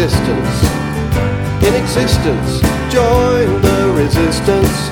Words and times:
distance. 0.00 0.62
In 1.60 1.74
existence, 1.74 2.62
join 2.90 3.60
the 3.60 3.92
resistance. 3.94 4.88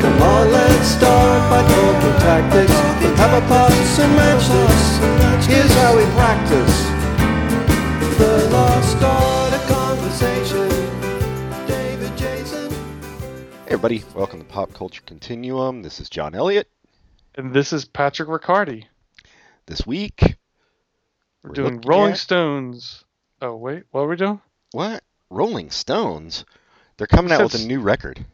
Come 0.00 0.22
on, 0.22 0.52
let's 0.52 0.86
start 0.86 1.50
by 1.50 1.66
talking 1.66 2.20
tactics. 2.20 2.70
We'll 3.02 3.16
have 3.16 3.42
a 3.42 3.44
pass 3.48 3.98
and 3.98 4.14
match 4.14 4.46
this. 4.46 5.46
Here's 5.48 5.72
how 5.74 5.96
we 5.96 6.04
practice. 6.14 6.76
The 8.16 8.48
lost 8.52 9.02
art 9.02 9.52
of 9.54 9.66
conversation. 9.66 10.68
David 11.66 12.16
Jason. 12.16 12.70
Hey 12.70 13.72
everybody, 13.72 14.04
welcome 14.14 14.38
to 14.38 14.44
Pop 14.46 14.72
Culture 14.72 15.02
Continuum. 15.04 15.82
This 15.82 15.98
is 15.98 16.08
John 16.08 16.36
Elliott. 16.36 16.70
And 17.34 17.52
this 17.52 17.72
is 17.72 17.84
Patrick 17.84 18.28
Riccardi. 18.28 18.86
This 19.66 19.84
week, 19.84 20.20
We're, 21.42 21.48
We're 21.50 21.54
doing 21.54 21.80
Rolling 21.80 22.12
at- 22.12 22.18
Stones. 22.18 23.02
Oh 23.40 23.56
wait, 23.56 23.84
what 23.90 24.02
are 24.02 24.08
we 24.08 24.16
doing? 24.16 24.40
what? 24.72 25.02
Rolling 25.30 25.70
Stones? 25.70 26.44
They're 26.96 27.06
coming 27.06 27.32
out 27.32 27.42
with 27.42 27.54
a 27.54 27.66
new 27.66 27.80
record. 27.80 28.24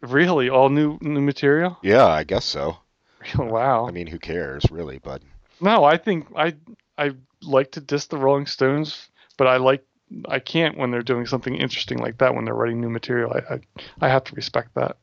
Really, 0.00 0.48
all 0.48 0.68
new 0.68 0.98
new 1.00 1.20
material? 1.20 1.78
Yeah, 1.82 2.06
I 2.06 2.24
guess 2.24 2.44
so. 2.44 2.78
wow. 3.38 3.86
I 3.86 3.90
mean, 3.90 4.06
who 4.06 4.18
cares, 4.18 4.64
really? 4.70 4.98
But 4.98 5.22
no, 5.60 5.84
I 5.84 5.96
think 5.96 6.26
I 6.36 6.54
I 6.96 7.12
like 7.42 7.72
to 7.72 7.80
diss 7.80 8.06
the 8.06 8.16
Rolling 8.16 8.46
Stones, 8.46 9.08
but 9.36 9.46
I 9.46 9.56
like 9.56 9.84
I 10.28 10.38
can't 10.38 10.76
when 10.76 10.90
they're 10.90 11.02
doing 11.02 11.26
something 11.26 11.54
interesting 11.54 11.98
like 11.98 12.18
that 12.18 12.34
when 12.34 12.44
they're 12.44 12.54
writing 12.54 12.80
new 12.80 12.90
material. 12.90 13.32
I 13.32 13.54
I, 13.54 13.60
I 14.00 14.08
have 14.08 14.24
to 14.24 14.34
respect 14.34 14.74
that. 14.74 14.96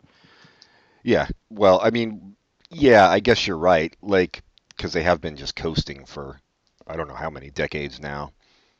yeah, 1.03 1.27
well, 1.49 1.79
I 1.81 1.89
mean, 1.91 2.35
yeah, 2.69 3.07
I 3.09 3.19
guess 3.19 3.45
you're 3.45 3.57
right. 3.57 3.95
Like, 4.01 4.43
because 4.69 4.93
they 4.93 5.03
have 5.03 5.21
been 5.21 5.35
just 5.35 5.55
coasting 5.55 6.05
for 6.05 6.39
I 6.87 6.95
don't 6.95 7.07
know 7.07 7.15
how 7.15 7.29
many 7.29 7.49
decades 7.49 7.99
now. 7.99 8.31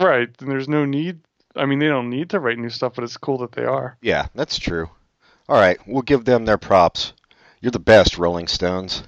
Right, 0.01 0.29
and 0.39 0.49
there's 0.49 0.67
no 0.67 0.85
need. 0.85 1.19
I 1.55 1.65
mean, 1.65 1.79
they 1.79 1.87
don't 1.87 2.09
need 2.09 2.31
to 2.31 2.39
write 2.39 2.57
new 2.57 2.69
stuff, 2.69 2.93
but 2.95 3.03
it's 3.03 3.17
cool 3.17 3.37
that 3.39 3.51
they 3.51 3.65
are. 3.65 3.97
Yeah, 4.01 4.27
that's 4.33 4.57
true. 4.57 4.89
All 5.47 5.59
right, 5.59 5.77
we'll 5.85 6.01
give 6.01 6.25
them 6.25 6.45
their 6.45 6.57
props. 6.57 7.13
You're 7.59 7.71
the 7.71 7.79
best, 7.79 8.17
Rolling 8.17 8.47
Stones. 8.47 9.03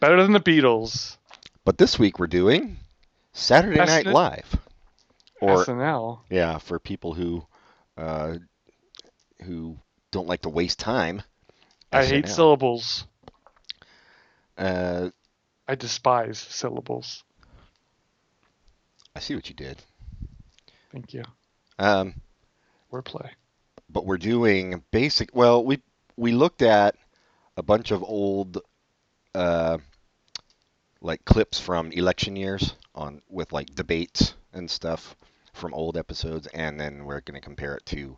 Better 0.00 0.20
than 0.20 0.32
the 0.32 0.40
Beatles. 0.40 1.16
But 1.64 1.78
this 1.78 1.98
week 1.98 2.18
we're 2.18 2.26
doing 2.26 2.78
Saturday 3.32 3.78
Night 3.78 4.06
Live. 4.06 4.56
Or 5.40 5.64
SNL. 5.64 6.20
Yeah, 6.30 6.58
for 6.58 6.78
people 6.78 7.14
who 7.14 7.46
uh, 7.96 8.38
who 9.42 9.76
don't 10.10 10.26
like 10.26 10.42
to 10.42 10.48
waste 10.48 10.78
time. 10.78 11.22
I 11.92 12.04
hate 12.04 12.28
syllables. 12.28 13.04
Uh, 14.56 15.10
I 15.68 15.74
despise 15.74 16.38
syllables. 16.38 17.22
I 19.14 19.20
see 19.20 19.34
what 19.34 19.48
you 19.48 19.54
did. 19.54 19.82
Thank 20.92 21.14
you. 21.14 21.22
Um, 21.78 22.14
Wordplay. 22.92 23.30
but 23.88 24.04
we're 24.06 24.18
doing 24.18 24.82
basic. 24.90 25.34
Well, 25.34 25.64
we 25.64 25.80
we 26.16 26.32
looked 26.32 26.62
at 26.62 26.96
a 27.56 27.62
bunch 27.62 27.90
of 27.90 28.02
old 28.02 28.60
uh, 29.34 29.78
like 31.00 31.24
clips 31.24 31.58
from 31.58 31.90
election 31.92 32.36
years 32.36 32.74
on 32.94 33.22
with 33.28 33.52
like 33.52 33.74
debates 33.74 34.34
and 34.52 34.70
stuff 34.70 35.16
from 35.54 35.72
old 35.74 35.96
episodes, 35.96 36.46
and 36.48 36.78
then 36.78 37.04
we're 37.04 37.20
going 37.20 37.40
to 37.40 37.44
compare 37.44 37.74
it 37.76 37.86
to. 37.86 38.16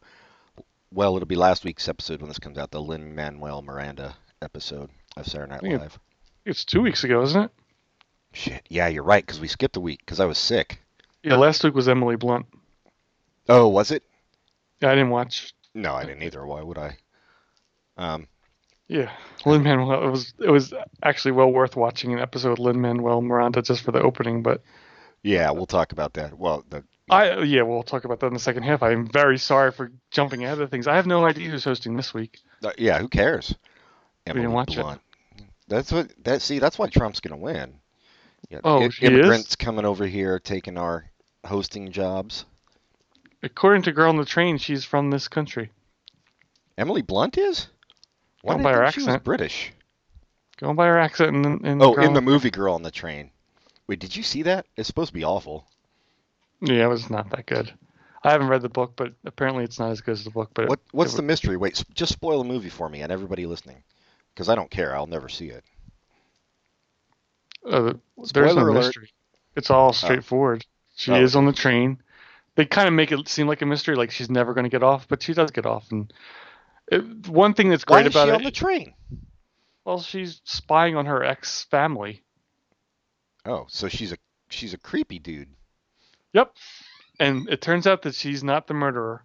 Well, 0.92 1.16
it'll 1.16 1.26
be 1.26 1.34
last 1.36 1.64
week's 1.64 1.88
episode 1.88 2.20
when 2.20 2.28
this 2.28 2.38
comes 2.38 2.58
out, 2.58 2.70
the 2.70 2.80
Lin 2.80 3.14
Manuel 3.14 3.62
Miranda 3.62 4.16
episode 4.42 4.90
of 5.16 5.26
Saturday 5.26 5.52
Night 5.52 5.62
it- 5.64 5.80
Live. 5.80 5.98
It's 6.44 6.64
two 6.64 6.82
weeks 6.82 7.04
ago, 7.04 7.22
isn't 7.22 7.42
it? 7.44 7.50
Shit. 8.34 8.66
Yeah, 8.68 8.88
you're 8.88 9.02
right, 9.02 9.24
because 9.24 9.40
we 9.40 9.48
skipped 9.48 9.76
a 9.76 9.80
week 9.80 10.00
because 10.00 10.20
I 10.20 10.26
was 10.26 10.36
sick. 10.36 10.80
Yeah, 11.22 11.36
last 11.36 11.64
week 11.64 11.74
was 11.74 11.88
Emily 11.88 12.16
Blunt. 12.16 12.44
Oh, 13.48 13.68
was 13.68 13.90
it? 13.90 14.02
Yeah, 14.80 14.90
I 14.90 14.94
didn't 14.94 15.10
watch. 15.10 15.52
No, 15.74 15.94
I 15.94 16.04
didn't 16.04 16.22
either. 16.22 16.46
Why 16.46 16.62
would 16.62 16.78
I? 16.78 16.96
Um, 17.96 18.26
Yeah, 18.88 19.10
Lin 19.44 19.62
Manuel. 19.62 20.04
It 20.06 20.10
was 20.10 20.34
it 20.38 20.50
was 20.50 20.72
actually 21.02 21.32
well 21.32 21.50
worth 21.52 21.76
watching 21.76 22.12
an 22.12 22.18
episode 22.20 22.52
of 22.52 22.58
Lin 22.58 22.80
Manuel 22.80 23.22
Miranda 23.22 23.62
just 23.62 23.82
for 23.82 23.92
the 23.92 24.00
opening. 24.02 24.42
But 24.42 24.62
yeah, 25.22 25.50
we'll 25.50 25.66
talk 25.66 25.92
about 25.92 26.14
that. 26.14 26.38
Well, 26.38 26.64
the 26.70 26.84
I 27.10 27.40
yeah, 27.42 27.62
we'll 27.62 27.82
talk 27.82 28.04
about 28.04 28.20
that 28.20 28.26
in 28.28 28.34
the 28.34 28.38
second 28.38 28.62
half. 28.64 28.82
I'm 28.82 29.06
very 29.06 29.38
sorry 29.38 29.72
for 29.72 29.92
jumping 30.10 30.44
ahead 30.44 30.60
of 30.60 30.70
things. 30.70 30.86
I 30.86 30.96
have 30.96 31.06
no 31.06 31.24
idea 31.26 31.50
who's 31.50 31.64
hosting 31.64 31.96
this 31.96 32.12
week. 32.14 32.38
uh, 32.64 32.72
yeah, 32.78 32.98
who 32.98 33.08
cares? 33.08 33.54
We 34.26 34.32
didn't 34.34 34.52
watch 34.52 34.76
it. 34.78 34.86
That's 35.68 35.92
what 35.92 36.10
that. 36.24 36.40
See, 36.42 36.58
that's 36.58 36.78
why 36.78 36.88
Trump's 36.88 37.20
gonna 37.20 37.36
win. 37.36 37.74
Yeah, 38.50 38.60
Oh, 38.64 38.76
i- 38.76 38.80
he 38.80 38.86
is? 38.86 39.00
immigrants 39.02 39.56
coming 39.56 39.84
over 39.86 40.06
here 40.06 40.38
taking 40.38 40.76
our 40.78 41.04
hosting 41.46 41.90
jobs. 41.92 42.44
According 43.44 43.82
to 43.82 43.92
Girl 43.92 44.08
on 44.08 44.16
the 44.16 44.24
Train, 44.24 44.56
she's 44.58 44.84
from 44.84 45.10
this 45.10 45.28
country. 45.28 45.70
Emily 46.78 47.02
Blunt 47.02 47.36
is. 47.36 47.68
Why 48.42 48.54
Going 48.54 48.62
by 48.64 48.72
her 48.72 48.82
think 48.84 48.94
she 48.94 49.00
was 49.00 49.08
accent. 49.08 49.24
British? 49.24 49.72
Going 50.56 50.76
by 50.76 50.86
her 50.86 50.98
accent 50.98 51.36
in, 51.36 51.66
in 51.66 51.82
Oh, 51.82 51.94
Girl 51.94 52.04
in 52.04 52.12
the 52.14 52.18
on- 52.20 52.24
movie 52.24 52.50
Girl 52.50 52.74
on 52.74 52.82
the 52.82 52.90
Train. 52.90 53.30
Wait, 53.86 53.98
did 53.98 54.16
you 54.16 54.22
see 54.22 54.42
that? 54.42 54.66
It's 54.76 54.86
supposed 54.86 55.08
to 55.10 55.14
be 55.14 55.24
awful. 55.24 55.66
Yeah, 56.62 56.84
it 56.84 56.88
was 56.88 57.10
not 57.10 57.28
that 57.30 57.44
good. 57.44 57.72
I 58.22 58.30
haven't 58.32 58.48
read 58.48 58.62
the 58.62 58.70
book, 58.70 58.94
but 58.96 59.12
apparently 59.26 59.64
it's 59.64 59.78
not 59.78 59.90
as 59.90 60.00
good 60.00 60.12
as 60.12 60.24
the 60.24 60.30
book. 60.30 60.50
But 60.54 60.68
What 60.70 60.80
What's 60.92 61.12
it, 61.12 61.16
the 61.16 61.22
mystery? 61.22 61.58
Wait, 61.58 61.76
s- 61.76 61.84
just 61.92 62.12
spoil 62.12 62.38
the 62.42 62.48
movie 62.48 62.70
for 62.70 62.88
me 62.88 63.02
and 63.02 63.12
everybody 63.12 63.44
listening, 63.44 63.82
because 64.34 64.48
I 64.48 64.54
don't 64.54 64.70
care. 64.70 64.96
I'll 64.96 65.06
never 65.06 65.28
see 65.28 65.48
it. 65.50 65.62
Uh, 67.68 67.92
there's 68.16 68.28
Spoiler 68.30 68.54
no 68.64 68.70
alert. 68.72 68.86
mystery. 68.86 69.10
It's 69.56 69.70
all 69.70 69.92
straightforward. 69.92 70.64
She 70.96 71.12
Oh, 71.12 71.16
is 71.22 71.36
on 71.36 71.44
the 71.44 71.52
train. 71.52 71.98
They 72.56 72.64
kind 72.64 72.86
of 72.86 72.94
make 72.94 73.10
it 73.10 73.28
seem 73.28 73.48
like 73.48 73.62
a 73.62 73.66
mystery, 73.66 73.96
like 73.96 74.10
she's 74.10 74.30
never 74.30 74.54
going 74.54 74.64
to 74.64 74.70
get 74.70 74.82
off, 74.82 75.08
but 75.08 75.22
she 75.22 75.34
does 75.34 75.50
get 75.50 75.66
off. 75.66 75.90
And 75.90 76.12
it, 76.90 77.28
one 77.28 77.54
thing 77.54 77.68
that's 77.68 77.84
great 77.84 78.02
Why 78.02 78.06
is 78.06 78.12
she 78.12 78.18
about 78.18 78.34
on 78.34 78.42
the 78.44 78.50
train? 78.50 78.94
well, 79.84 80.00
she's 80.00 80.40
spying 80.44 80.96
on 80.96 81.06
her 81.06 81.22
ex 81.22 81.64
family. 81.64 82.22
Oh, 83.44 83.66
so 83.68 83.88
she's 83.88 84.12
a 84.12 84.16
she's 84.50 84.72
a 84.74 84.78
creepy 84.78 85.18
dude. 85.18 85.48
Yep. 86.32 86.52
And 87.20 87.48
it 87.48 87.60
turns 87.60 87.86
out 87.86 88.02
that 88.02 88.14
she's 88.14 88.42
not 88.42 88.66
the 88.66 88.74
murderer. 88.74 89.24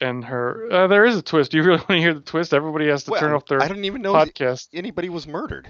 And 0.00 0.24
her, 0.24 0.68
uh, 0.70 0.86
there 0.88 1.04
is 1.04 1.16
a 1.16 1.22
twist. 1.22 1.52
Do 1.52 1.58
you 1.58 1.62
really 1.62 1.78
want 1.88 1.88
to 1.88 1.98
hear 1.98 2.14
the 2.14 2.20
twist? 2.20 2.52
Everybody 2.52 2.88
has 2.88 3.04
to 3.04 3.12
turn 3.12 3.32
off 3.32 3.46
their 3.46 3.62
I 3.62 3.68
don't 3.68 3.84
even 3.84 4.02
know 4.02 4.14
podcast. 4.14 4.68
anybody 4.74 5.08
was 5.08 5.26
murdered. 5.26 5.68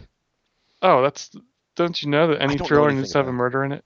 Oh, 0.80 1.02
that's 1.02 1.30
don't 1.76 2.02
you 2.02 2.08
know 2.08 2.28
that 2.28 2.40
any 2.40 2.56
don't 2.56 2.62
know 2.62 2.66
trailer 2.66 2.88
anything 2.88 3.02
needs 3.02 3.12
to 3.12 3.18
have 3.18 3.28
a 3.28 3.32
murder 3.32 3.64
in 3.64 3.72
it? 3.72 3.84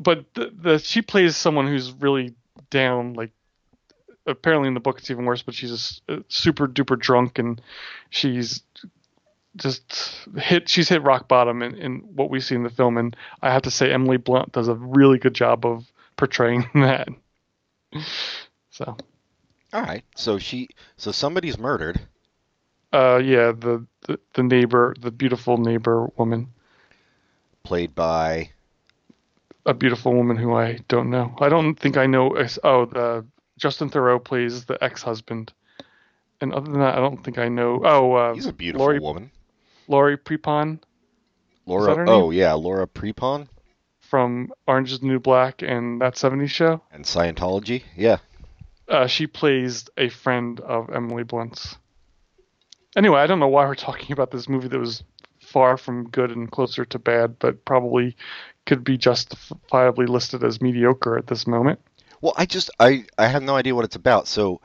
But 0.00 0.32
the, 0.34 0.52
the 0.54 0.78
she 0.78 1.02
plays 1.02 1.36
someone 1.36 1.66
who's 1.66 1.92
really 1.92 2.34
down. 2.70 3.14
Like 3.14 3.32
apparently 4.26 4.68
in 4.68 4.74
the 4.74 4.80
book 4.80 4.98
it's 4.98 5.10
even 5.10 5.24
worse. 5.24 5.42
But 5.42 5.54
she's 5.54 6.00
a 6.08 6.14
a 6.14 6.24
super 6.28 6.68
duper 6.68 6.98
drunk 6.98 7.38
and 7.38 7.60
she's 8.10 8.62
just 9.56 10.26
hit. 10.36 10.68
She's 10.68 10.88
hit 10.88 11.02
rock 11.02 11.28
bottom 11.28 11.62
in, 11.62 11.74
in 11.76 11.96
what 12.14 12.30
we 12.30 12.40
see 12.40 12.54
in 12.54 12.62
the 12.62 12.70
film. 12.70 12.96
And 12.98 13.16
I 13.42 13.52
have 13.52 13.62
to 13.62 13.70
say 13.70 13.92
Emily 13.92 14.16
Blunt 14.18 14.52
does 14.52 14.68
a 14.68 14.74
really 14.74 15.18
good 15.18 15.34
job 15.34 15.66
of 15.66 15.84
portraying 16.16 16.68
that. 16.74 17.08
So 18.70 18.96
All 19.72 19.82
right. 19.82 20.04
So 20.14 20.38
she 20.38 20.68
so 20.96 21.10
somebody's 21.12 21.58
murdered. 21.58 22.00
uh, 22.92 23.20
yeah, 23.24 23.52
the, 23.52 23.86
the 24.06 24.18
the 24.34 24.42
neighbor, 24.42 24.94
the 25.00 25.10
beautiful 25.10 25.58
neighbor 25.58 26.08
woman. 26.16 26.48
played 27.64 27.94
by 27.94 28.50
a 29.68 29.74
beautiful 29.74 30.14
woman 30.14 30.36
who 30.36 30.54
I 30.54 30.78
don't 30.88 31.10
know. 31.10 31.36
I 31.40 31.48
don't 31.48 31.74
think 31.78 31.96
I 31.96 32.06
know. 32.06 32.34
Oh, 32.64 32.86
the 32.86 33.24
Justin 33.58 33.90
Theroux 33.90 34.22
plays 34.24 34.64
the 34.64 34.82
ex-husband, 34.82 35.52
and 36.40 36.52
other 36.52 36.70
than 36.70 36.80
that, 36.80 36.94
I 36.94 37.00
don't 37.00 37.22
think 37.22 37.38
I 37.38 37.48
know. 37.48 37.82
Oh, 37.84 38.12
uh, 38.14 38.34
he's 38.34 38.46
a 38.46 38.52
beautiful 38.52 38.86
Laurie, 38.86 38.98
woman. 39.00 39.30
Laurie 39.88 40.16
Prepon 40.16 40.80
Laura 41.66 42.04
Oh 42.08 42.30
yeah, 42.30 42.54
Laura 42.54 42.86
Prepon 42.86 43.48
from 44.00 44.50
Orange 44.66 44.92
Is 44.92 45.00
the 45.00 45.06
New 45.06 45.20
Black 45.20 45.60
and 45.62 46.00
That 46.00 46.14
70s 46.14 46.48
Show. 46.48 46.82
and 46.90 47.04
Scientology. 47.04 47.82
Yeah. 47.94 48.18
Uh, 48.88 49.06
she 49.06 49.26
plays 49.26 49.86
a 49.98 50.08
friend 50.08 50.60
of 50.60 50.88
Emily 50.90 51.24
Blunt's. 51.24 51.76
Anyway, 52.96 53.20
I 53.20 53.26
don't 53.26 53.38
know 53.38 53.48
why 53.48 53.66
we're 53.66 53.74
talking 53.74 54.12
about 54.12 54.30
this 54.30 54.48
movie 54.48 54.68
that 54.68 54.78
was 54.78 55.02
far 55.40 55.76
from 55.76 56.08
good 56.08 56.30
and 56.30 56.50
closer 56.50 56.86
to 56.86 56.98
bad, 56.98 57.38
but 57.38 57.64
probably 57.66 58.16
could 58.68 58.84
be 58.84 58.96
justifiably 58.96 60.06
listed 60.06 60.44
as 60.44 60.60
mediocre 60.62 61.18
at 61.18 61.26
this 61.26 61.48
moment. 61.48 61.80
Well, 62.20 62.34
I 62.36 62.46
just 62.46 62.70
I 62.78 63.06
I 63.18 63.26
have 63.26 63.42
no 63.42 63.56
idea 63.56 63.74
what 63.74 63.84
it's 63.84 63.96
about. 63.96 64.28
So 64.28 64.60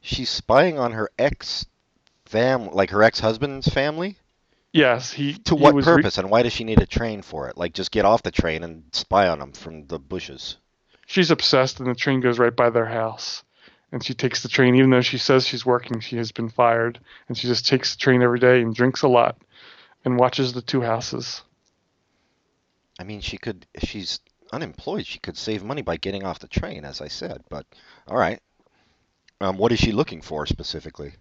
she's 0.00 0.30
spying 0.30 0.78
on 0.78 0.92
her 0.92 1.08
ex 1.18 1.64
fam 2.26 2.70
like 2.72 2.90
her 2.90 3.02
ex-husband's 3.04 3.68
family? 3.68 4.16
Yes, 4.72 5.12
he 5.12 5.34
To 5.34 5.56
he 5.56 5.62
what 5.62 5.74
re- 5.74 5.82
purpose 5.82 6.18
and 6.18 6.30
why 6.30 6.42
does 6.42 6.52
she 6.54 6.64
need 6.64 6.80
a 6.80 6.86
train 6.86 7.22
for 7.22 7.48
it? 7.48 7.56
Like 7.58 7.74
just 7.74 7.90
get 7.92 8.04
off 8.06 8.22
the 8.22 8.30
train 8.30 8.64
and 8.64 8.84
spy 8.92 9.28
on 9.28 9.38
them 9.38 9.52
from 9.52 9.86
the 9.86 9.98
bushes. 9.98 10.56
she's 11.06 11.30
obsessed 11.30 11.78
and 11.80 11.88
the 11.90 11.94
train 11.94 12.20
goes 12.20 12.38
right 12.38 12.56
by 12.56 12.70
their 12.70 12.86
house 12.86 13.44
and 13.92 14.02
she 14.02 14.14
takes 14.14 14.42
the 14.42 14.48
train 14.48 14.74
even 14.74 14.88
though 14.90 15.02
she 15.02 15.18
says 15.18 15.46
she's 15.46 15.66
working 15.66 16.00
she 16.00 16.16
has 16.16 16.32
been 16.32 16.48
fired 16.48 16.98
and 17.28 17.36
she 17.36 17.48
just 17.48 17.66
takes 17.68 17.92
the 17.94 17.98
train 17.98 18.22
every 18.22 18.38
day 18.38 18.62
and 18.62 18.74
drinks 18.74 19.02
a 19.02 19.08
lot 19.08 19.36
and 20.04 20.18
watches 20.18 20.52
the 20.54 20.62
two 20.62 20.80
houses 20.80 21.42
I 22.98 23.04
mean, 23.04 23.20
she 23.20 23.38
could 23.38 23.66
she's 23.78 24.20
unemployed, 24.52 25.06
she 25.06 25.18
could 25.18 25.36
save 25.36 25.64
money 25.64 25.82
by 25.82 25.96
getting 25.96 26.24
off 26.24 26.38
the 26.38 26.48
train, 26.48 26.84
as 26.84 27.00
I 27.00 27.08
said. 27.08 27.42
But 27.48 27.66
all 28.06 28.16
right. 28.16 28.40
Um, 29.40 29.56
what 29.56 29.72
is 29.72 29.80
she 29.80 29.92
looking 29.92 30.20
for 30.20 30.46
specifically? 30.46 31.14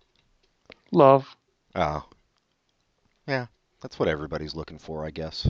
Love. 0.92 1.36
Oh, 1.74 2.04
yeah, 3.28 3.48
that's 3.82 3.98
what 3.98 4.10
everybody's 4.10 4.56
looking 4.56 4.78
for, 4.78 5.06
I 5.06 5.10
guess. 5.10 5.50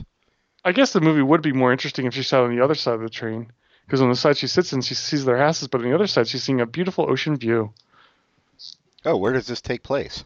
I 0.64 0.72
guess 0.72 0.92
the 0.92 1.00
movie 1.00 1.22
would 1.22 1.42
be 1.42 1.52
more 1.52 1.72
interesting 1.72 2.06
if 2.06 2.14
she 2.14 2.22
sat 2.22 2.40
on 2.40 2.54
the 2.54 2.62
other 2.62 2.76
side 2.76 2.94
of 2.94 3.00
the 3.00 3.10
train. 3.10 3.52
Because 3.84 4.00
on 4.00 4.08
the 4.08 4.16
side 4.16 4.36
she 4.36 4.46
sits 4.46 4.72
in, 4.72 4.80
she 4.80 4.94
sees 4.94 5.24
their 5.24 5.36
asses, 5.36 5.68
but 5.68 5.80
on 5.80 5.88
the 5.88 5.94
other 5.94 6.06
side, 6.06 6.28
she's 6.28 6.44
seeing 6.44 6.60
a 6.60 6.66
beautiful 6.66 7.10
ocean 7.10 7.36
view. 7.36 7.72
Oh, 9.04 9.16
where 9.16 9.32
does 9.32 9.48
this 9.48 9.60
take 9.60 9.82
place? 9.82 10.22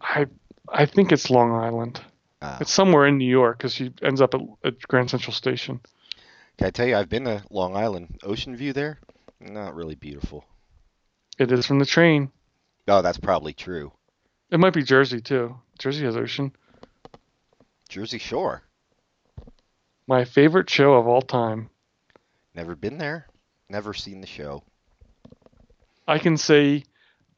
I 0.00 0.26
I 0.68 0.86
think 0.86 1.10
it's 1.10 1.30
Long 1.30 1.52
Island. 1.52 2.00
Uh, 2.40 2.58
It's 2.60 2.72
somewhere 2.72 3.06
in 3.06 3.18
New 3.18 3.28
York 3.28 3.58
because 3.58 3.74
she 3.74 3.92
ends 4.02 4.20
up 4.20 4.34
at, 4.34 4.40
at 4.64 4.80
Grand 4.82 5.10
Central 5.10 5.32
Station. 5.32 5.80
can 6.56 6.66
I 6.68 6.70
tell 6.70 6.86
you, 6.86 6.96
I've 6.96 7.08
been 7.08 7.24
to 7.24 7.42
Long 7.50 7.76
Island. 7.76 8.18
Ocean 8.22 8.56
view 8.56 8.72
there, 8.72 8.98
not 9.40 9.74
really 9.74 9.94
beautiful. 9.96 10.44
It 11.38 11.50
is 11.52 11.66
from 11.66 11.78
the 11.78 11.86
train. 11.86 12.30
Oh, 12.86 13.02
that's 13.02 13.18
probably 13.18 13.52
true. 13.52 13.92
It 14.50 14.58
might 14.60 14.72
be 14.72 14.82
Jersey 14.82 15.20
too. 15.20 15.56
Jersey 15.78 16.04
has 16.04 16.16
ocean. 16.16 16.52
Jersey 17.88 18.18
Shore. 18.18 18.62
My 20.06 20.24
favorite 20.24 20.70
show 20.70 20.94
of 20.94 21.06
all 21.06 21.22
time. 21.22 21.70
Never 22.54 22.74
been 22.74 22.98
there. 22.98 23.26
Never 23.68 23.92
seen 23.94 24.20
the 24.20 24.26
show. 24.26 24.62
I 26.06 26.18
can 26.18 26.36
say 26.38 26.84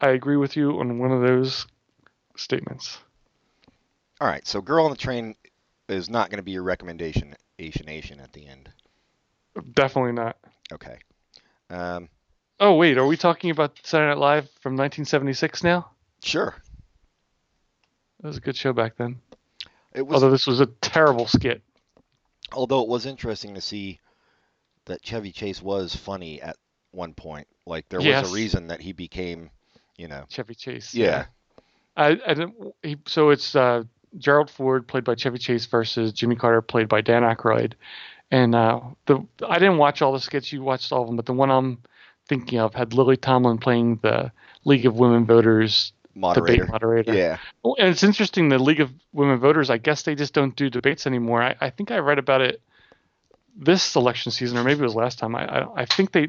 I 0.00 0.10
agree 0.10 0.36
with 0.36 0.56
you 0.56 0.78
on 0.78 0.98
one 1.00 1.10
of 1.10 1.20
those 1.22 1.66
statements. 2.36 2.98
All 4.20 4.28
right, 4.28 4.46
so 4.46 4.60
Girl 4.60 4.84
on 4.84 4.90
the 4.90 4.96
Train 4.96 5.34
is 5.88 6.10
not 6.10 6.30
going 6.30 6.36
to 6.38 6.42
be 6.42 6.52
your 6.52 6.62
recommendation, 6.62 7.34
Asian 7.58 7.88
Asian, 7.88 8.20
at 8.20 8.32
the 8.32 8.46
end. 8.46 8.68
Definitely 9.74 10.12
not. 10.12 10.36
Okay. 10.72 10.98
Um, 11.70 12.08
Oh 12.62 12.74
wait, 12.74 12.98
are 12.98 13.06
we 13.06 13.16
talking 13.16 13.50
about 13.50 13.78
Saturday 13.82 14.10
Night 14.10 14.18
Live 14.18 14.44
from 14.60 14.72
1976 14.74 15.64
now? 15.64 15.90
sure. 16.22 16.54
That 18.20 18.28
was 18.28 18.36
a 18.36 18.40
good 18.40 18.56
show 18.56 18.74
back 18.74 18.96
then. 18.98 19.18
It 19.94 20.06
was, 20.06 20.16
Although 20.16 20.30
this 20.30 20.46
was 20.46 20.60
a 20.60 20.66
terrible 20.66 21.26
skit. 21.26 21.62
although 22.52 22.82
it 22.82 22.88
was 22.88 23.06
interesting 23.06 23.54
to 23.54 23.60
see 23.62 23.98
that 24.84 25.02
Chevy 25.02 25.32
Chase 25.32 25.62
was 25.62 25.96
funny 25.96 26.42
at 26.42 26.56
one 26.90 27.14
point. 27.14 27.48
Like 27.66 27.88
there 27.88 27.98
was 28.00 28.06
Yes. 28.06 28.30
a 28.30 28.34
reason 28.34 28.66
that 28.66 28.82
he 28.82 28.92
became, 28.92 29.48
you 29.96 30.06
know. 30.08 30.24
Chevy 30.28 30.54
Chase. 30.54 30.92
Yeah. 30.94 31.26
I, 31.96 32.20
I 32.26 32.34
didn't. 32.34 32.54
He, 32.82 32.98
so 33.06 33.30
it's 33.30 33.56
uh, 33.56 33.84
Gerald 34.18 34.50
Ford 34.50 34.86
played 34.86 35.04
by 35.04 35.14
Chevy 35.14 35.38
Chase 35.38 35.66
versus 35.66 36.12
Jimmy 36.12 36.36
Carter 36.36 36.62
played 36.62 36.88
by 36.88 37.00
Dan 37.00 37.22
Aykroyd, 37.22 37.74
and 38.30 38.54
uh, 38.54 38.80
the 39.06 39.24
I 39.46 39.58
didn't 39.58 39.78
watch 39.78 40.02
all 40.02 40.12
the 40.12 40.20
skits. 40.20 40.52
You 40.52 40.62
watched 40.62 40.92
all 40.92 41.02
of 41.02 41.06
them, 41.06 41.16
but 41.16 41.26
the 41.26 41.32
one 41.32 41.50
I'm 41.50 41.78
thinking 42.26 42.58
of 42.58 42.74
had 42.74 42.94
Lily 42.94 43.16
Tomlin 43.16 43.58
playing 43.58 44.00
the 44.02 44.32
League 44.64 44.86
of 44.86 44.96
Women 44.96 45.26
Voters 45.26 45.92
Moderator. 46.14 46.56
debate 46.56 46.70
moderator. 46.70 47.14
Yeah. 47.14 47.38
Oh, 47.64 47.74
and 47.78 47.88
it's 47.88 48.02
interesting. 48.02 48.48
The 48.48 48.58
League 48.58 48.80
of 48.80 48.90
Women 49.12 49.38
Voters. 49.38 49.70
I 49.70 49.78
guess 49.78 50.02
they 50.02 50.14
just 50.14 50.34
don't 50.34 50.54
do 50.56 50.70
debates 50.70 51.06
anymore. 51.06 51.42
I, 51.42 51.56
I 51.60 51.70
think 51.70 51.90
I 51.90 51.98
read 51.98 52.18
about 52.18 52.40
it 52.40 52.60
this 53.56 53.94
election 53.94 54.32
season, 54.32 54.58
or 54.58 54.64
maybe 54.64 54.80
it 54.80 54.84
was 54.84 54.94
last 54.94 55.18
time. 55.18 55.34
I 55.36 55.46
I, 55.46 55.82
I 55.82 55.84
think 55.84 56.12
they. 56.12 56.28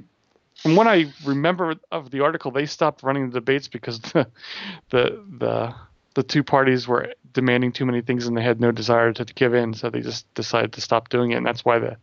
From 0.56 0.75
what 0.75 0.86
I 0.86 1.06
remember 1.25 1.75
of 1.92 2.12
the 2.12 2.19
article, 2.19 2.51
they 2.51 2.66
stopped 2.66 3.01
running 3.04 3.30
the 3.30 3.39
debates 3.39 3.68
because 3.68 4.00
the 4.00 4.28
the 4.89 5.24
the 5.39 5.74
the 6.13 6.24
two 6.24 6.44
parties 6.44 6.88
were 6.88 7.13
demanding 7.33 7.72
too 7.72 7.86
many 7.86 8.01
things 8.01 8.28
and 8.28 8.36
they 8.36 8.44
had 8.44 8.60
no 8.60 8.72
desire 8.72 9.13
to 9.13 9.25
give 9.25 9.54
in, 9.54 9.74
so 9.74 9.89
they 9.89 10.01
just 10.01 10.31
decided 10.33 10.74
to 10.74 10.81
stop 10.81 11.10
doing 11.10 11.31
it, 11.31 11.36
and 11.36 11.45
that's 11.45 11.66
why 11.66 11.80
the 11.80 11.98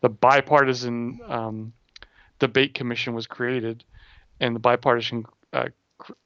the 0.00 0.08
bipartisan 0.08 1.20
um, 1.26 1.72
debate 2.38 2.74
commission 2.74 3.14
was 3.14 3.26
created, 3.26 3.84
and 4.40 4.54
the 4.54 4.60
bipartisan 4.60 5.24
uh, 5.52 5.68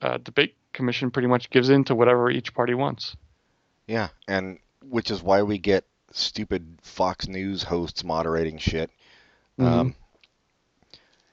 uh, 0.02 0.18
debate 0.18 0.56
commission 0.72 1.10
pretty 1.10 1.28
much 1.28 1.50
gives 1.50 1.68
in 1.68 1.84
to 1.84 1.94
whatever 1.94 2.30
each 2.30 2.54
party 2.54 2.74
wants. 2.74 3.16
Yeah, 3.86 4.08
and 4.26 4.58
which 4.82 5.10
is 5.10 5.22
why 5.22 5.42
we 5.42 5.58
get 5.58 5.84
stupid 6.12 6.78
Fox 6.82 7.28
News 7.28 7.62
hosts 7.62 8.04
moderating 8.04 8.58
shit. 8.58 8.90
Um, 9.58 9.94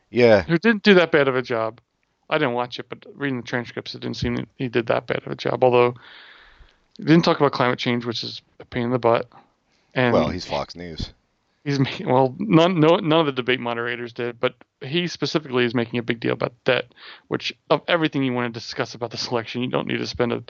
yeah, 0.10 0.44
Who 0.44 0.58
didn't 0.58 0.84
do 0.84 0.96
that 0.96 1.12
bad 1.12 1.28
of 1.28 1.36
a 1.36 1.42
job. 1.42 1.80
I 2.30 2.38
didn't 2.38 2.54
watch 2.54 2.80
it, 2.80 2.88
but 2.90 3.06
reading 3.14 3.38
the 3.38 3.48
transcripts, 3.48 3.94
it 3.94 4.02
didn't 4.02 4.18
seem 4.18 4.48
he 4.56 4.68
did 4.68 4.88
that 4.88 5.06
bad 5.06 5.24
of 5.26 5.32
a 5.32 5.36
job. 5.36 5.64
Although 5.64 5.94
he 6.98 7.04
didn't 7.04 7.24
talk 7.24 7.38
about 7.38 7.52
climate 7.52 7.80
change, 7.80 8.06
which 8.06 8.24
is 8.24 8.42
a 8.60 8.66
pain 8.66 8.84
in 8.84 8.92
the 8.92 9.00
butt. 9.00 9.28
And 9.94 10.14
well, 10.14 10.30
he's 10.30 10.46
Fox 10.46 10.76
News. 10.76 11.14
He's 11.64 11.80
well, 12.02 12.36
none 12.38 12.80
no 12.80 12.98
none 12.98 13.22
of 13.22 13.26
the 13.26 13.32
debate 13.32 13.60
moderators 13.60 14.14
did, 14.14 14.40
but 14.40 14.56
he 14.82 15.08
specifically 15.08 15.66
is 15.66 15.74
making 15.74 16.00
a 16.00 16.04
big 16.04 16.20
deal 16.20 16.34
about 16.34 16.54
debt. 16.64 16.86
Which 17.28 17.54
of 17.70 17.82
everything 17.88 18.24
you 18.24 18.34
want 18.34 18.54
to 18.54 18.60
discuss 18.60 18.94
about 18.94 19.12
this 19.12 19.28
election, 19.30 19.64
you 19.64 19.70
don't 19.70 19.88
need 19.88 19.98
to 19.98 20.08
spend 20.08 20.32
a, 20.32 20.44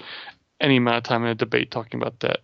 any 0.59 0.77
amount 0.77 0.97
of 0.97 1.03
time 1.03 1.24
in 1.24 1.30
a 1.30 1.36
debate 1.36 1.71
talking 1.71 2.01
about 2.01 2.19
debt. 2.19 2.39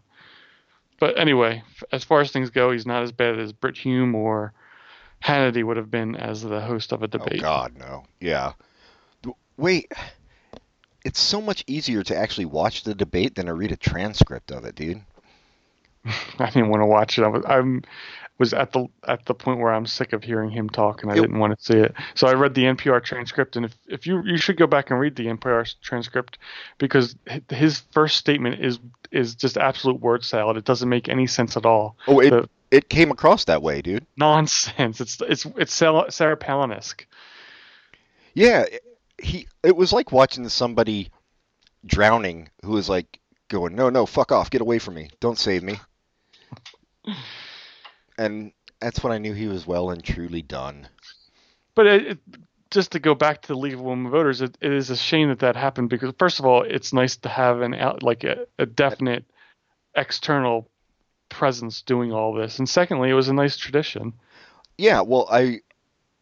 But 1.00 1.20
anyway, 1.20 1.64
as 1.92 2.04
far 2.04 2.22
as 2.22 2.32
things 2.32 2.50
go, 2.50 2.72
he's 2.72 2.86
not 2.86 3.04
as 3.04 3.12
bad 3.12 3.40
as 3.40 3.52
Brit 3.52 3.76
Hume 3.76 4.16
or 4.16 4.54
Hannity 5.24 5.64
would 5.64 5.78
have 5.78 5.92
been 5.92 6.16
as 6.16 6.42
the 6.42 6.62
host 6.62 6.92
of 6.92 7.02
a 7.02 7.06
oh, 7.06 7.08
debate. 7.08 7.40
Oh. 7.40 7.42
God, 7.42 7.78
no. 7.78 8.04
Yeah. 8.20 8.54
Wait, 9.58 9.92
it's 11.04 11.20
so 11.20 11.42
much 11.42 11.64
easier 11.68 12.04
to 12.04 12.16
actually 12.16 12.46
watch 12.46 12.84
the 12.84 12.94
debate 12.96 13.36
than 13.36 13.48
to 13.48 13.54
read 13.54 13.72
a 13.72 13.78
transcript 13.78 14.52
of 14.52 14.66
it, 14.66 14.76
dude. 14.76 15.02
I 16.40 16.50
didn't 16.50 16.70
want 16.70 16.82
to 16.82 16.86
watch 16.88 17.18
it. 17.18 17.24
I 17.24 17.28
was 17.28 17.44
I'm 17.48 17.84
was 18.38 18.54
at 18.56 18.72
the 18.74 18.88
at 19.08 19.24
the 19.26 19.36
point 19.36 19.60
where 19.60 19.72
I'm 19.72 19.86
sick 19.86 20.14
of 20.14 20.24
hearing 20.24 20.50
him 20.50 20.68
talk, 20.70 21.04
and 21.04 21.12
I 21.12 21.16
Yep. 21.16 21.24
didn't 21.26 21.40
want 21.40 21.58
to 21.58 21.64
see 21.64 21.78
it. 21.78 21.94
So 22.16 22.28
I 22.28 22.34
read 22.34 22.56
the 22.56 22.64
NPR 22.64 23.04
transcript, 23.04 23.56
and 23.56 23.66
if 23.66 23.78
if 23.88 24.08
you 24.08 24.24
you 24.26 24.38
should 24.38 24.58
go 24.58 24.66
back 24.68 24.90
and 24.90 25.00
read 25.00 25.16
the 25.16 25.28
NPR 25.28 25.76
transcript 25.82 26.40
because 26.80 27.16
his 27.50 27.84
first 27.92 28.18
statement 28.18 28.64
is 28.64 28.80
is 29.12 29.36
just 29.36 29.58
absolute 29.58 30.00
word 30.02 30.24
salad. 30.26 30.58
It 30.58 30.66
doesn't 30.66 30.90
make 30.90 31.08
any 31.08 31.28
sense 31.28 31.56
at 31.56 31.66
all. 31.68 31.98
Oh, 32.08 32.20
it 32.20 32.30
The- 32.32 32.50
it 32.72 32.90
came 32.90 33.12
across 33.12 33.46
that 33.46 33.62
way, 33.62 33.82
dude. 33.82 34.08
Nonsense. 34.18 35.02
It's 35.02 35.22
it's 35.22 35.46
it's 35.58 35.74
Sarah 35.74 36.10
Sarah 36.12 36.38
Palin-esque. 36.38 37.06
Yeah, 38.34 38.62
it- 38.62 38.84
he. 39.22 39.48
It 39.64 39.76
was 39.76 39.94
like 39.94 40.12
watching 40.12 40.48
somebody 40.50 41.10
drowning 41.86 42.50
who 42.64 42.72
was 42.72 42.90
like 42.90 43.20
going, 43.50 43.76
"No, 43.76 43.90
no, 43.90 44.06
fuck 44.06 44.32
off, 44.32 44.50
get 44.50 44.62
away 44.62 44.80
from 44.80 44.96
me, 44.96 45.10
don't 45.20 45.38
save 45.40 45.64
me." 45.64 45.80
And 48.18 48.52
that's 48.80 49.04
when 49.04 49.14
I 49.14 49.18
knew 49.18 49.34
he 49.34 49.48
was 49.48 49.66
well 49.66 49.90
and 49.90 50.04
truly 50.04 50.44
done. 50.44 50.88
But 51.74 51.88
it, 51.88 52.08
it, 52.08 52.20
just 52.70 52.92
to 52.92 53.00
go 53.00 53.16
back 53.16 53.42
to 53.42 53.48
the 53.48 53.58
League 53.58 53.74
of 53.74 53.82
Women 53.82 54.12
Voters, 54.12 54.42
it, 54.42 54.58
it 54.62 54.72
is 54.72 54.92
a 54.92 54.96
shame 54.98 55.30
that 55.30 55.40
that 55.40 55.56
happened 55.56 55.90
because 55.90 56.14
first 56.20 56.40
of 56.40 56.46
all, 56.46 56.62
it's 56.62 56.94
nice 56.94 57.16
to 57.18 57.30
have 57.30 57.62
an 57.62 57.74
out 57.74 58.04
like 58.04 58.24
a, 58.24 58.46
a 58.60 58.66
definite 58.66 59.26
external 59.96 60.70
presence 61.30 61.82
doing 61.82 62.12
all 62.12 62.34
this, 62.34 62.60
and 62.60 62.70
secondly, 62.70 63.10
it 63.10 63.14
was 63.14 63.30
a 63.30 63.34
nice 63.34 63.58
tradition. 63.58 64.14
Yeah, 64.78 65.02
well, 65.02 65.28
I 65.32 65.62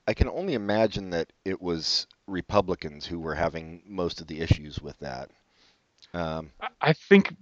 I 0.08 0.14
can 0.14 0.28
only 0.28 0.54
imagine 0.54 1.12
that 1.12 1.32
it 1.46 1.62
was 1.62 2.08
Republicans 2.30 3.06
who 3.06 3.20
were 3.20 3.36
having 3.36 3.82
most 3.86 4.22
of 4.22 4.28
the 4.28 4.42
issues 4.42 4.82
with 4.82 4.98
that. 5.00 5.30
Um, 6.14 6.52
I- 6.82 6.94
think 6.94 7.36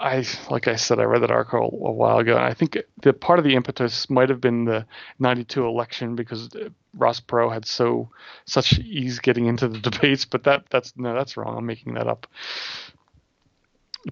I 0.00 0.24
like 0.50 0.68
I 0.68 0.76
said, 0.76 0.98
I 0.98 1.04
read 1.04 1.22
that 1.22 1.30
article 1.30 1.64
a 1.86 1.92
while 1.92 2.18
ago, 2.18 2.36
and 2.36 2.44
I 2.44 2.54
think 2.54 2.78
the 3.02 3.12
part 3.12 3.38
of 3.38 3.44
the 3.44 3.54
impetus 3.54 4.08
might 4.08 4.30
have 4.30 4.40
been 4.40 4.64
the 4.64 4.86
'92 5.18 5.66
election 5.66 6.16
because 6.16 6.48
uh, 6.54 6.70
Ross 6.94 7.20
Perot 7.20 7.52
had 7.52 7.66
so 7.66 8.08
such 8.46 8.78
ease 8.78 9.18
getting 9.18 9.46
into 9.46 9.68
the 9.68 9.78
debates. 9.90 10.24
But 10.24 10.44
that 10.44 10.64
that's 10.70 10.96
no, 10.96 11.14
that's 11.14 11.36
wrong. 11.36 11.58
I'm 11.58 11.66
making 11.66 11.94
that 11.94 12.06
up. 12.06 12.26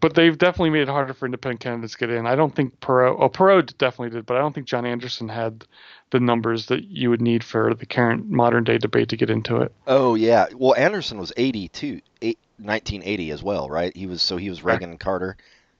But 0.01 0.15
they've 0.15 0.37
definitely 0.37 0.71
made 0.71 0.83
it 0.83 0.89
harder 0.89 1.15
for 1.15 1.25
independent 1.27 1.61
candidates 1.61 1.93
to 1.93 1.99
get 2.01 2.11
in. 2.11 2.27
I 2.27 2.35
don't 2.35 2.55
think 2.55 2.81
Perot, 2.81 3.17
oh 3.21 3.29
Perot 3.29 3.79
definitely 3.79 4.11
did, 4.17 4.27
but 4.27 4.37
I 4.37 4.41
don't 4.41 4.53
think 4.53 4.67
John 4.67 4.85
Anderson 4.85 5.29
had 5.29 5.65
the 6.11 6.19
numbers 6.19 6.67
that 6.67 6.85
you 6.89 7.11
would 7.11 7.21
need 7.23 7.45
for 7.45 7.75
the 7.75 7.87
current 7.87 8.29
modern 8.29 8.65
day 8.65 8.79
debate 8.79 9.09
to 9.11 9.17
get 9.17 9.31
into 9.31 9.59
it. 9.59 9.73
oh 9.87 10.15
yeah, 10.17 10.47
well 10.57 10.75
Anderson 10.75 11.19
was 11.19 11.33
82, 11.37 12.01
eight, 12.23 12.39
1980 12.59 13.31
as 13.31 13.43
well, 13.43 13.69
right? 13.69 13.97
He 13.97 14.07
was 14.07 14.21
so 14.21 14.37
he 14.37 14.51
was 14.51 14.65
Reagan 14.65 14.91
and 14.91 14.99
Carter. 15.01 15.37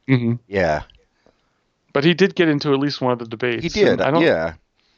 hmm 0.07 0.35
Yeah, 0.47 0.83
But 1.93 2.05
he 2.05 2.15
did 2.15 2.35
get 2.35 2.49
into 2.49 2.73
at 2.73 2.79
least 2.81 3.01
one 3.01 3.13
of 3.13 3.19
the 3.19 3.27
debates. 3.27 3.63
he 3.63 3.69
did. 3.69 4.01
I 4.01 4.11
don't, 4.13 4.23
Yeah, 4.23 4.55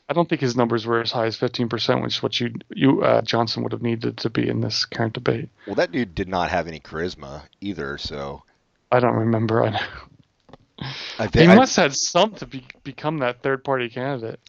I 0.08 0.12
don't 0.12 0.28
think 0.28 0.40
his 0.42 0.56
numbers 0.56 0.86
were 0.86 1.00
as 1.00 1.10
high 1.12 1.26
as 1.26 1.36
15%, 1.38 2.02
which 2.02 2.16
is 2.16 2.22
what 2.22 2.38
you 2.38 2.54
you 2.70 3.02
uh, 3.02 3.22
Johnson 3.22 3.62
would 3.62 3.72
have 3.72 3.82
needed 3.82 4.18
to 4.18 4.30
be 4.30 4.46
in 4.48 4.60
this 4.60 4.84
current 4.84 5.14
debate. 5.14 5.48
well 5.66 5.74
that 5.76 5.90
dude 5.92 6.14
did 6.14 6.28
not 6.28 6.50
have 6.50 6.66
any 6.68 6.80
charisma 6.80 7.42
either. 7.62 7.96
So 7.98 8.42
I 8.90 9.00
don't 9.00 9.14
remember. 9.16 9.62
I 9.64 9.70
know. 9.70 9.78
I 11.18 11.26
He 11.26 11.28
think 11.28 11.50
I, 11.50 11.56
must 11.56 11.76
have 11.76 11.92
had 11.92 11.96
some 11.96 12.34
to 12.36 12.46
be, 12.46 12.66
become 12.84 13.18
that 13.18 13.42
third 13.42 13.64
party 13.64 13.88
candidate. 13.88 14.40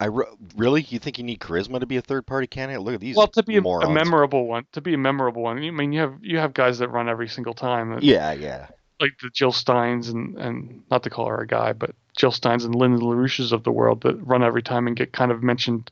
I 0.00 0.06
re- 0.06 0.26
really 0.56 0.82
you 0.82 0.98
think 0.98 1.18
you 1.18 1.24
need 1.24 1.40
charisma 1.40 1.80
to 1.80 1.86
be 1.86 1.96
a 1.96 2.02
third 2.02 2.26
party 2.26 2.46
candidate? 2.46 2.82
Look 2.82 2.94
at 2.94 3.00
these. 3.00 3.16
Well, 3.16 3.28
to 3.28 3.42
be 3.42 3.56
a, 3.56 3.62
a 3.62 3.88
memorable 3.88 4.46
one, 4.46 4.66
to 4.72 4.80
be 4.80 4.94
a 4.94 4.98
memorable 4.98 5.42
one. 5.42 5.58
I 5.58 5.70
mean, 5.70 5.92
you 5.92 6.00
have 6.00 6.18
you 6.20 6.38
have 6.38 6.52
guys 6.52 6.78
that 6.78 6.88
run 6.88 7.08
every 7.08 7.28
single 7.28 7.54
time, 7.54 7.98
Yeah, 8.02 8.32
yeah. 8.32 8.68
like 9.00 9.12
the 9.22 9.30
Jill 9.30 9.52
Steins 9.52 10.08
and 10.08 10.36
and 10.38 10.82
not 10.90 11.02
to 11.04 11.10
call 11.10 11.26
her 11.28 11.40
a 11.40 11.46
guy, 11.46 11.72
but 11.72 11.94
Jill 12.16 12.32
Steins 12.32 12.64
and 12.64 12.74
Lyndon 12.74 13.00
LaRouches 13.00 13.52
of 13.52 13.62
the 13.64 13.72
world 13.72 14.02
that 14.02 14.16
run 14.16 14.42
every 14.42 14.62
time 14.62 14.86
and 14.86 14.96
get 14.96 15.12
kind 15.12 15.30
of 15.32 15.42
mentioned 15.42 15.90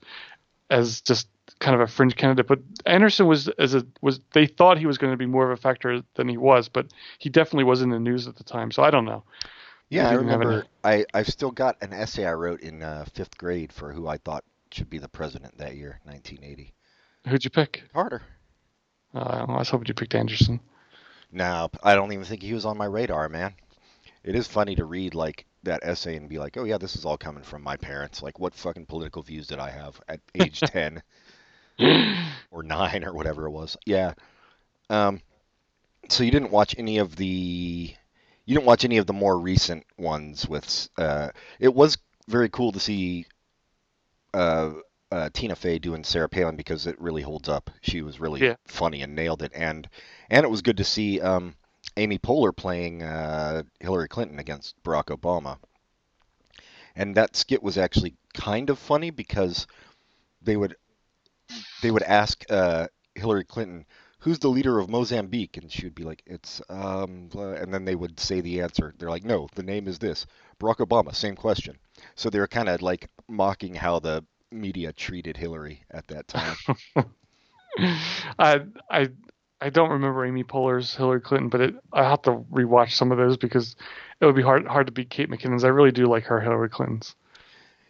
as 0.70 1.00
just 1.00 1.28
kind 1.62 1.74
of 1.74 1.80
a 1.80 1.86
fringe 1.86 2.16
candidate. 2.16 2.46
But 2.46 2.58
Anderson 2.84 3.26
was 3.26 3.48
as 3.48 3.74
a 3.74 3.86
was 4.02 4.20
they 4.32 4.46
thought 4.46 4.78
he 4.78 4.86
was 4.86 4.98
going 4.98 5.12
to 5.12 5.16
be 5.16 5.26
more 5.26 5.50
of 5.50 5.58
a 5.58 5.60
factor 5.60 6.02
than 6.14 6.28
he 6.28 6.36
was, 6.36 6.68
but 6.68 6.88
he 7.18 7.30
definitely 7.30 7.64
was 7.64 7.80
in 7.80 7.88
the 7.88 7.98
news 7.98 8.26
at 8.26 8.36
the 8.36 8.44
time. 8.44 8.70
So 8.70 8.82
I 8.82 8.90
don't 8.90 9.04
know. 9.04 9.22
Yeah, 9.88 10.08
I 10.08 10.14
remember. 10.14 10.66
I 10.84 11.06
I've 11.14 11.28
still 11.28 11.50
got 11.50 11.76
an 11.80 11.92
essay 11.92 12.26
I 12.26 12.32
wrote 12.32 12.60
in 12.60 12.82
uh, 12.82 13.04
fifth 13.14 13.38
grade 13.38 13.72
for 13.72 13.92
who 13.92 14.08
I 14.08 14.18
thought 14.18 14.44
should 14.72 14.90
be 14.90 14.98
the 14.98 15.08
president 15.08 15.56
that 15.58 15.76
year, 15.76 16.00
1980. 16.04 16.74
Who'd 17.28 17.44
you 17.44 17.50
pick? 17.50 17.84
Carter. 17.92 18.22
Uh, 19.14 19.44
I 19.48 19.58
was 19.58 19.68
hoping 19.68 19.86
you 19.86 19.94
picked 19.94 20.14
Anderson. 20.14 20.60
No, 21.30 21.70
I 21.82 21.94
don't 21.94 22.12
even 22.12 22.24
think 22.24 22.42
he 22.42 22.54
was 22.54 22.64
on 22.64 22.76
my 22.76 22.86
radar, 22.86 23.28
man. 23.28 23.54
It 24.24 24.34
is 24.34 24.46
funny 24.46 24.74
to 24.76 24.84
read 24.84 25.14
like 25.14 25.46
that 25.62 25.80
essay 25.82 26.16
and 26.16 26.28
be 26.28 26.38
like, 26.38 26.56
oh 26.56 26.64
yeah, 26.64 26.78
this 26.78 26.96
is 26.96 27.04
all 27.04 27.16
coming 27.16 27.42
from 27.42 27.62
my 27.62 27.76
parents. 27.76 28.22
Like, 28.22 28.38
what 28.38 28.54
fucking 28.54 28.86
political 28.86 29.22
views 29.22 29.46
did 29.46 29.58
I 29.58 29.70
have 29.70 30.00
at 30.08 30.20
age 30.34 30.60
10 30.66 31.02
or 32.50 32.62
9 32.62 33.04
or 33.04 33.12
whatever 33.14 33.46
it 33.46 33.50
was? 33.50 33.76
Yeah. 33.86 34.14
Um, 34.90 35.20
so 36.08 36.24
you 36.24 36.30
didn't 36.30 36.50
watch 36.52 36.74
any 36.78 36.98
of 36.98 37.16
the 37.16 37.94
you 38.46 38.54
didn't 38.54 38.66
watch 38.66 38.84
any 38.84 38.98
of 38.98 39.06
the 39.06 39.12
more 39.12 39.38
recent 39.38 39.84
ones 39.98 40.48
with 40.48 40.88
uh 40.98 41.30
it 41.60 41.74
was 41.74 41.98
very 42.28 42.48
cool 42.48 42.72
to 42.72 42.80
see 42.80 43.26
uh, 44.34 44.72
uh 45.10 45.30
Tina 45.32 45.54
Fey 45.56 45.78
doing 45.78 46.04
Sarah 46.04 46.28
Palin 46.28 46.56
because 46.56 46.86
it 46.86 47.00
really 47.00 47.22
holds 47.22 47.48
up. 47.48 47.70
She 47.82 48.02
was 48.02 48.20
really 48.20 48.46
Yeah. 48.46 48.56
funny 48.66 49.02
and 49.02 49.14
nailed 49.14 49.42
it 49.42 49.52
and 49.54 49.88
and 50.30 50.44
it 50.44 50.50
was 50.50 50.62
good 50.62 50.76
to 50.78 50.84
see 50.84 51.20
um 51.20 51.56
Amy 51.96 52.18
Poehler 52.18 52.54
playing 52.56 53.02
uh 53.02 53.62
Hillary 53.80 54.08
Clinton 54.08 54.38
against 54.38 54.82
Barack 54.82 55.06
Obama. 55.16 55.58
And 56.96 57.14
that 57.16 57.36
skit 57.36 57.62
was 57.62 57.76
actually 57.76 58.16
kind 58.32 58.70
of 58.70 58.78
funny 58.78 59.10
because 59.10 59.66
they 60.42 60.56
would 60.56 60.76
they 61.82 61.90
would 61.90 62.02
ask 62.02 62.44
uh, 62.50 62.88
Hillary 63.14 63.44
Clinton, 63.44 63.86
"Who's 64.20 64.38
the 64.38 64.48
leader 64.48 64.78
of 64.78 64.88
Mozambique?" 64.88 65.56
and 65.56 65.70
she 65.70 65.84
would 65.86 65.94
be 65.94 66.04
like, 66.04 66.22
"It's 66.26 66.60
um," 66.68 67.30
and 67.34 67.72
then 67.72 67.84
they 67.84 67.94
would 67.94 68.18
say 68.20 68.40
the 68.40 68.60
answer. 68.60 68.94
They're 68.98 69.10
like, 69.10 69.24
"No, 69.24 69.48
the 69.54 69.62
name 69.62 69.88
is 69.88 69.98
this." 69.98 70.26
Barack 70.60 70.76
Obama, 70.86 71.14
same 71.14 71.36
question. 71.36 71.76
So 72.14 72.30
they 72.30 72.38
were 72.40 72.48
kind 72.48 72.68
of 72.68 72.82
like 72.82 73.08
mocking 73.28 73.74
how 73.74 73.98
the 73.98 74.24
media 74.50 74.92
treated 74.92 75.36
Hillary 75.36 75.82
at 75.90 76.06
that 76.08 76.28
time. 76.28 76.56
I 78.38 78.60
I 78.90 79.08
I 79.60 79.70
don't 79.70 79.90
remember 79.90 80.24
Amy 80.26 80.44
Poehler's 80.44 80.94
Hillary 80.94 81.20
Clinton, 81.20 81.48
but 81.48 81.60
it, 81.60 81.74
I 81.92 82.04
have 82.04 82.22
to 82.22 82.32
rewatch 82.52 82.92
some 82.92 83.12
of 83.12 83.18
those 83.18 83.36
because 83.36 83.76
it 84.20 84.26
would 84.26 84.36
be 84.36 84.42
hard 84.42 84.66
hard 84.66 84.86
to 84.86 84.92
beat 84.92 85.10
Kate 85.10 85.30
McKinnon's. 85.30 85.64
I 85.64 85.68
really 85.68 85.92
do 85.92 86.06
like 86.06 86.24
her 86.24 86.40
Hillary 86.40 86.68
Clinton's. 86.68 87.14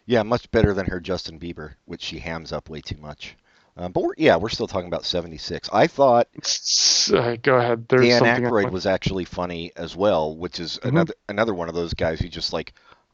yeah, 0.05 0.23
much 0.23 0.49
better 0.51 0.73
than 0.73 0.87
her 0.87 0.99
Justin 0.99 1.39
Bieber, 1.39 1.75
which 1.85 2.01
she 2.01 2.19
hams 2.19 2.51
up 2.51 2.69
way 2.69 2.81
too 2.81 2.97
much. 2.97 3.35
Um, 3.75 3.91
but 3.91 4.03
we're, 4.03 4.13
yeah, 4.17 4.35
we're 4.37 4.49
still 4.49 4.67
talking 4.67 4.87
about 4.87 5.03
76. 5.05 5.69
I 5.73 5.87
thought 5.87 6.27
S- 6.41 7.11
uh, 7.13 7.35
go 7.41 7.55
ahead. 7.55 7.87
There's 7.89 8.07
Dan 8.07 8.21
Aykroyd 8.43 8.71
was 8.71 8.85
actually 8.85 9.25
funny 9.25 9.71
as 9.75 9.95
well, 9.95 10.35
which 10.35 10.59
is 10.59 10.77
Mhm. 10.83 10.89
another 10.89 11.13
another 11.27 11.53
one 11.55 11.69
of 11.69 11.75
those 11.75 11.93
guys 11.95 12.19
who 12.19 12.29
just 12.29 12.53
like 12.53 12.73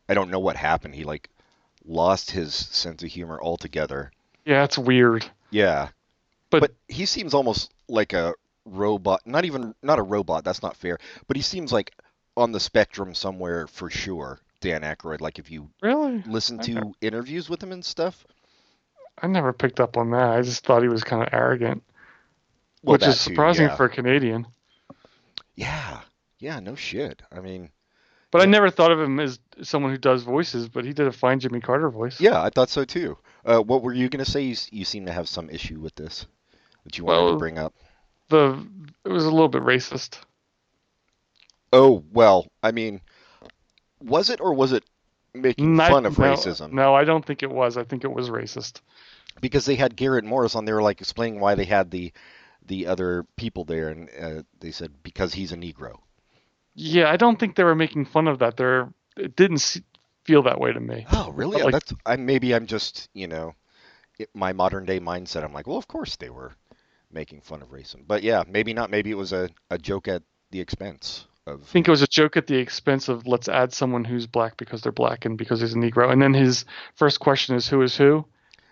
I 0.09 0.13
don't 0.13 0.29
know 0.31 0.39
what 0.39 0.55
happened. 0.57 0.95
He 0.95 1.03
like 1.05 1.29
lost 1.85 2.31
his 2.31 2.53
sense 2.53 3.03
of 3.03 3.09
humor 3.09 3.39
altogether. 3.41 4.11
Yeah, 4.45 4.63
it's 4.65 4.77
weird. 4.77 5.25
Yeah. 5.49 5.89
But- 6.49 6.61
But, 6.61 6.71
he 6.87 7.05
seems 7.05 7.33
almost 7.33 7.71
like 7.87 8.11
a 8.13 8.33
robot, 8.65 9.21
not 9.25 9.45
even 9.45 9.73
not 9.81 9.97
a 9.99 10.03
robot, 10.03 10.43
that's 10.43 10.61
not 10.61 10.75
fair, 10.75 10.97
but 11.27 11.37
he 11.37 11.43
seems 11.43 11.71
like 11.71 11.93
on 12.35 12.51
the 12.51 12.59
spectrum 12.59 13.15
somewhere 13.15 13.65
for 13.67 13.89
sure. 13.89 14.39
Dan 14.61 14.81
Aykroyd 14.81 15.21
like 15.21 15.39
if 15.39 15.49
you 15.49 15.69
Really, 15.81 16.21
listen 16.27 16.59
Okay. 16.59 16.73
to 16.73 16.91
interviews 16.99 17.49
with 17.49 17.63
him 17.63 17.71
and 17.71 17.85
stuff. 17.85 18.25
I 19.21 19.27
never 19.27 19.53
picked 19.53 19.79
up 19.79 19.97
on 19.97 20.11
that. 20.11 20.29
I 20.31 20.41
just 20.41 20.65
thought 20.65 20.81
he 20.81 20.87
was 20.87 21.03
kind 21.03 21.21
of 21.21 21.29
arrogant, 21.33 21.83
Well, 22.83 22.93
which 22.93 23.03
is 23.07 23.23
too, 23.23 23.31
surprising 23.31 23.67
yeah. 23.67 23.75
for 23.75 23.85
a 23.85 23.89
Canadian. 23.89 24.47
Yeah. 25.55 26.01
Yeah, 26.39 26.59
no 26.59 26.75
shit. 26.75 27.21
I 27.31 27.41
mean, 27.41 27.69
But 28.31 28.41
I 28.41 28.45
never 28.45 28.69
thought 28.69 28.91
of 28.91 28.99
him 28.99 29.19
as 29.19 29.39
someone 29.61 29.91
who 29.91 29.97
does 29.97 30.23
voices. 30.23 30.69
But 30.69 30.85
he 30.85 30.93
did 30.93 31.07
a 31.07 31.11
fine 31.11 31.39
Jimmy 31.39 31.59
Carter 31.59 31.89
voice. 31.89 32.19
Yeah, 32.21 32.41
I 32.41 32.49
thought 32.49 32.69
so 32.69 32.85
too. 32.85 33.17
Uh, 33.45 33.59
what 33.59 33.81
were 33.83 33.93
you 33.93 34.07
going 34.09 34.23
to 34.23 34.29
say? 34.31 34.41
You, 34.41 34.55
you 34.71 34.85
seem 34.85 35.05
to 35.05 35.11
have 35.11 35.27
some 35.27 35.49
issue 35.49 35.79
with 35.79 35.95
this 35.95 36.25
that 36.85 36.97
you 36.97 37.03
wanted 37.05 37.23
Well- 37.23 37.31
to 37.33 37.37
bring 37.37 37.57
up. 37.57 37.73
The 38.29 38.63
it 39.05 39.09
was 39.09 39.25
a 39.25 39.31
little 39.31 39.49
bit 39.49 39.63
racist. 39.63 40.19
Oh, 41.73 42.03
well, 42.13 42.47
I 42.63 42.71
mean, 42.71 43.01
was 44.01 44.29
it 44.29 44.39
or 44.39 44.53
was 44.53 44.71
it 44.71 44.83
making 45.33 45.75
Not- 45.75 45.89
fun 45.89 46.05
of 46.05 46.17
no, 46.17 46.25
racism? 46.25 46.71
No, 46.71 46.93
I 46.95 47.03
don't 47.05 47.25
think 47.25 47.43
it 47.43 47.49
was. 47.51 47.75
I 47.75 47.83
think 47.83 48.03
it 48.03 48.11
was 48.11 48.29
racist. 48.29 48.81
Because 49.41 49.65
they 49.65 49.75
had 49.75 49.95
Garrett 49.95 50.25
Morris 50.25 50.55
on 50.55 50.65
there, 50.65 50.81
like 50.81 51.01
explaining 51.01 51.39
why 51.39 51.55
they 51.55 51.65
had 51.65 51.91
the 51.91 52.11
the 52.65 52.87
other 52.87 53.25
people 53.35 53.65
there, 53.65 53.89
and 53.89 54.09
uh, 54.19 54.43
they 54.59 54.71
said 54.71 54.91
because 55.03 55.33
he's 55.33 55.51
a 55.51 55.57
Negro. 55.57 55.97
Yeah, 56.75 57.09
I 57.09 57.17
don't 57.17 57.39
think 57.39 57.55
they 57.55 57.63
were 57.63 57.75
making 57.75 58.05
fun 58.05 58.27
of 58.27 58.39
that. 58.39 58.57
They're 58.57 58.93
it 59.17 59.35
didn't 59.35 59.81
feel 60.23 60.43
that 60.43 60.59
way 60.59 60.71
to 60.71 60.79
me. 60.79 61.05
Oh, 61.11 61.31
really? 61.31 61.57
Yeah, 61.57 61.65
like- 61.65 61.73
that's 61.73 61.93
I 62.05 62.15
maybe 62.15 62.53
I'm 62.53 62.67
just 62.67 63.09
you 63.13 63.27
know, 63.27 63.55
it, 64.17 64.29
my 64.33 64.53
modern 64.53 64.85
day 64.85 64.99
mindset. 64.99 65.43
I'm 65.43 65.53
like, 65.53 65.67
well, 65.67 65.77
of 65.77 65.87
course 65.87 66.15
they 66.15 66.29
were 66.29 66.53
making 67.11 67.41
fun 67.41 67.61
of 67.61 67.69
racism, 67.69 68.03
but 68.07 68.23
yeah, 68.23 68.43
maybe 68.47 68.73
not. 68.73 68.91
Maybe 68.91 69.11
it 69.11 69.17
was 69.17 69.33
a, 69.33 69.49
a 69.69 69.77
joke 69.77 70.07
at 70.07 70.23
the 70.51 70.59
expense 70.59 71.25
of. 71.47 71.61
I 71.63 71.65
think 71.65 71.87
it 71.87 71.91
was 71.91 72.03
a 72.03 72.07
joke 72.07 72.37
at 72.37 72.47
the 72.47 72.57
expense 72.57 73.09
of 73.09 73.25
let's 73.25 73.47
add 73.47 73.73
someone 73.73 74.03
who's 74.03 74.27
black 74.27 74.57
because 74.57 74.81
they're 74.81 74.91
black 74.91 75.25
and 75.25 75.37
because 75.37 75.61
he's 75.61 75.73
a 75.73 75.77
Negro. 75.77 76.11
And 76.11 76.21
then 76.21 76.33
his 76.33 76.65
first 76.95 77.19
question 77.19 77.55
is 77.55 77.67
who 77.67 77.81
is 77.81 77.97
who? 77.97 78.25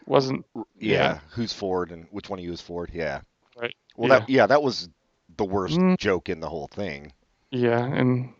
Wasn't 0.07 0.45
Yeah, 0.55 0.63
Yeah. 0.79 1.19
who's 1.31 1.53
Ford 1.53 1.91
and 1.91 2.07
which 2.11 2.29
one 2.29 2.39
of 2.39 2.45
you 2.45 2.51
is 2.53 2.61
Ford? 2.61 2.89
Yeah. 2.93 3.21
Right. 3.59 3.75
Well, 3.95 4.09
Yeah. 4.09 4.19
that 4.19 4.29
yeah, 4.29 4.47
that 4.47 4.63
was 4.63 4.89
the 5.35 5.45
worst 5.45 5.77
Mm. 5.77 5.97
joke 5.97 6.29
in 6.29 6.39
the 6.39 6.49
whole 6.49 6.67
thing. 6.67 7.11
yeah, 7.51 7.83
and 7.83 8.33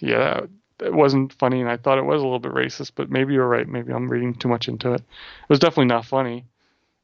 yeah, 0.00 0.40
it 0.80 0.92
wasn't 0.92 1.32
funny, 1.32 1.60
and 1.60 1.68
I 1.70 1.76
thought 1.76 1.98
it 1.98 2.04
was 2.04 2.20
a 2.20 2.24
little 2.24 2.38
bit 2.38 2.52
racist. 2.52 2.92
But 2.94 3.10
maybe 3.10 3.34
you're 3.34 3.48
right. 3.48 3.66
Maybe 3.66 3.92
I'm 3.92 4.08
reading 4.08 4.34
too 4.34 4.48
much 4.48 4.68
into 4.68 4.92
it. 4.92 5.00
It 5.00 5.48
was 5.48 5.58
definitely 5.58 5.86
not 5.86 6.04
funny. 6.04 6.44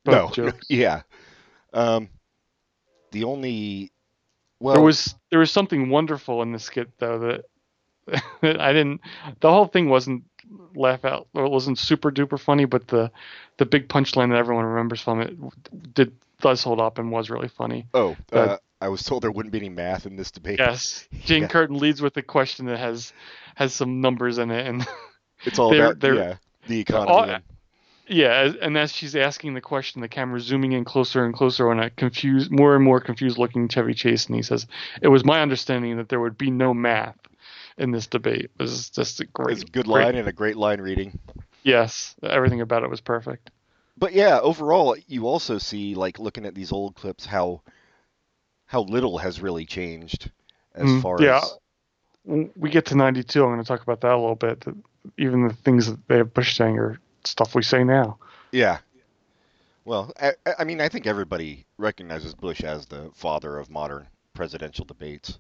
no, 0.05 0.31
jokes. 0.31 0.65
yeah. 0.69 1.03
Um, 1.73 2.09
the 3.13 3.25
only 3.25 3.91
well, 4.61 4.75
there 4.75 4.83
was 4.83 5.15
there 5.31 5.39
was 5.41 5.51
something 5.51 5.89
wonderful 5.89 6.43
in 6.43 6.53
the 6.53 6.59
skit 6.59 6.91
though 6.99 7.19
that, 7.21 7.45
that 7.45 7.45
I 8.43 8.73
didn't. 8.73 9.01
The 9.41 9.51
whole 9.51 9.67
thing 9.67 9.89
wasn't 9.89 10.25
laugh 10.75 11.05
out. 11.05 11.27
It 11.35 11.51
wasn't 11.51 11.79
super 11.79 12.11
duper 12.11 12.39
funny, 12.39 12.65
but 12.65 12.89
the 12.89 13.11
the 13.57 13.67
big 13.67 13.89
punchline 13.89 14.31
that 14.31 14.37
everyone 14.39 14.65
remembers 14.65 15.01
from 15.01 15.21
it 15.21 15.95
did 15.95 16.13
does 16.41 16.63
hold 16.63 16.81
up 16.81 16.99
and 16.99 17.11
was 17.11 17.31
really 17.31 17.49
funny. 17.49 17.87
oh, 17.95 18.17
uh, 18.33 18.37
uh, 18.37 18.57
I 18.81 18.89
was 18.89 19.03
told 19.03 19.23
there 19.23 19.31
wouldn't 19.31 19.53
be 19.53 19.59
any 19.59 19.69
math 19.71 20.05
in 20.05 20.17
this 20.17 20.31
debate. 20.31 20.59
Yes, 20.59 21.09
Jane 21.25 21.43
Yeah. 21.43 21.49
Curtin 21.49 21.79
leads 21.79 22.03
with 22.03 22.17
a 22.17 22.23
question 22.23 22.67
that 22.67 22.79
has 22.79 23.13
has 23.55 23.73
some 23.73 24.01
numbers 24.01 24.39
in 24.39 24.51
it, 24.51 24.67
and 24.67 24.87
It's 25.45 25.59
all 25.59 25.71
They're- 25.71 25.85
about 25.87 26.01
they're- 26.01 26.15
yeah, 26.15 26.35
the 26.69 26.81
economy. 26.81 27.11
all- 27.13 27.39
yeah, 28.07 28.53
and 28.61 28.77
as 28.77 28.93
she's 28.93 29.17
asking 29.17 29.55
the 29.55 29.63
question, 29.63 30.03
the 30.03 30.09
camera 30.09 30.39
zooming 30.39 30.73
in 30.73 30.85
closer 30.85 31.25
and 31.25 31.33
closer 31.33 31.71
on 31.71 31.81
a 31.81 31.89
confused, 31.89 32.51
more 32.51 32.75
and 32.75 32.85
more 32.85 33.01
confused 33.01 33.39
looking 33.39 33.67
Chevy 33.67 33.95
Chase, 33.95 34.27
and 34.27 34.37
he 34.37 34.43
says, 34.43 34.67
"It 35.01 35.09
was 35.09 35.25
my 35.25 35.41
understanding 35.41 35.97
that 35.97 36.11
there 36.11 36.21
would 36.21 36.37
be 36.37 36.51
no 36.51 36.75
math 36.75 37.17
in 37.79 37.91
this 37.91 38.07
debate." 38.07 38.51
It 38.59 38.63
was 38.63 38.91
just 38.91 39.21
a 39.21 39.25
great, 39.27 39.53
it's 39.55 39.63
a 39.63 39.67
good 39.67 39.87
great- 39.87 40.05
line 40.05 40.15
and 40.17 40.29
a 40.29 40.33
great 40.33 40.57
line 40.57 40.81
reading. 40.81 41.19
Yes, 41.63 42.15
everything 42.23 42.61
about 42.61 42.83
it 42.83 42.91
was 42.91 43.01
perfect. 43.01 43.51
But 43.97 44.13
yeah, 44.13 44.39
overall, 44.41 44.97
you 45.07 45.27
also 45.29 45.59
see 45.59 45.95
like 45.95 46.19
looking 46.19 46.45
at 46.47 46.55
these 46.55 46.73
old 46.73 46.95
clips 46.97 47.27
how 47.27 47.63
how 48.67 48.83
little 48.83 49.19
has 49.19 49.41
really 49.41 49.67
changed 49.67 50.31
as 50.75 50.87
Mm, 50.89 51.03
far 51.03 51.23
yeah. 51.23 51.39
as 51.39 51.59
When 52.25 52.51
we 52.57 52.71
get 52.71 52.87
to 52.87 52.95
92, 52.97 53.43
I'm 53.45 53.51
going 53.51 53.61
to 53.63 53.69
talk 53.69 53.83
about 53.83 54.01
that 54.01 54.13
a 54.13 54.17
little 54.19 54.35
bit. 54.35 54.65
Even 55.19 55.47
the 55.47 55.53
things 55.55 55.87
that 55.87 56.09
they 56.09 56.17
have 56.17 56.33
Bush 56.35 56.57
saying 56.57 56.79
are 56.79 56.99
stuff 57.25 57.55
we 57.55 57.63
say 57.63 57.85
now. 57.85 58.19
Yeah. 58.51 58.79
Well, 59.85 60.11
I- 60.21 60.33
I 60.59 60.65
mean, 60.65 60.81
I 60.81 60.89
think 60.89 61.07
everybody 61.07 61.67
recognizes 61.77 62.35
Bush 62.35 62.63
as 62.65 62.87
the 62.87 63.11
father 63.15 63.59
of 63.59 63.69
modern 63.71 64.09
presidential 64.33 64.87
debates. 64.87 65.39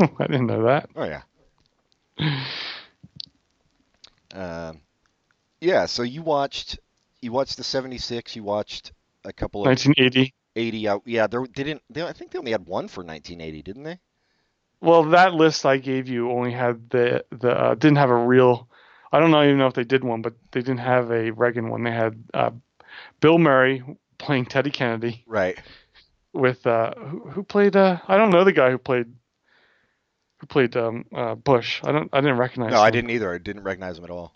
I 0.18 0.26
didn't 0.26 0.46
know 0.46 0.64
that. 0.64 0.90
Oh 0.96 1.04
yeah. 1.04 1.22
Um, 4.34 4.80
yeah. 5.60 5.86
So 5.86 6.02
you 6.02 6.22
watched 6.22 6.78
you 7.20 7.32
watched 7.32 7.56
the 7.56 7.64
'76. 7.64 8.36
You 8.36 8.42
watched 8.44 8.92
a 9.24 9.32
couple 9.32 9.62
of 9.62 9.66
1980. 9.66 10.34
'80 10.56 10.88
out. 10.88 11.02
Yeah, 11.06 11.26
there 11.26 11.42
they 11.46 11.64
didn't. 11.64 11.82
They, 11.90 12.02
I 12.02 12.12
think 12.12 12.30
they 12.30 12.38
only 12.38 12.52
had 12.52 12.66
one 12.66 12.88
for 12.88 13.04
1980, 13.04 13.62
didn't 13.62 13.84
they? 13.84 13.98
Well, 14.80 15.04
that 15.10 15.34
list 15.34 15.66
I 15.66 15.76
gave 15.76 16.08
you 16.08 16.30
only 16.30 16.52
had 16.52 16.88
the 16.90 17.24
the 17.30 17.50
uh, 17.50 17.74
didn't 17.74 17.98
have 17.98 18.10
a 18.10 18.16
real. 18.16 18.68
I 19.12 19.18
don't 19.18 19.30
know 19.30 19.42
even 19.42 19.58
know 19.58 19.66
if 19.66 19.74
they 19.74 19.84
did 19.84 20.04
one, 20.04 20.22
but 20.22 20.34
they 20.52 20.60
didn't 20.60 20.78
have 20.78 21.10
a 21.10 21.30
Reagan 21.32 21.68
one. 21.68 21.82
They 21.82 21.90
had 21.90 22.22
uh, 22.32 22.50
Bill 23.20 23.38
Murray 23.38 23.82
playing 24.18 24.46
Teddy 24.46 24.70
Kennedy 24.70 25.24
Right. 25.26 25.58
with 26.32 26.66
uh, 26.66 26.94
who, 26.94 27.28
who 27.30 27.42
played. 27.42 27.76
Uh, 27.76 27.98
I 28.08 28.16
don't 28.16 28.30
know 28.30 28.44
the 28.44 28.52
guy 28.52 28.70
who 28.70 28.78
played 28.78 29.06
who 30.40 30.46
played 30.46 30.76
um, 30.76 31.04
uh, 31.14 31.34
Bush. 31.34 31.80
I 31.84 31.92
don't 31.92 32.08
I 32.12 32.20
didn't 32.20 32.38
recognize. 32.38 32.70
No, 32.72 32.78
him. 32.78 32.84
I 32.84 32.90
didn't 32.90 33.10
either. 33.10 33.32
I 33.32 33.38
didn't 33.38 33.62
recognize 33.62 33.98
him 33.98 34.04
at 34.04 34.10
all. 34.10 34.32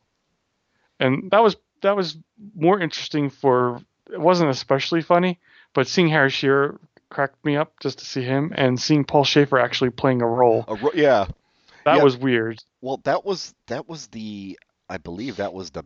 and 1.00 1.30
that 1.30 1.42
was 1.42 1.56
that 1.82 1.96
was 1.96 2.16
more 2.54 2.80
interesting 2.80 3.30
for 3.30 3.80
it 4.12 4.20
wasn't 4.20 4.50
especially 4.50 5.02
funny, 5.02 5.38
but 5.74 5.86
seeing 5.88 6.08
Harry 6.08 6.30
Shearer 6.30 6.78
cracked 7.10 7.44
me 7.44 7.56
up 7.56 7.72
just 7.80 7.98
to 8.00 8.04
see 8.04 8.22
him 8.22 8.52
and 8.56 8.80
seeing 8.80 9.04
Paul 9.04 9.24
Shaffer 9.24 9.58
actually 9.58 9.90
playing 9.90 10.20
a 10.22 10.26
role. 10.26 10.64
A 10.68 10.74
ro- 10.74 10.90
yeah. 10.94 11.26
That 11.84 11.98
Yeah. 11.98 12.02
was 12.04 12.16
weird. 12.16 12.62
Well, 12.80 13.00
that 13.04 13.24
was 13.24 13.54
that 13.68 13.88
was 13.88 14.06
the 14.08 14.58
I 14.88 14.98
believe 14.98 15.36
that 15.36 15.52
was 15.54 15.70
the 15.70 15.84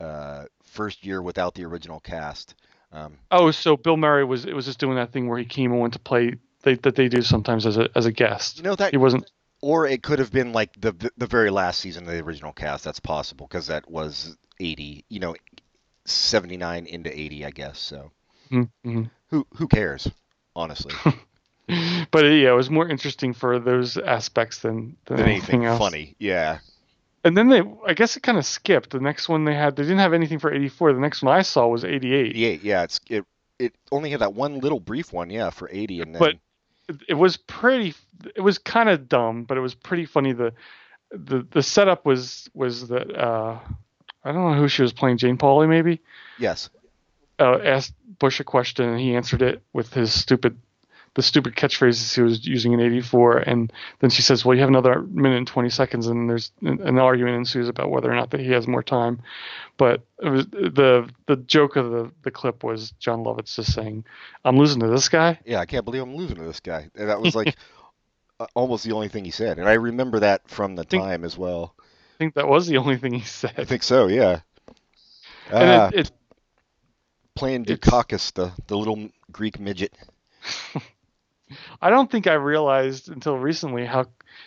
uh, 0.00 0.44
first 0.64 1.04
year 1.04 1.22
without 1.22 1.54
the 1.54 1.64
original 1.64 2.00
cast. 2.00 2.54
Um, 2.92 3.18
Oh, 3.30 3.50
so 3.50 3.76
Bill 3.76 3.96
Murray 3.96 4.24
was 4.24 4.44
it 4.44 4.54
was 4.54 4.66
just 4.66 4.78
doing 4.78 4.96
that 4.96 5.12
thing 5.12 5.28
where 5.28 5.38
he 5.38 5.44
came 5.44 5.72
and 5.72 5.80
went 5.80 5.94
to 5.94 5.98
play 5.98 6.34
they, 6.64 6.74
that 6.74 6.96
they 6.96 7.08
do 7.08 7.22
sometimes 7.22 7.64
as 7.66 7.76
a 7.76 7.88
as 7.94 8.06
a 8.06 8.12
guest. 8.12 8.56
you 8.58 8.64
know 8.64 8.74
that 8.76 8.90
He 8.90 8.96
wasn't 8.96 9.30
or 9.60 9.86
it 9.86 10.02
could 10.02 10.18
have 10.18 10.32
been 10.32 10.52
like 10.52 10.70
the 10.80 10.92
the, 11.16 11.26
very 11.26 11.50
last 11.50 11.80
season 11.80 12.04
of 12.06 12.12
the 12.12 12.20
original 12.22 12.52
cast. 12.52 12.84
That's 12.84 13.00
possible 13.00 13.46
because 13.46 13.68
that 13.68 13.90
was 13.90 14.36
80, 14.60 15.04
you 15.08 15.20
know, 15.20 15.34
79 16.04 16.86
into 16.86 17.18
80, 17.18 17.44
I 17.46 17.50
guess. 17.50 17.78
So 17.78 18.10
Mhm. 18.50 19.10
who 19.30 19.46
who 19.54 19.66
cares, 19.68 20.08
honestly, 20.54 20.92
but 22.10 22.24
yeah, 22.24 22.50
it 22.50 22.56
was 22.56 22.68
more 22.70 22.88
interesting 22.88 23.32
for 23.32 23.58
those 23.58 23.96
aspects 23.96 24.58
than 24.60 24.96
than, 25.06 25.16
than 25.16 25.26
anything 25.28 25.64
else. 25.64 25.78
funny. 25.78 26.14
Yeah. 26.18 26.58
And 27.26 27.34
then 27.34 27.48
they, 27.48 27.62
I 27.86 27.94
guess 27.94 28.18
it 28.18 28.22
kind 28.22 28.36
of 28.36 28.44
skipped. 28.44 28.90
The 28.90 29.00
next 29.00 29.30
one 29.30 29.46
they 29.46 29.54
had, 29.54 29.76
they 29.76 29.82
didn't 29.82 29.98
have 30.00 30.12
anything 30.12 30.38
for 30.38 30.52
'84. 30.52 30.92
The 30.92 31.00
next 31.00 31.22
one 31.22 31.34
I 31.34 31.40
saw 31.40 31.66
was 31.68 31.82
'88. 31.84 32.26
88. 32.36 32.62
Yeah, 32.62 32.82
it's 32.82 33.00
it 33.08 33.24
it 33.58 33.74
only 33.90 34.10
had 34.10 34.20
that 34.20 34.34
one 34.34 34.58
little 34.60 34.78
brief 34.80 35.10
one, 35.10 35.30
yeah, 35.30 35.48
for 35.48 35.70
80 35.72 36.02
and 36.02 36.14
then 36.14 36.20
But 36.20 36.34
it, 37.08 37.14
was 37.14 37.36
pretty. 37.36 37.94
It 38.34 38.40
was 38.40 38.58
kind 38.58 38.88
of 38.88 39.08
dumb, 39.08 39.44
but 39.44 39.56
it 39.56 39.60
was 39.60 39.74
pretty 39.74 40.06
funny. 40.06 40.32
The 40.32 40.52
the 41.10 41.46
the 41.50 41.62
setup 41.62 42.04
was 42.04 42.48
was 42.54 42.88
that 42.88 43.14
uh, 43.16 43.58
I 44.24 44.32
don't 44.32 44.50
know 44.50 44.58
who 44.58 44.68
she 44.68 44.82
was 44.82 44.92
playing. 44.92 45.18
Jane 45.18 45.38
Pauley 45.38 45.68
maybe 45.68 46.00
yes. 46.38 46.70
uh, 47.38 47.58
asked 47.62 47.94
Bush 48.18 48.40
a 48.40 48.44
question 48.44 48.88
and 48.88 49.00
he 49.00 49.14
answered 49.14 49.42
it 49.42 49.62
with 49.72 49.92
his 49.92 50.12
stupid 50.12 50.58
the 51.14 51.22
stupid 51.22 51.54
catchphrases 51.54 52.14
he 52.14 52.22
was 52.22 52.46
using 52.46 52.72
in 52.72 52.80
'84. 52.80 53.38
And 53.38 53.72
then 54.00 54.10
she 54.10 54.22
says, 54.22 54.44
"Well, 54.44 54.54
you 54.54 54.60
have 54.60 54.68
another 54.68 55.02
minute 55.02 55.38
and 55.38 55.46
20 55.46 55.70
seconds." 55.70 56.06
And 56.06 56.28
there's 56.28 56.52
an, 56.62 56.80
an 56.82 56.98
argument 56.98 57.36
ensues 57.36 57.68
about 57.68 57.90
whether 57.90 58.10
or 58.10 58.14
not 58.16 58.30
that 58.30 58.40
he 58.40 58.50
has 58.50 58.66
more 58.66 58.82
time. 58.82 59.20
But 59.76 60.02
it 60.22 60.28
was 60.28 60.46
the 60.46 61.08
the 61.26 61.36
joke 61.36 61.76
of 61.76 61.90
the 61.90 62.10
the 62.22 62.30
clip 62.30 62.62
was 62.64 62.90
Jon 62.98 63.24
Lovitz 63.24 63.54
just 63.54 63.72
saying, 63.72 64.04
"I'm 64.44 64.56
losing 64.58 64.80
to 64.80 64.88
this 64.88 65.08
guy." 65.08 65.38
Yeah, 65.44 65.60
I 65.60 65.66
can't 65.66 65.84
believe 65.84 66.02
I'm 66.02 66.14
losing 66.16 66.36
to 66.36 66.44
this 66.44 66.60
guy. 66.60 66.90
And 66.94 67.08
that 67.08 67.20
was 67.20 67.34
like 67.40 67.56
uh, 68.40 68.46
almost 68.54 68.84
the 68.84 68.92
only 68.92 69.08
thing 69.08 69.24
he 69.24 69.30
said. 69.30 69.58
And 69.58 69.68
I 69.68 69.74
remember 69.74 70.20
that 70.20 70.48
from 70.48 70.74
the 70.76 70.84
Think- 70.84 71.02
time 71.02 71.24
as 71.24 71.38
well. 71.38 71.74
I 71.78 72.16
think 72.18 72.34
that 72.34 72.46
was 72.48 72.68
the 72.68 72.76
only 72.78 72.96
thing 72.96 73.12
he 73.14 73.20
said. 73.24 73.54
I 73.58 73.64
think 73.64 73.82
so, 73.82 74.06
yeah. 74.06 74.40
and 75.50 75.68
Ah, 75.70 75.88
it, 75.92 75.94
it, 75.94 76.10
playing 77.34 77.64
Dukakis, 77.64 78.32
the, 78.32 78.52
the 78.68 78.76
little 78.78 79.08
Greek 79.32 79.58
midget. 79.58 79.92
I 81.80 81.90
don't 81.90 82.10
think 82.10 82.26
I 82.26 82.34
realized 82.34 83.08
until 83.08 83.38
recently 83.38 83.84
how 83.84 84.06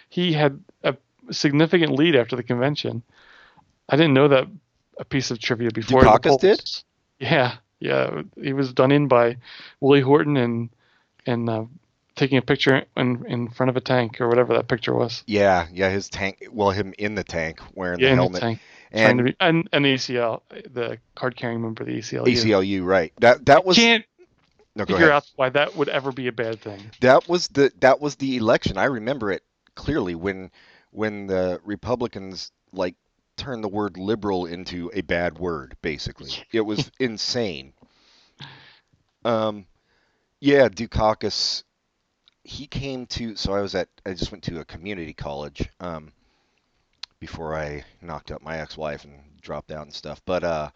he 0.09 0.33
had 0.33 0.63
a 0.83 0.95
significant 1.31 1.91
lead 1.93 2.15
after 2.15 2.35
the 2.35 2.43
convention. 2.43 3.03
I 3.89 3.95
didn't 3.95 4.13
know 4.13 4.27
that 4.29 4.47
a 4.99 5.05
piece 5.05 5.31
of 5.31 5.39
trivia 5.39 5.71
before. 5.71 6.03
the 6.03 6.09
Dukakis 6.09 6.39
did? 6.39 6.83
Yeah, 7.19 7.55
yeah. 7.79 8.23
He 8.41 8.53
was 8.53 8.73
done 8.73 8.91
in 8.91 9.07
by 9.07 9.37
Willie 9.79 10.01
Horton 10.01 10.37
and 10.37 10.69
and 11.25 11.49
uh, 11.49 11.65
taking 12.15 12.37
a 12.37 12.41
picture 12.41 12.83
in 12.95 13.25
in 13.27 13.49
front 13.49 13.69
of 13.69 13.77
a 13.77 13.81
tank 13.81 14.19
or 14.19 14.27
whatever 14.27 14.53
that 14.55 14.67
picture 14.67 14.93
was. 14.93 15.23
Yeah, 15.25 15.67
yeah, 15.71 15.89
his 15.89 16.09
tank, 16.09 16.47
well, 16.51 16.71
him 16.71 16.93
in 16.97 17.15
the 17.15 17.23
tank 17.23 17.59
wearing 17.73 17.99
yeah, 17.99 18.07
the 18.07 18.11
in 18.11 18.17
helmet. 18.17 18.33
the 18.33 18.39
tank, 18.39 18.59
and 18.91 19.25
be 19.25 19.35
and 19.39 19.69
an 19.71 19.83
ACL, 19.83 20.41
the 20.49 20.97
card 21.15 21.35
carrying 21.35 21.61
member 21.61 21.83
of 21.83 21.87
the 21.87 21.97
ACLU. 21.97 22.25
ACLU, 22.25 22.85
right. 22.85 23.13
That 23.19 23.45
that 23.45 23.65
was 23.65 23.77
Can't 23.77 24.05
no, 24.77 24.85
figure 24.85 24.97
ahead. 24.97 25.11
out 25.11 25.31
why 25.35 25.49
that 25.49 25.75
would 25.75 25.89
ever 25.89 26.11
be 26.11 26.27
a 26.27 26.31
bad 26.31 26.61
thing. 26.61 26.91
That 27.01 27.27
was 27.27 27.47
the 27.47 27.71
that 27.79 27.99
was 27.99 28.15
the 28.15 28.37
election. 28.37 28.77
I 28.77 28.85
remember 28.85 29.31
it 29.31 29.43
clearly 29.75 30.15
when 30.15 30.51
when 30.91 31.27
the 31.27 31.59
Republicans 31.63 32.51
like 32.71 32.95
turned 33.35 33.63
the 33.63 33.69
word 33.69 33.97
liberal 33.97 34.45
into 34.45 34.91
a 34.93 35.01
bad 35.01 35.39
word. 35.39 35.75
Basically, 35.81 36.31
it 36.51 36.61
was 36.61 36.91
insane. 36.99 37.73
Um, 39.25 39.65
yeah, 40.39 40.69
Dukakis. 40.69 41.63
He 42.43 42.67
came 42.67 43.07
to. 43.07 43.35
So 43.35 43.53
I 43.53 43.61
was 43.61 43.75
at. 43.75 43.89
I 44.05 44.13
just 44.13 44.31
went 44.31 44.43
to 44.45 44.59
a 44.59 44.65
community 44.65 45.13
college. 45.13 45.69
Um, 45.79 46.13
before 47.19 47.57
I 47.57 47.83
knocked 48.01 48.31
up 48.31 48.43
my 48.43 48.59
ex-wife 48.59 49.03
and 49.03 49.13
dropped 49.41 49.71
out 49.71 49.83
and 49.85 49.93
stuff. 49.93 50.21
But 50.25 50.43
uh, 50.43 50.69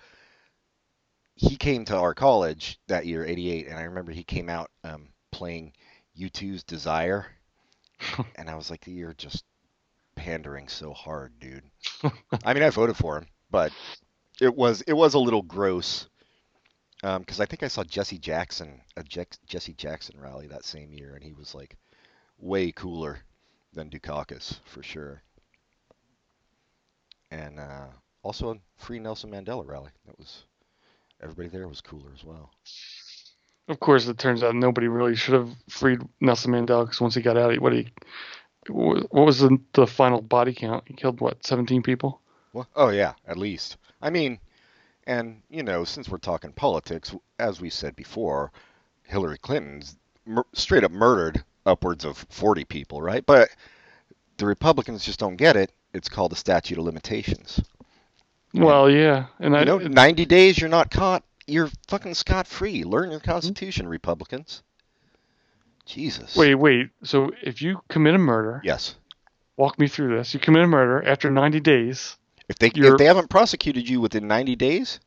he 1.41 1.55
came 1.55 1.85
to 1.85 1.97
our 1.97 2.13
college 2.13 2.79
that 2.87 3.07
year, 3.07 3.25
'88, 3.25 3.67
and 3.67 3.79
I 3.79 3.83
remember 3.83 4.11
he 4.11 4.23
came 4.23 4.47
out 4.47 4.69
um, 4.83 5.07
playing 5.31 5.73
U2's 6.19 6.63
Desire, 6.63 7.25
and 8.35 8.47
I 8.47 8.55
was 8.55 8.69
like, 8.69 8.85
"You're 8.85 9.15
just 9.15 9.43
pandering 10.15 10.67
so 10.67 10.93
hard, 10.93 11.33
dude." 11.39 11.63
I 12.45 12.53
mean, 12.53 12.61
I 12.61 12.69
voted 12.69 12.95
for 12.95 13.17
him, 13.17 13.25
but 13.49 13.71
it 14.39 14.55
was 14.55 14.81
it 14.81 14.93
was 14.93 15.15
a 15.15 15.19
little 15.19 15.41
gross 15.41 16.07
because 17.01 17.39
I 17.39 17.45
think 17.45 17.63
I 17.63 17.67
saw 17.69 17.83
Jesse 17.83 18.19
Jackson 18.19 18.79
a 18.95 19.03
Jex- 19.03 19.39
Jesse 19.47 19.73
Jackson 19.73 20.19
rally 20.19 20.45
that 20.47 20.63
same 20.63 20.93
year, 20.93 21.15
and 21.15 21.23
he 21.23 21.33
was 21.33 21.55
like 21.55 21.75
way 22.37 22.71
cooler 22.71 23.19
than 23.73 23.89
Dukakis 23.89 24.59
for 24.65 24.83
sure. 24.83 25.23
And 27.31 27.59
uh, 27.59 27.87
also 28.21 28.51
a 28.51 28.55
free 28.77 28.99
Nelson 28.99 29.31
Mandela 29.31 29.65
rally. 29.65 29.89
That 30.05 30.19
was 30.19 30.43
everybody 31.21 31.49
there 31.49 31.67
was 31.67 31.81
cooler 31.81 32.11
as 32.13 32.23
well. 32.23 32.51
Of 33.67 33.79
course, 33.79 34.07
it 34.07 34.17
turns 34.17 34.43
out 34.43 34.55
nobody 34.55 34.87
really 34.87 35.15
should 35.15 35.33
have 35.33 35.49
freed 35.69 36.01
Nelson 36.19 36.51
Mandela 36.51 36.85
because 36.85 36.99
once 36.99 37.15
he 37.15 37.21
got 37.21 37.37
out, 37.37 37.51
he, 37.51 37.59
what 37.59 37.73
he, 37.73 37.87
what 38.67 39.07
was 39.11 39.39
the, 39.39 39.57
the 39.73 39.87
final 39.87 40.21
body 40.21 40.53
count? 40.53 40.83
He 40.87 40.93
killed 40.93 41.21
what, 41.21 41.45
17 41.45 41.81
people? 41.81 42.19
Well, 42.53 42.67
oh 42.75 42.89
yeah, 42.89 43.13
at 43.27 43.37
least. 43.37 43.77
I 44.01 44.09
mean, 44.09 44.39
and 45.07 45.41
you 45.49 45.63
know, 45.63 45.83
since 45.83 46.09
we're 46.09 46.17
talking 46.17 46.51
politics, 46.51 47.15
as 47.39 47.61
we 47.61 47.69
said 47.69 47.95
before, 47.95 48.51
Hillary 49.03 49.37
Clinton's 49.37 49.97
mur- 50.25 50.45
straight 50.53 50.83
up 50.83 50.91
murdered 50.91 51.43
upwards 51.65 52.03
of 52.03 52.17
40 52.29 52.65
people, 52.65 53.01
right? 53.01 53.25
But 53.25 53.49
the 54.37 54.45
Republicans 54.45 55.05
just 55.05 55.19
don't 55.19 55.35
get 55.35 55.55
it. 55.55 55.71
It's 55.93 56.09
called 56.09 56.31
the 56.31 56.37
statute 56.37 56.77
of 56.77 56.83
limitations. 56.83 57.61
Well, 58.53 58.89
yeah, 58.89 59.27
and 59.39 59.55
I 59.55 59.59
You 59.61 59.65
know, 59.65 59.77
90 59.77 60.25
days 60.25 60.59
you're 60.59 60.69
not 60.69 60.91
caught, 60.91 61.23
you're 61.47 61.69
fucking 61.87 62.13
scot 62.15 62.47
free. 62.47 62.83
Learn 62.83 63.11
your 63.11 63.19
Constitution, 63.19 63.85
hmm? 63.85 63.91
Republicans. 63.91 64.63
Jesus. 65.85 66.35
wait, 66.35 66.55
wait. 66.55 66.89
So 67.03 67.31
if 67.41 67.61
you 67.61 67.81
commit 67.89 68.13
a 68.15 68.17
murder, 68.17 68.61
Yes. 68.63 68.95
walk 69.57 69.77
me 69.79 69.87
through 69.87 70.15
this. 70.15 70.33
You 70.33 70.39
commit 70.39 70.63
a 70.63 70.67
murder 70.67 71.03
after 71.07 71.29
90 71.31 71.59
days. 71.59 72.17
If 72.47 72.59
they 72.59 72.67
if 72.73 72.97
they 72.97 73.05
haven't 73.05 73.29
prosecuted 73.29 73.87
you 73.89 73.99
within 73.99 74.27
90 74.27 74.55
days, 74.55 74.99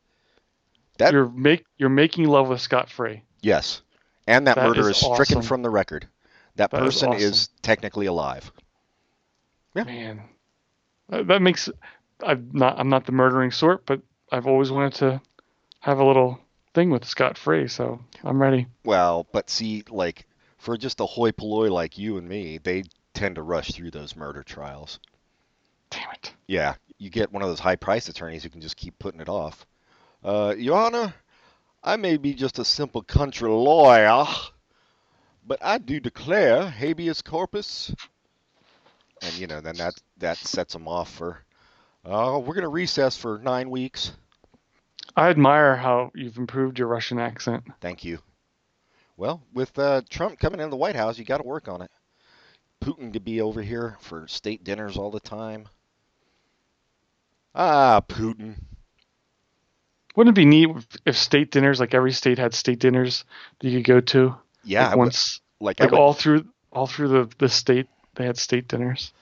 That- 0.99 1.13
you're 1.13 1.29
make 1.29 1.65
you're 1.79 1.89
making 1.91 2.27
love 2.29 2.49
with 2.49 2.61
scot 2.61 2.91
free. 2.91 3.23
yes, 3.41 3.83
and 4.27 4.47
that, 4.47 4.57
That 4.57 4.69
murder 4.69 4.81
is 4.91 4.97
is 4.97 4.97
stricken 4.99 5.39
awesome. 5.39 5.43
from 5.43 5.63
the 5.63 5.71
record. 5.71 6.09
That, 6.57 6.71
That 6.71 6.83
is 6.85 6.95
person 6.95 7.13
is, 7.15 7.33
awesome. 7.33 7.53
technically 7.63 8.07
alive. 8.07 8.51
Yeah. 9.75 9.85
Man, 9.85 10.23
that, 11.09 11.27
that 11.29 11.43
makes 11.43 11.69
I'm 12.23 12.51
not 12.53 12.79
I'm 12.79 12.89
not 12.89 13.07
the 13.07 13.13
murdering 13.13 13.51
sort, 13.51 13.87
but 13.87 14.01
I've 14.31 14.47
always 14.47 14.71
wanted 14.71 14.95
to 14.95 15.21
have 15.81 15.99
a 15.99 16.05
little 16.05 16.39
thing 16.73 16.91
with 16.91 17.05
scot 17.05 17.39
free. 17.39 17.69
So 17.69 18.01
I'm 18.23 18.41
ready. 18.41 18.67
Well, 18.85 19.27
but 19.33 19.51
see, 19.51 19.85
like 19.91 20.27
for 20.59 20.77
just 20.77 21.01
a 21.01 21.07
hoi 21.07 21.33
polloi 21.33 21.71
like 21.71 21.99
you 21.99 22.17
and 22.17 22.29
me, 22.29 22.59
they 22.59 22.85
tend 23.13 23.37
to 23.37 23.43
rush 23.43 23.73
through 23.73 23.91
those 23.91 24.17
murder 24.17 24.43
trials. 24.43 24.99
Damn 25.91 26.11
it. 26.13 26.33
Yeah, 26.47 26.75
you 26.99 27.11
get 27.11 27.33
one 27.33 27.43
of 27.43 27.49
those 27.49 27.61
high 27.61 27.77
priced 27.77 28.09
attorneys 28.09 28.43
who 28.43 28.49
can 28.49 28.61
just 28.61 28.77
keep 28.77 28.99
putting 28.99 29.21
it 29.21 29.29
off. 29.29 29.67
Uh, 30.25 30.55
Your 30.57 30.79
Honor, 30.79 31.15
I 31.83 31.97
may 31.97 32.17
be 32.17 32.35
just 32.35 32.59
a 32.59 32.65
simple 32.65 33.03
country 33.03 33.49
lawyer, 33.49 34.25
but 35.47 35.59
I 35.63 35.79
do 35.79 36.01
declare 36.01 36.69
habeas 36.69 37.23
corpus. 37.23 37.95
And 39.23 39.35
you 39.35 39.47
know, 39.47 39.61
then 39.61 39.77
that 39.77 39.95
that 40.19 40.39
sets 40.39 40.73
them 40.73 40.89
off 40.89 41.13
for. 41.13 41.45
Oh, 42.05 42.39
we're 42.41 42.55
gonna 42.55 42.69
recess 42.69 43.17
for 43.17 43.39
nine 43.39 43.71
weeks. 43.71 44.13
I 45.17 45.29
admire 45.31 45.77
how 45.77 46.11
you've 46.15 46.37
improved 46.39 46.79
your 46.79 46.89
Russian 46.89 47.19
accent. 47.19 47.65
Thank 47.81 48.05
you. 48.05 48.19
Well, 49.17 49.43
with 49.53 49.79
uh, 49.79 50.03
Trump 50.11 50.39
coming 50.41 50.61
in 50.61 50.71
the 50.71 50.77
White 50.77 50.97
House, 50.97 51.19
you 51.19 51.25
got 51.25 51.39
to 51.39 51.45
work 51.45 51.69
on 51.69 51.83
it. 51.83 51.91
Putin 52.83 53.13
to 53.13 53.21
be 53.21 53.41
over 53.41 53.63
here 53.63 53.97
for 54.01 54.27
state 54.27 54.65
dinners 54.65 54.97
all 54.97 55.11
the 55.13 55.21
time. 55.21 55.69
Ah, 57.55 58.01
Putin. 58.09 58.57
Wouldn't 60.17 60.37
it 60.37 60.41
be 60.41 60.45
neat 60.45 60.69
if- 61.07 61.17
state 61.17 61.53
dinners, 61.53 61.79
like 61.79 61.95
every 61.95 62.13
state 62.13 62.39
had 62.39 62.55
state 62.55 62.81
dinners 62.81 63.25
that 63.61 63.69
you 63.69 63.79
could 63.79 63.87
go 63.87 64.01
to? 64.01 64.37
Yeah, 64.65 64.83
like 64.85 64.93
I 64.93 64.95
would- 64.97 64.99
once, 64.99 65.41
like, 65.61 65.81
like 65.81 65.93
all 65.93 66.13
through 66.13 66.47
all 66.73 66.87
through 66.89 67.09
the 67.09 67.31
the 67.39 67.49
state 67.49 67.87
they 68.17 68.27
had 68.27 68.37
state 68.37 68.67
dinners. 68.67 69.13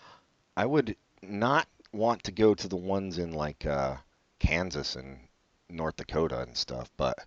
I 0.56 0.64
would 0.64 0.96
not 1.22 1.66
want 1.92 2.24
to 2.24 2.32
go 2.32 2.54
to 2.54 2.68
the 2.68 2.76
ones 2.76 3.18
in 3.18 3.32
like 3.32 3.66
uh, 3.66 3.96
Kansas 4.38 4.96
and 4.96 5.18
North 5.68 5.96
Dakota 5.96 6.40
and 6.40 6.56
stuff, 6.56 6.90
but 6.96 7.18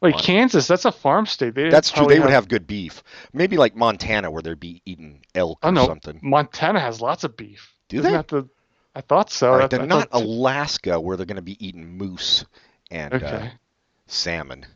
Wait, 0.00 0.14
On- 0.14 0.20
Kansas? 0.20 0.68
That's 0.68 0.84
a 0.84 0.92
farm 0.92 1.26
state. 1.26 1.54
They 1.56 1.70
that's 1.70 1.90
true. 1.90 2.06
They 2.06 2.20
would 2.20 2.30
have 2.30 2.48
good 2.48 2.66
beef. 2.68 3.02
Maybe 3.32 3.56
like 3.56 3.74
Montana, 3.74 4.30
where 4.30 4.42
they'd 4.42 4.60
be 4.60 4.80
eating 4.86 5.24
elk 5.34 5.58
Oh 5.62 5.68
or 5.70 5.72
no, 5.72 5.86
something. 5.86 6.20
Montana 6.22 6.78
has 6.78 7.00
lots 7.00 7.24
of 7.24 7.36
beef. 7.36 7.72
Do 7.88 7.98
Isn't 7.98 8.12
they? 8.12 8.22
the- 8.40 8.48
I 8.94 9.00
thought 9.00 9.30
so. 9.30 9.52
Right, 9.52 9.64
I- 9.64 9.66
then 9.66 9.80
I 9.82 9.86
not 9.86 10.10
thought- 10.10 10.22
Alaska, 10.22 11.00
where 11.00 11.16
they're 11.16 11.26
going 11.26 11.36
to 11.36 11.42
be 11.42 11.64
eating 11.64 11.96
moose 11.98 12.44
and 12.92 13.12
uh, 13.14 13.48
salmon. 14.06 14.66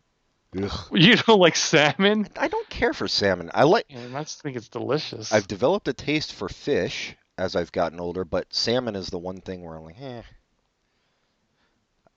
Ugh. 0.60 0.70
You 0.92 1.16
don't 1.16 1.38
like 1.40 1.56
salmon? 1.56 2.28
I 2.36 2.48
don't 2.48 2.68
care 2.68 2.92
for 2.92 3.06
salmon. 3.08 3.50
I 3.54 3.62
like. 3.62 3.86
Yeah, 3.88 4.00
I 4.14 4.22
just 4.22 4.42
think 4.42 4.56
it's 4.56 4.68
delicious. 4.68 5.32
I've 5.32 5.46
developed 5.46 5.86
a 5.88 5.92
taste 5.92 6.32
for 6.34 6.48
fish 6.48 7.14
as 7.38 7.56
I've 7.56 7.72
gotten 7.72 8.00
older, 8.00 8.24
but 8.24 8.52
salmon 8.52 8.96
is 8.96 9.08
the 9.08 9.18
one 9.18 9.40
thing 9.40 9.64
where 9.64 9.76
I'm 9.76 9.84
like, 9.84 10.00
eh. 10.00 10.22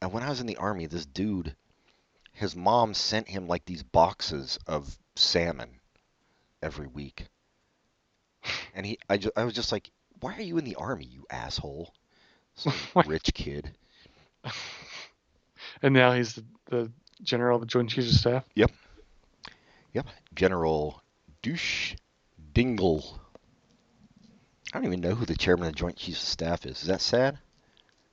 And 0.01 0.11
when 0.11 0.23
I 0.23 0.29
was 0.29 0.41
in 0.41 0.47
the 0.47 0.57
army, 0.57 0.85
this 0.85 1.05
dude, 1.05 1.55
his 2.31 2.55
mom 2.55 2.93
sent 2.93 3.27
him 3.29 3.47
like 3.47 3.65
these 3.65 3.83
boxes 3.83 4.59
of 4.67 4.97
salmon 5.15 5.79
every 6.61 6.87
week, 6.87 7.27
and 8.73 8.85
he, 8.85 8.99
I, 9.09 9.17
ju- 9.17 9.31
I 9.35 9.45
was 9.45 9.53
just 9.53 9.71
like, 9.71 9.89
why 10.19 10.35
are 10.35 10.41
you 10.41 10.57
in 10.57 10.65
the 10.65 10.75
army, 10.75 11.05
you 11.05 11.25
asshole? 11.29 11.93
Rich 13.05 13.33
kid. 13.33 13.71
and 15.81 15.93
now 15.93 16.11
he's 16.13 16.33
the, 16.35 16.45
the 16.69 16.91
general 17.23 17.55
of 17.55 17.61
the 17.61 17.67
Joint 17.67 17.89
Chiefs 17.89 18.09
of 18.09 18.15
Staff. 18.15 18.45
Yep. 18.55 18.71
Yep, 19.93 20.07
General 20.33 21.01
Douche 21.41 21.95
Dingle. 22.53 23.19
I 24.75 24.79
don't 24.79 24.87
even 24.87 24.99
know 24.99 25.15
who 25.15 25.25
the 25.25 25.37
chairman 25.37 25.67
of 25.67 25.71
the 25.71 25.79
Joint 25.79 25.95
Chiefs 25.95 26.21
of 26.21 26.27
Staff 26.27 26.65
is. 26.65 26.81
Is 26.81 26.89
that 26.89 26.99
sad? 26.99 27.37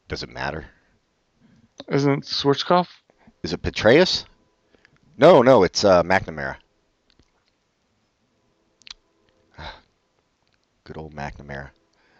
Does 0.06 0.22
it 0.22 0.28
matter? 0.28 0.66
Isn't 1.88 2.12
it 2.12 2.20
Schwarzkopf? 2.20 2.86
Is 3.42 3.52
it 3.52 3.62
Petraeus? 3.62 4.26
No, 5.18 5.42
no, 5.42 5.64
it's 5.64 5.82
uh, 5.82 6.04
McNamara. 6.04 6.54
Good 10.84 10.96
old 10.96 11.16
McNamara. 11.16 11.70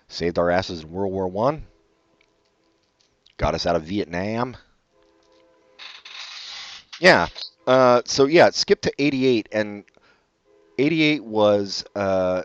Saved 0.09 0.41
our 0.41 0.51
asses 0.51 0.83
in 0.83 0.91
World 0.91 1.13
War 1.13 1.29
One. 1.29 1.63
Got 3.37 3.55
us 3.55 3.65
out 3.65 3.77
of 3.77 3.85
Vietnam. 3.85 4.57
Yeah. 6.99 7.29
Uh, 7.65 8.03
so 8.07 8.25
yeah, 8.25 8.51
skip 8.51 8.81
to 8.81 8.93
88, 8.99 9.51
and 9.53 9.85
88 10.79 11.23
was 11.23 11.85
uh, 11.95 12.43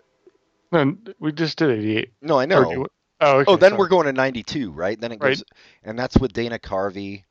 No, 0.71 0.97
we 1.19 1.31
just 1.31 1.57
did 1.57 1.69
88. 1.71 2.11
no, 2.21 2.39
I 2.39 2.45
know. 2.45 2.69
you- 2.71 2.87
Oh, 3.19 3.39
okay, 3.39 3.51
oh, 3.51 3.55
then 3.55 3.71
sorry. 3.71 3.79
we're 3.79 3.87
going 3.87 4.05
to 4.05 4.13
92, 4.13 4.69
right? 4.71 4.99
Then 4.99 5.11
it 5.11 5.19
Right. 5.19 5.29
goes, 5.29 5.43
and 5.83 5.97
that's 5.97 6.17
with 6.19 6.33
Dana 6.33 6.59
Carvey. 6.59 7.23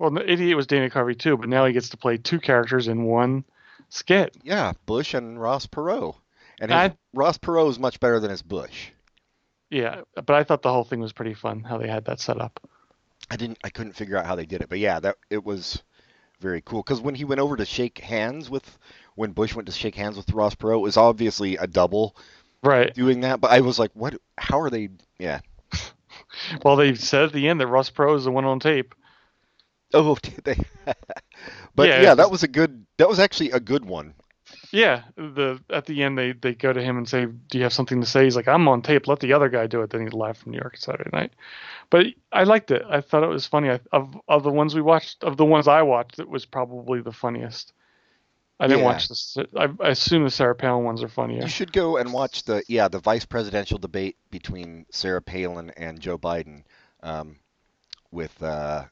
Well, 0.00 0.18
88 0.18 0.54
was 0.56 0.66
Dana 0.66 0.90
Carvey 0.90 1.16
too, 1.16 1.36
but 1.36 1.48
now 1.48 1.64
he 1.66 1.72
gets 1.72 1.90
to 1.90 1.96
play 1.96 2.16
two 2.16 2.40
characters 2.40 2.88
in 2.88 3.04
one 3.04 3.44
skit. 3.90 4.36
Yeah, 4.42 4.72
Bush 4.86 5.14
and 5.14 5.40
Ross 5.40 5.66
Perot. 5.68 6.16
And 6.60 6.72
his, 6.72 6.76
I- 6.76 6.96
Ross 7.12 7.38
Perot 7.38 7.70
is 7.70 7.78
much 7.78 8.00
better 8.00 8.18
than 8.18 8.30
his 8.30 8.42
Bush. 8.42 8.90
Yeah, 9.70 10.00
but 10.14 10.30
I 10.30 10.42
thought 10.42 10.62
the 10.62 10.72
whole 10.72 10.82
thing 10.84 10.98
was 11.00 11.12
pretty 11.12 11.34
fun 11.34 11.62
how 11.62 11.78
they 11.78 11.88
had 11.88 12.06
that 12.06 12.18
set 12.20 12.40
up. 12.40 12.60
I 13.30 13.36
didn't, 13.36 13.58
I 13.62 13.70
couldn't 13.70 13.92
figure 13.94 14.16
out 14.16 14.26
how 14.26 14.34
they 14.34 14.46
did 14.46 14.62
it, 14.62 14.68
but 14.68 14.78
yeah, 14.80 14.98
that 15.00 15.16
it 15.30 15.44
was 15.44 15.80
very 16.40 16.60
cool. 16.60 16.82
Because 16.82 17.00
when 17.00 17.14
he 17.14 17.24
went 17.24 17.40
over 17.40 17.56
to 17.56 17.64
shake 17.64 17.98
hands 17.98 18.50
with, 18.50 18.78
when 19.14 19.30
Bush 19.30 19.54
went 19.54 19.66
to 19.66 19.72
shake 19.72 19.94
hands 19.94 20.16
with 20.16 20.32
Ross 20.32 20.56
Perot, 20.56 20.78
it 20.78 20.82
was 20.82 20.96
obviously 20.96 21.56
a 21.56 21.66
double 21.68 22.16
Right. 22.64 22.92
doing 22.94 23.20
that. 23.20 23.40
But 23.40 23.50
I 23.52 23.60
was 23.60 23.78
like, 23.78 23.90
what? 23.94 24.14
How 24.38 24.60
are 24.60 24.70
they? 24.70 24.88
Yeah. 25.18 25.40
Well, 26.64 26.74
they 26.76 26.94
said 26.96 27.22
at 27.24 27.32
the 27.32 27.48
end 27.48 27.60
that 27.60 27.68
Ross 27.68 27.90
Perot 27.90 28.16
is 28.16 28.24
the 28.24 28.30
one 28.30 28.44
on 28.44 28.58
tape. 28.58 28.94
Oh, 29.92 30.16
did 30.22 30.42
they? 30.44 30.56
but 31.74 31.88
Yeah, 31.88 32.02
yeah, 32.02 32.14
that 32.16 32.24
was- 32.24 32.40
was 32.40 32.42
a 32.42 32.48
good. 32.48 32.84
That 32.98 33.08
was 33.08 33.20
actually 33.20 33.52
a 33.52 33.60
good 33.60 33.84
one. 33.84 34.14
Yeah, 34.72 35.02
the 35.16 35.60
at 35.70 35.86
the 35.86 36.02
end 36.02 36.18
they 36.18 36.32
they 36.32 36.54
go 36.54 36.72
to 36.72 36.82
him 36.82 36.98
and 36.98 37.08
say, 37.08 37.26
"Do 37.26 37.58
you 37.58 37.62
have 37.62 37.72
something 37.72 38.00
to 38.00 38.06
say?" 38.06 38.24
He's 38.24 38.34
like, 38.34 38.48
"I'm 38.48 38.66
on 38.66 38.82
tape. 38.82 39.06
Let 39.06 39.20
the 39.20 39.32
other 39.32 39.48
guy 39.48 39.68
do 39.68 39.82
it." 39.82 39.90
Then 39.90 40.02
he's 40.02 40.12
live 40.12 40.36
from 40.36 40.50
New 40.52 40.58
York 40.58 40.76
Saturday 40.76 41.10
night. 41.12 41.32
But 41.90 42.06
I 42.32 42.42
liked 42.42 42.72
it. 42.72 42.82
I 42.88 43.00
thought 43.00 43.22
it 43.22 43.28
was 43.28 43.46
funny. 43.46 43.70
I, 43.70 43.78
of 43.92 44.16
of 44.26 44.42
the 44.42 44.50
ones 44.50 44.74
we 44.74 44.82
watched, 44.82 45.22
of 45.22 45.36
the 45.36 45.44
ones 45.44 45.68
I 45.68 45.82
watched, 45.82 46.18
it 46.18 46.28
was 46.28 46.44
probably 46.44 47.00
the 47.00 47.12
funniest. 47.12 47.72
I 48.60 48.66
didn't 48.68 48.80
Yeah. 48.80 48.84
watch 48.86 49.08
this. 49.08 49.36
I, 49.56 49.68
I 49.80 49.88
assume 49.88 50.24
the 50.24 50.30
Sarah 50.30 50.54
Palin 50.54 50.84
ones 50.84 51.02
are 51.02 51.08
funnier. 51.08 51.42
You 51.42 51.48
should 51.48 51.72
go 51.72 51.96
and 51.96 52.12
watch 52.12 52.44
the 52.44 52.62
yeah 52.68 52.88
the 52.88 53.00
vice 53.00 53.24
presidential 53.24 53.78
debate 53.78 54.16
between 54.30 54.86
Sarah 54.90 55.22
Palin 55.22 55.70
and 55.76 56.00
Joe 56.00 56.18
Biden, 56.18 56.62
um, 57.02 57.36
with 58.12 58.40
uh, 58.42 58.84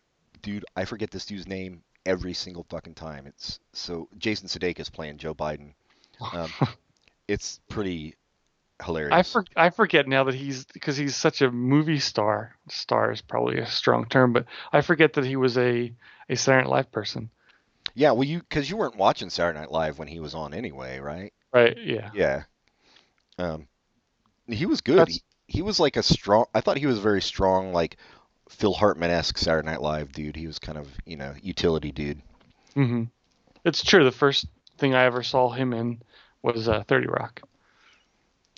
dude 0.42 0.64
I 0.76 0.84
forget 0.84 1.10
this 1.10 1.26
dude's 1.26 1.46
name 1.46 1.82
every 2.04 2.32
single 2.34 2.64
fucking 2.68 2.94
time. 2.94 3.26
It's 3.26 3.60
so 3.72 4.08
Jason 4.18 4.48
Sudeikis 4.48 4.92
playing 4.92 5.18
Joe 5.18 5.34
Biden. 5.34 5.74
Um, 6.32 6.50
it's 7.28 7.60
pretty 7.68 8.16
hilarious. 8.84 9.12
I 9.12 9.22
for, 9.22 9.44
I 9.54 9.70
forget 9.70 10.08
now 10.08 10.24
that 10.24 10.34
he's 10.34 10.64
because 10.64 10.96
he's 10.96 11.14
such 11.14 11.40
a 11.40 11.52
movie 11.52 12.00
star. 12.00 12.56
Star 12.68 13.12
is 13.12 13.20
probably 13.20 13.58
a 13.58 13.66
strong 13.66 14.06
term, 14.08 14.32
but 14.32 14.46
I 14.72 14.80
forget 14.80 15.12
that 15.12 15.24
he 15.24 15.36
was 15.36 15.56
a 15.56 15.92
a 16.28 16.34
Saturday 16.36 16.64
Night 16.64 16.70
Live 16.70 16.92
person. 16.92 17.30
Yeah, 17.94 18.12
well 18.12 18.24
you 18.24 18.38
because 18.40 18.68
you 18.70 18.76
weren't 18.76 18.96
watching 18.96 19.30
Saturday 19.30 19.58
Night 19.58 19.70
Live 19.70 19.98
when 19.98 20.08
he 20.08 20.20
was 20.20 20.34
on 20.34 20.54
anyway, 20.54 20.98
right? 20.98 21.32
Right? 21.52 21.76
Yeah. 21.78 22.10
Yeah. 22.14 22.42
Um, 23.38 23.66
he 24.46 24.66
was 24.66 24.80
good. 24.80 25.08
He, 25.08 25.22
he 25.46 25.62
was 25.62 25.78
like 25.80 25.96
a 25.96 26.02
strong. 26.02 26.46
I 26.54 26.60
thought 26.60 26.78
he 26.78 26.86
was 26.86 26.98
very 26.98 27.20
strong, 27.22 27.72
like 27.72 27.96
Phil 28.48 28.72
Hartman 28.72 29.10
esque 29.10 29.38
Saturday 29.38 29.66
Night 29.66 29.82
Live 29.82 30.12
dude. 30.12 30.36
He 30.36 30.46
was 30.46 30.58
kind 30.58 30.78
of 30.78 30.88
you 31.06 31.16
know 31.16 31.34
utility 31.42 31.92
dude. 31.92 32.20
Mm-hmm. 32.76 33.04
It's 33.64 33.82
true. 33.84 34.04
The 34.04 34.10
first 34.12 34.46
thing 34.78 34.94
I 34.94 35.04
ever 35.04 35.22
saw 35.22 35.50
him 35.50 35.72
in 35.72 36.02
was 36.42 36.68
uh, 36.68 36.82
Thirty 36.88 37.06
Rock. 37.06 37.42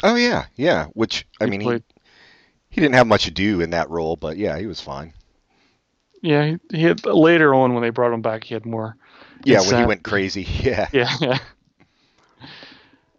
Oh 0.02 0.14
yeah, 0.16 0.46
yeah. 0.56 0.86
Which 0.94 1.26
I 1.40 1.44
He 1.44 1.50
mean, 1.50 1.60
played- 1.62 1.82
he 1.88 2.00
he 2.70 2.80
didn't 2.80 2.94
have 2.96 3.06
much 3.06 3.24
to 3.24 3.30
do 3.30 3.60
in 3.60 3.70
that 3.70 3.88
role, 3.90 4.16
but 4.16 4.36
yeah, 4.36 4.58
he 4.58 4.66
was 4.66 4.80
fine. 4.80 5.12
Yeah, 6.22 6.46
he, 6.70 6.76
he 6.78 6.82
had 6.82 7.04
later 7.06 7.54
on 7.54 7.74
when 7.74 7.82
they 7.82 7.90
brought 7.90 8.12
him 8.12 8.22
back, 8.22 8.44
he 8.44 8.54
had 8.54 8.66
more. 8.66 8.96
Yeah, 9.42 9.56
when 9.56 9.60
he 9.60 9.64
Insanity. 9.66 9.86
went 9.88 10.02
crazy. 10.04 10.42
Yeah, 10.62 10.88
Yeah, 10.92 11.38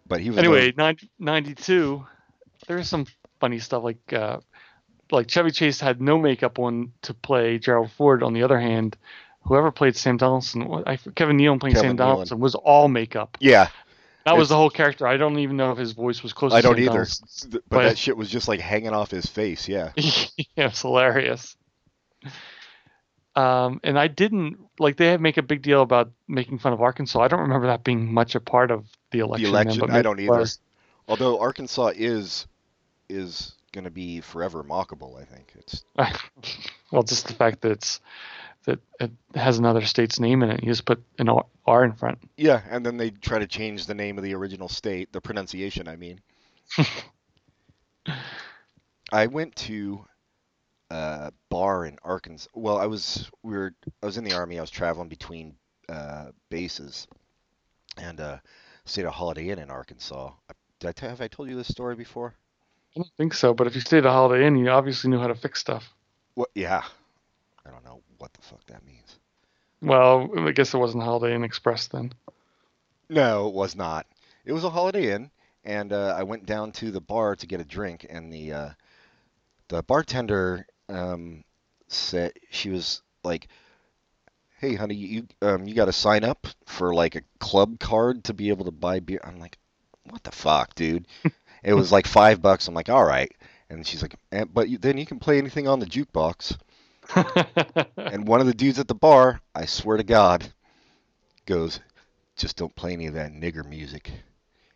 but 0.06 0.20
he 0.20 0.30
was 0.30 0.38
Anyway, 0.38 0.72
90, 0.76 1.10
92, 1.18 2.04
There's 2.66 2.88
some 2.88 3.06
funny 3.40 3.58
stuff 3.58 3.82
like 3.82 4.12
uh, 4.12 4.38
like 5.10 5.28
Chevy 5.28 5.50
Chase 5.50 5.80
had 5.80 6.00
no 6.00 6.18
makeup 6.18 6.58
on 6.58 6.92
to 7.02 7.14
play 7.14 7.58
Gerald 7.58 7.90
Ford. 7.92 8.22
On 8.22 8.32
the 8.32 8.42
other 8.42 8.58
hand, 8.58 8.96
whoever 9.42 9.70
played 9.70 9.96
Sam 9.96 10.16
Donaldson, 10.16 10.82
I, 10.86 10.96
Kevin 11.14 11.36
Nealon 11.38 11.60
playing 11.60 11.74
Kevin 11.74 11.90
Sam 11.90 11.94
Nealon. 11.96 11.98
Donaldson 11.98 12.40
was 12.40 12.54
all 12.54 12.88
makeup. 12.88 13.36
yeah. 13.40 13.68
That 14.24 14.36
was 14.36 14.48
the 14.48 14.56
whole 14.56 14.70
character. 14.70 15.06
I 15.06 15.16
don't 15.18 15.38
even 15.38 15.56
know 15.56 15.70
if 15.70 15.78
his 15.78 15.92
voice 15.92 16.20
was 16.24 16.32
close. 16.32 16.52
I 16.52 16.60
to 16.60 16.66
don't 16.66 16.76
Sam 16.76 16.84
either. 16.84 17.06
But, 17.48 17.62
But- 17.68 17.82
that 17.84 17.96
shit 17.96 18.16
was 18.16 18.28
just 18.28 18.48
like 18.48 18.58
hanging 18.58 18.88
off 18.92 19.08
his 19.08 19.26
face. 19.26 19.68
Yeah. 19.68 19.92
yeah, 19.96 20.66
it's 20.66 20.82
hilarious. 20.82 21.56
Um, 23.36 23.80
and 23.84 23.98
I 23.98 24.08
didn't 24.08 24.58
like 24.78 24.96
they 24.96 25.16
make 25.18 25.36
a 25.36 25.42
big 25.42 25.60
deal 25.60 25.82
about 25.82 26.10
making 26.26 26.58
fun 26.58 26.72
of 26.72 26.80
Arkansas. 26.80 27.20
I 27.20 27.28
don't 27.28 27.40
remember 27.40 27.66
that 27.66 27.84
being 27.84 28.12
much 28.12 28.34
a 28.34 28.40
part 28.40 28.70
of 28.70 28.86
the 29.10 29.18
election. 29.18 29.52
then, 29.52 29.62
election, 29.66 29.80
but 29.80 29.90
I 29.90 30.02
don't 30.02 30.18
either. 30.18 30.38
was. 30.38 30.58
Although 31.06 31.38
Arkansas 31.38 31.92
is 31.94 32.46
is 33.08 33.52
going 33.72 33.84
to 33.84 33.90
be 33.90 34.20
forever 34.20 34.64
mockable. 34.64 35.20
I 35.20 35.24
think 35.24 35.52
it's 35.54 35.84
well, 36.90 37.02
just 37.02 37.28
the 37.28 37.34
fact 37.34 37.60
that 37.60 37.72
it's 37.72 38.00
that 38.64 38.80
it 38.98 39.12
has 39.34 39.58
another 39.58 39.82
state's 39.82 40.18
name 40.18 40.42
in 40.42 40.50
it. 40.50 40.62
You 40.62 40.70
just 40.70 40.86
put 40.86 41.02
an 41.18 41.28
R 41.66 41.84
in 41.84 41.92
front. 41.92 42.18
yeah. 42.38 42.62
And 42.70 42.84
then 42.84 42.96
they 42.96 43.10
try 43.10 43.38
to 43.38 43.46
change 43.46 43.86
the 43.86 43.94
name 43.94 44.16
of 44.16 44.24
the 44.24 44.34
original 44.34 44.68
state, 44.68 45.12
the 45.12 45.20
pronunciation. 45.20 45.88
I 45.88 45.96
mean. 45.96 46.20
I 49.12 49.26
went 49.26 49.54
to 49.56 50.04
a 50.90 51.32
bar 51.48 51.86
in 51.86 51.98
Arkansas. 52.02 52.48
Well, 52.54 52.78
I 52.78 52.86
was 52.86 53.30
we 53.42 53.56
were 53.56 53.74
I 54.02 54.06
was 54.06 54.18
in 54.18 54.24
the 54.24 54.34
army. 54.34 54.58
I 54.58 54.60
was 54.60 54.70
traveling 54.70 55.08
between 55.08 55.56
uh, 55.88 56.26
bases, 56.50 57.06
and 57.96 58.20
uh, 58.20 58.38
stayed 58.84 59.02
at 59.02 59.08
a 59.08 59.12
Holiday 59.12 59.50
Inn 59.50 59.58
in 59.58 59.70
Arkansas. 59.70 60.30
Did 60.80 60.88
I 60.88 60.92
tell, 60.92 61.10
have 61.10 61.20
I 61.20 61.28
told 61.28 61.48
you 61.48 61.56
this 61.56 61.68
story 61.68 61.94
before? 61.94 62.34
I 62.94 63.00
don't 63.00 63.12
think 63.16 63.34
so, 63.34 63.52
but 63.54 63.66
if 63.66 63.74
you 63.74 63.80
stayed 63.80 63.98
at 63.98 64.06
a 64.06 64.10
Holiday 64.10 64.46
Inn, 64.46 64.56
you 64.56 64.70
obviously 64.70 65.10
knew 65.10 65.18
how 65.18 65.26
to 65.26 65.34
fix 65.34 65.60
stuff. 65.60 65.92
What? 66.34 66.50
Yeah. 66.54 66.82
I 67.64 67.70
don't 67.70 67.84
know 67.84 68.00
what 68.18 68.32
the 68.32 68.42
fuck 68.42 68.64
that 68.66 68.86
means. 68.86 69.18
Well, 69.82 70.30
I 70.38 70.52
guess 70.52 70.72
it 70.72 70.78
wasn't 70.78 71.02
Holiday 71.02 71.34
Inn 71.34 71.44
Express 71.44 71.88
then. 71.88 72.12
No, 73.08 73.48
it 73.48 73.54
was 73.54 73.76
not. 73.76 74.06
It 74.44 74.52
was 74.52 74.64
a 74.64 74.70
Holiday 74.70 75.14
Inn, 75.14 75.30
and 75.64 75.92
uh, 75.92 76.14
I 76.16 76.22
went 76.22 76.46
down 76.46 76.72
to 76.72 76.90
the 76.90 77.00
bar 77.00 77.36
to 77.36 77.46
get 77.46 77.60
a 77.60 77.64
drink, 77.64 78.06
and 78.08 78.32
the 78.32 78.52
uh, 78.52 78.70
the 79.68 79.82
bartender 79.82 80.66
um, 80.88 81.44
said 81.88 82.32
she 82.50 82.70
was 82.70 83.02
like, 83.24 83.48
"Hey, 84.58 84.74
honey, 84.74 84.94
you 84.94 85.26
um, 85.42 85.66
you 85.66 85.74
got 85.74 85.86
to 85.86 85.92
sign 85.92 86.24
up 86.24 86.46
for 86.66 86.94
like 86.94 87.14
a 87.14 87.22
club 87.38 87.78
card 87.78 88.24
to 88.24 88.34
be 88.34 88.48
able 88.50 88.64
to 88.66 88.70
buy 88.70 89.00
beer." 89.00 89.20
I'm 89.24 89.38
like, 89.38 89.58
"What 90.04 90.24
the 90.24 90.32
fuck, 90.32 90.74
dude?" 90.74 91.06
It 91.62 91.74
was 91.74 91.90
like 91.90 92.06
five 92.06 92.40
bucks. 92.40 92.68
I'm 92.68 92.74
like, 92.74 92.88
all 92.88 93.04
right. 93.04 93.32
And 93.68 93.84
she's 93.84 94.02
like, 94.02 94.14
"Eh, 94.30 94.44
but 94.44 94.68
you, 94.68 94.78
then 94.78 94.98
you 94.98 95.06
can 95.06 95.18
play 95.18 95.38
anything 95.38 95.66
on 95.66 95.80
the 95.80 95.86
jukebox. 95.86 96.56
And 97.96 98.26
one 98.26 98.40
of 98.40 98.46
the 98.46 98.54
dudes 98.54 98.78
at 98.78 98.88
the 98.88 98.94
bar, 98.94 99.40
I 99.54 99.66
swear 99.66 99.96
to 99.96 100.04
God, 100.04 100.52
goes, 101.44 101.80
just 102.36 102.56
don't 102.56 102.74
play 102.74 102.92
any 102.92 103.06
of 103.06 103.14
that 103.14 103.32
nigger 103.32 103.64
music. 103.64 104.10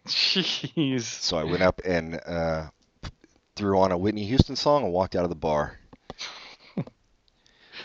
Jeez. 0.07 1.03
So 1.03 1.37
I 1.37 1.45
went 1.45 1.63
up 1.63 1.81
and 1.85 2.21
uh, 2.27 2.71
threw 3.57 3.79
on 3.79 3.93
a 3.93 3.99
Whitney 3.99 4.25
Houston 4.27 4.57
song 4.57 4.85
and 4.85 4.93
walked 4.93 5.15
out 5.15 5.25
of 5.25 5.31
the 5.31 5.37
bar. 5.37 5.79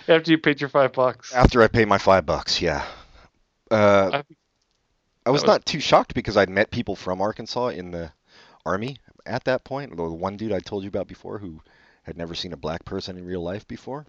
After 0.08 0.32
you 0.32 0.38
paid 0.38 0.62
your 0.62 0.70
five 0.70 0.94
bucks. 0.94 1.34
After 1.34 1.62
I 1.62 1.68
paid 1.68 1.88
my 1.88 1.98
five 1.98 2.26
bucks, 2.26 2.62
yeah. 2.62 2.86
Uh, 3.72 4.10
I 4.14 4.24
I 5.26 5.30
was 5.32 5.42
was- 5.42 5.48
not 5.48 5.66
too 5.66 5.80
shocked 5.80 6.14
because 6.14 6.38
I'd 6.38 6.50
met 6.50 6.72
people 6.72 6.96
from 6.96 7.22
Arkansas 7.22 7.68
in 7.70 7.92
the 7.92 8.12
army 8.66 8.98
at 9.26 9.44
that 9.46 9.64
point. 9.64 9.96
The 9.96 10.04
one 10.04 10.38
dude 10.38 10.52
I 10.52 10.60
told 10.60 10.84
you 10.84 10.90
about 10.90 11.08
before 11.08 11.40
who 11.40 11.62
had 12.04 12.18
never 12.18 12.36
seen 12.36 12.54
a 12.54 12.58
black 12.58 12.86
person 12.86 13.18
in 13.18 13.26
real 13.26 13.42
life 13.42 13.68
before. 13.68 14.06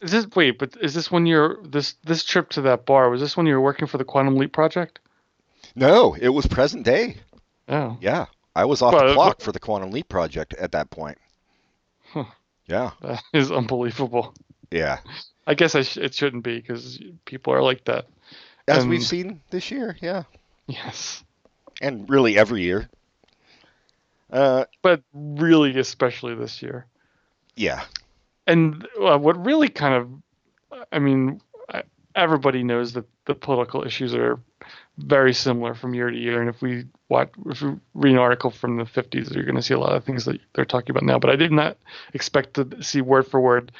Is 0.00 0.10
this 0.12 0.26
wait? 0.34 0.58
But 0.58 0.76
is 0.80 0.94
this 0.94 1.10
when 1.10 1.26
you're 1.26 1.60
this 1.64 1.94
this 2.04 2.24
trip 2.24 2.50
to 2.50 2.62
that 2.62 2.86
bar? 2.86 3.10
Was 3.10 3.20
this 3.20 3.36
when 3.36 3.46
you 3.46 3.54
were 3.54 3.60
working 3.60 3.86
for 3.88 3.98
the 3.98 4.04
Quantum 4.04 4.36
Leap 4.36 4.52
project? 4.52 5.00
No, 5.74 6.14
it 6.14 6.28
was 6.28 6.46
present 6.46 6.84
day. 6.84 7.16
Oh, 7.68 7.96
Yeah, 8.00 8.26
I 8.54 8.64
was 8.64 8.82
off 8.82 8.92
Well, 8.92 9.06
the 9.08 9.14
clock 9.14 9.40
for 9.40 9.52
the 9.52 9.60
Quantum 9.60 9.90
Leap 9.92 10.08
project 10.08 10.54
at 10.54 10.72
that 10.72 10.90
point. 10.90 11.18
Huh. 12.12 12.24
Yeah, 12.66 12.90
that 13.00 13.22
is 13.32 13.50
unbelievable. 13.52 14.34
yeah. 14.70 14.98
I 15.46 15.54
guess 15.54 15.74
I 15.74 15.82
sh- 15.82 15.96
it 15.98 16.14
shouldn't 16.14 16.44
be 16.44 16.56
because 16.60 17.00
people 17.24 17.52
are 17.52 17.62
like 17.62 17.84
that. 17.84 18.06
As 18.68 18.82
And- 18.82 18.90
we've 18.90 19.02
seen 19.02 19.40
this 19.50 19.70
year, 19.70 19.96
yeah, 20.00 20.22
Yes, 20.68 21.24
and 21.80 22.08
really 22.08 22.38
every 22.38 22.62
year. 22.62 22.88
Uh, 24.30 24.64
but 24.80 25.02
really, 25.12 25.78
especially 25.78 26.34
this 26.34 26.62
year. 26.62 26.86
yeah, 27.56 27.84
And 28.46 28.86
uh, 29.00 29.18
what 29.18 29.44
really 29.44 29.68
kind 29.68 29.94
of, 29.94 30.86
I 30.90 30.98
mean, 31.00 31.40
everybody 32.14 32.62
knows 32.62 32.92
that 32.94 33.04
the 33.26 33.34
political 33.34 33.84
issues 33.84 34.14
are 34.14 34.38
very 34.98 35.32
similar 35.34 35.74
from 35.74 35.94
year 35.94 36.10
to 36.10 36.16
year. 36.16 36.40
And 36.40 36.48
if 36.48 36.62
we 36.62 36.84
watch, 37.08 37.30
if 37.46 37.60
we 37.62 37.74
read 37.94 38.12
an 38.12 38.18
article 38.18 38.50
from 38.50 38.76
the 38.76 38.84
50s, 38.84 39.34
you're 39.34 39.44
going 39.44 39.56
to 39.56 39.62
see 39.62 39.74
a 39.74 39.78
lot 39.78 39.94
of 39.96 40.04
things 40.04 40.24
that 40.24 40.40
they're 40.54 40.64
talking 40.64 40.90
about 40.90 41.02
now. 41.04 41.18
But 41.18 41.30
I 41.30 41.36
did 41.36 41.52
not 41.52 41.76
expect 42.14 42.54
to 42.54 42.82
see 42.82 43.00
word 43.02 43.26
for 43.26 43.40
word 43.40 43.72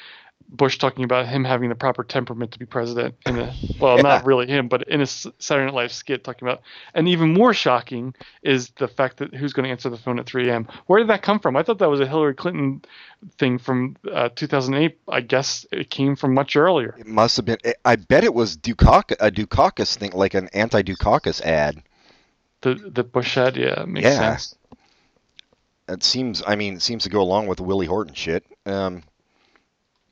Bush 0.53 0.77
talking 0.77 1.03
about 1.03 1.27
him 1.27 1.43
having 1.43 1.69
the 1.69 1.75
proper 1.75 2.03
temperament 2.03 2.51
to 2.51 2.59
be 2.59 2.65
president. 2.65 3.15
In 3.25 3.39
a, 3.39 3.51
well, 3.79 3.97
Yeah. 3.97 4.03
not 4.03 4.25
really 4.25 4.45
him, 4.47 4.67
but 4.67 4.83
in 4.87 5.01
a 5.01 5.05
Saturday 5.07 5.65
Night 5.65 5.73
Live 5.73 5.91
skit 5.91 6.23
talking 6.23 6.47
about. 6.47 6.61
And 6.93 7.07
even 7.07 7.33
more 7.33 7.55
shocking 7.55 8.13
is 8.43 8.69
the 8.77 8.87
fact 8.87 9.17
that 9.17 9.33
who's 9.33 9.51
going 9.51 9.63
to 9.63 9.71
answer 9.71 9.89
the 9.89 9.97
phone 9.97 10.19
at 10.19 10.27
3 10.27 10.47
a.m. 10.49 10.67
Where 10.85 10.99
did 10.99 11.09
that 11.09 11.23
come 11.23 11.39
from? 11.39 11.55
I 11.57 11.63
thought 11.63 11.79
that 11.79 11.89
was 11.89 11.99
a 11.99 12.07
Hillary 12.07 12.35
Clinton 12.35 12.83
thing 13.39 13.57
from 13.57 13.95
uh, 14.11 14.29
2008. 14.35 14.99
I 15.09 15.21
guess 15.21 15.65
it 15.71 15.89
came 15.89 16.15
from 16.15 16.35
much 16.35 16.55
earlier. 16.55 16.95
it 16.99 17.07
must 17.07 17.35
have 17.37 17.45
been. 17.45 17.57
I 17.83 17.95
bet 17.95 18.23
it 18.23 18.33
was 18.35 18.55
Dukakis, 18.55 19.15
a 19.19 19.31
Dukakis 19.31 19.95
thing, 19.97 20.11
like 20.13 20.35
an 20.35 20.49
anti-Dukakis 20.53 21.41
ad. 21.41 21.81
The 22.61 22.75
the 22.75 23.03
Bush 23.03 23.37
ad, 23.37 23.57
yeah, 23.57 23.83
makes 23.87 24.05
Yeah. 24.05 24.19
sense. 24.37 24.55
It 25.89 26.03
seems. 26.03 26.41
I 26.45 26.55
mean, 26.55 26.75
it 26.75 26.81
seems 26.81 27.03
to 27.03 27.09
go 27.09 27.21
along 27.21 27.47
with 27.47 27.57
the 27.57 27.63
Willie 27.63 27.87
Horton 27.87 28.13
shit. 28.13 28.45
Um, 28.65 29.03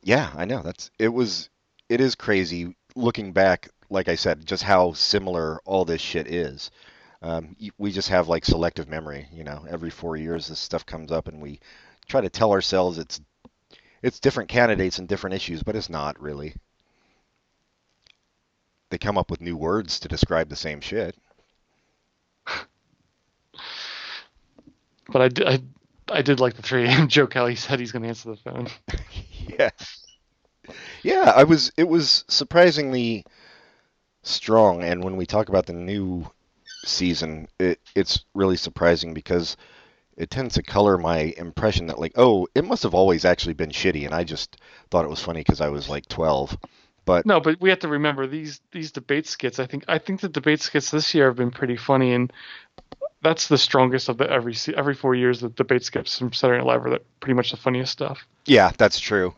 yeah, 0.03 0.31
I 0.35 0.45
know. 0.45 0.61
That's. 0.61 0.91
It 0.99 1.09
was. 1.09 1.49
It 1.89 2.01
is 2.01 2.15
crazy 2.15 2.75
looking 2.95 3.33
back. 3.33 3.69
Like 3.89 4.07
I 4.07 4.15
said, 4.15 4.45
just 4.45 4.63
how 4.63 4.93
similar 4.93 5.59
all 5.65 5.83
this 5.85 6.01
shit 6.01 6.27
is. 6.27 6.71
Um, 7.21 7.55
y- 7.61 7.69
we 7.77 7.91
just 7.91 8.09
have 8.09 8.27
like 8.29 8.45
selective 8.45 8.87
memory. 8.87 9.27
You 9.33 9.43
know, 9.43 9.65
every 9.69 9.89
four 9.89 10.15
years 10.17 10.47
this 10.47 10.59
stuff 10.59 10.85
comes 10.85 11.11
up, 11.11 11.27
and 11.27 11.41
we 11.41 11.59
try 12.07 12.21
to 12.21 12.29
tell 12.29 12.51
ourselves 12.51 12.97
it's 12.97 13.19
it's 14.01 14.19
different 14.19 14.49
candidates 14.49 14.97
and 14.99 15.07
different 15.07 15.35
issues, 15.35 15.61
but 15.63 15.75
it's 15.75 15.89
not 15.89 16.19
really. 16.21 16.55
They 18.89 18.97
come 18.97 19.17
up 19.17 19.31
with 19.31 19.39
new 19.41 19.55
words 19.55 19.99
to 20.01 20.07
describe 20.09 20.49
the 20.49 20.55
same 20.55 20.81
shit. 20.81 21.15
But 25.09 25.21
I, 25.21 25.27
did- 25.29 25.47
I, 25.47 25.59
I 26.09 26.21
did 26.21 26.39
like 26.39 26.55
the 26.55 26.61
3 26.61 26.85
a.m. 26.85 27.07
Joe 27.07 27.27
Kelly 27.27 27.55
said 27.55 27.79
he's 27.79 27.91
going 27.91 28.03
to 28.03 28.09
answer 28.09 28.29
the 28.31 28.37
phone. 28.37 28.67
Yeah. 29.59 29.69
Yeah, 31.03 31.33
I 31.35 31.43
was 31.43 31.71
it 31.77 31.87
was 31.87 32.23
surprisingly 32.27 33.25
strong 34.23 34.83
and 34.83 35.03
when 35.03 35.17
we 35.17 35.25
talk 35.25 35.49
about 35.49 35.65
the 35.65 35.73
new 35.73 36.29
season, 36.85 37.47
it 37.59 37.79
it's 37.95 38.25
really 38.35 38.57
surprising 38.57 39.13
because 39.13 39.57
it 40.17 40.29
tends 40.31 40.55
to 40.55 40.63
color 40.63 40.97
my 40.97 41.33
impression 41.37 41.87
that 41.87 41.99
like, 41.99 42.13
oh, 42.17 42.47
it 42.55 42.65
must 42.65 42.83
have 42.83 42.95
always 42.95 43.25
actually 43.25 43.53
been 43.55 43.71
shitty 43.71 44.05
and 44.05 44.13
I 44.15 44.23
just 44.25 44.57
thought 44.91 45.05
it 45.05 45.11
was 45.11 45.21
funny 45.23 45.41
because 45.41 45.61
I 45.61 45.69
was 45.69 45.89
like 45.89 46.07
12. 46.09 46.57
But 47.05 47.25
No, 47.25 47.39
but 47.39 47.61
we 47.61 47.69
have 47.69 47.79
to 47.79 47.87
remember 47.87 48.27
these 48.27 48.61
these 48.71 48.91
debate 48.91 49.27
skits. 49.27 49.59
I 49.59 49.67
think 49.67 49.85
I 49.87 49.97
think 49.99 50.21
the 50.21 50.29
debate 50.29 50.61
skits 50.61 50.91
this 50.91 51.13
year 51.15 51.27
have 51.27 51.37
been 51.37 51.51
pretty 51.51 51.77
funny, 51.77 52.13
and 52.13 52.31
that's 53.21 53.47
the 53.47 53.57
strongest 53.57 54.09
of 54.09 54.17
the 54.17 54.29
every 54.29 54.55
every 54.75 54.95
four 54.95 55.15
years. 55.15 55.41
The 55.41 55.49
debate 55.49 55.83
skips 55.83 56.17
from 56.17 56.33
Saturday 56.33 56.59
Night 56.59 56.67
Live 56.67 56.85
are 56.85 56.89
the, 56.91 57.01
pretty 57.19 57.35
much 57.35 57.51
the 57.51 57.57
funniest 57.57 57.91
stuff. 57.91 58.25
yeah, 58.45 58.71
that's 58.77 58.99
true. 58.99 59.33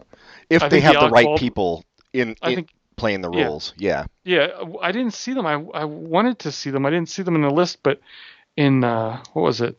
If 0.50 0.63
I 0.63 0.69
they 0.69 0.80
have 0.82 0.96
the 0.96 1.02
the 1.02 1.10
right 1.10 1.38
people 1.38 1.84
in, 2.13 2.36
I 2.41 2.50
in 2.50 2.56
think 2.56 2.69
playing 2.96 3.22
the 3.22 3.32
yeah. 3.32 3.46
roles. 3.46 3.74
Yeah. 3.78 4.06
Yeah, 4.24 4.48
I 4.82 4.91
didn't 4.91 5.13
see 5.13 5.34
them. 5.34 5.46
I 5.46 5.54
I 5.54 5.86
wanted 5.86 6.39
to 6.39 6.52
see 6.52 6.69
them. 6.69 6.86
I 6.86 6.89
didn't 6.89 7.10
see 7.10 7.24
them 7.24 7.36
in 7.36 7.41
the 7.41 7.50
list, 7.50 7.80
but 7.84 8.00
in 8.56 8.84
uh, 8.84 9.22
what 9.34 9.41
was 9.41 9.62
it? 9.62 9.78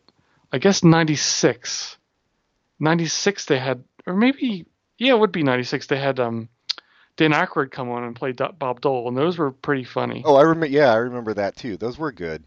I 0.51 0.59
guess 0.59 0.83
'96. 0.83 1.97
'96 2.79 3.45
they 3.45 3.59
had, 3.59 3.83
or 4.05 4.13
maybe 4.13 4.65
yeah, 4.97 5.13
it 5.13 5.19
would 5.19 5.31
be 5.31 5.43
'96. 5.43 5.87
They 5.87 5.97
had 5.97 6.19
um, 6.19 6.49
Dan 7.17 7.31
Aykroyd 7.31 7.71
come 7.71 7.89
on 7.89 8.03
and 8.03 8.15
play 8.15 8.31
Bob 8.31 8.81
Dole, 8.81 9.07
and 9.07 9.17
those 9.17 9.37
were 9.37 9.51
pretty 9.51 9.83
funny. 9.83 10.21
Oh, 10.25 10.35
I 10.35 10.41
remember 10.41 10.67
yeah, 10.67 10.91
I 10.91 10.97
remember 10.97 11.33
that 11.33 11.55
too. 11.55 11.77
Those 11.77 11.97
were 11.97 12.11
good. 12.11 12.43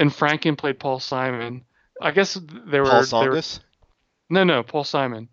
Al 0.00 0.06
Franken 0.06 0.56
played 0.56 0.78
Paul 0.78 0.98
Simon. 1.00 1.64
I 2.00 2.10
guess 2.10 2.34
they 2.34 2.80
were. 2.80 2.86
Paul 2.86 3.20
they 3.22 3.28
were 3.28 3.42
no, 4.30 4.44
no, 4.44 4.62
Paul 4.62 4.84
Simon. 4.84 5.28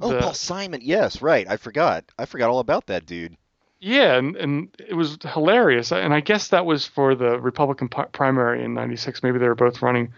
Oh, 0.00 0.10
the- 0.10 0.18
Paul 0.18 0.34
Simon. 0.34 0.80
Yes, 0.82 1.22
right. 1.22 1.48
I 1.48 1.56
forgot. 1.56 2.04
I 2.18 2.24
forgot 2.26 2.50
all 2.50 2.58
about 2.58 2.86
that 2.86 3.06
dude. 3.06 3.36
Yeah, 3.78 4.16
and, 4.16 4.34
and 4.36 4.74
it 4.78 4.94
was 4.94 5.18
hilarious. 5.22 5.92
And 5.92 6.12
I 6.14 6.20
guess 6.20 6.48
that 6.48 6.64
was 6.66 6.86
for 6.86 7.14
the 7.14 7.38
Republican 7.38 7.88
primary 7.88 8.64
in 8.64 8.74
'96. 8.74 9.22
Maybe 9.22 9.38
they 9.38 9.48
were 9.48 9.54
both 9.54 9.82
running, 9.82 10.12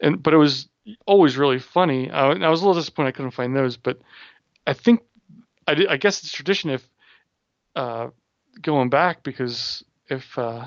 and 0.00 0.22
but 0.22 0.34
it 0.34 0.38
was 0.38 0.68
always 1.06 1.36
really 1.36 1.58
funny. 1.60 2.10
Uh, 2.10 2.32
and 2.32 2.44
I 2.44 2.50
was 2.50 2.60
a 2.60 2.66
little 2.66 2.80
disappointed 2.80 3.08
I 3.08 3.12
couldn't 3.12 3.30
find 3.30 3.54
those, 3.56 3.76
but 3.76 3.98
I 4.66 4.72
think 4.72 5.02
I, 5.66 5.74
did- 5.74 5.88
I 5.88 5.96
guess 5.96 6.22
it's 6.22 6.32
tradition 6.32 6.70
if 6.70 6.88
uh, 7.76 8.08
going 8.60 8.90
back 8.90 9.22
because 9.22 9.84
if 10.08 10.36
uh, 10.36 10.66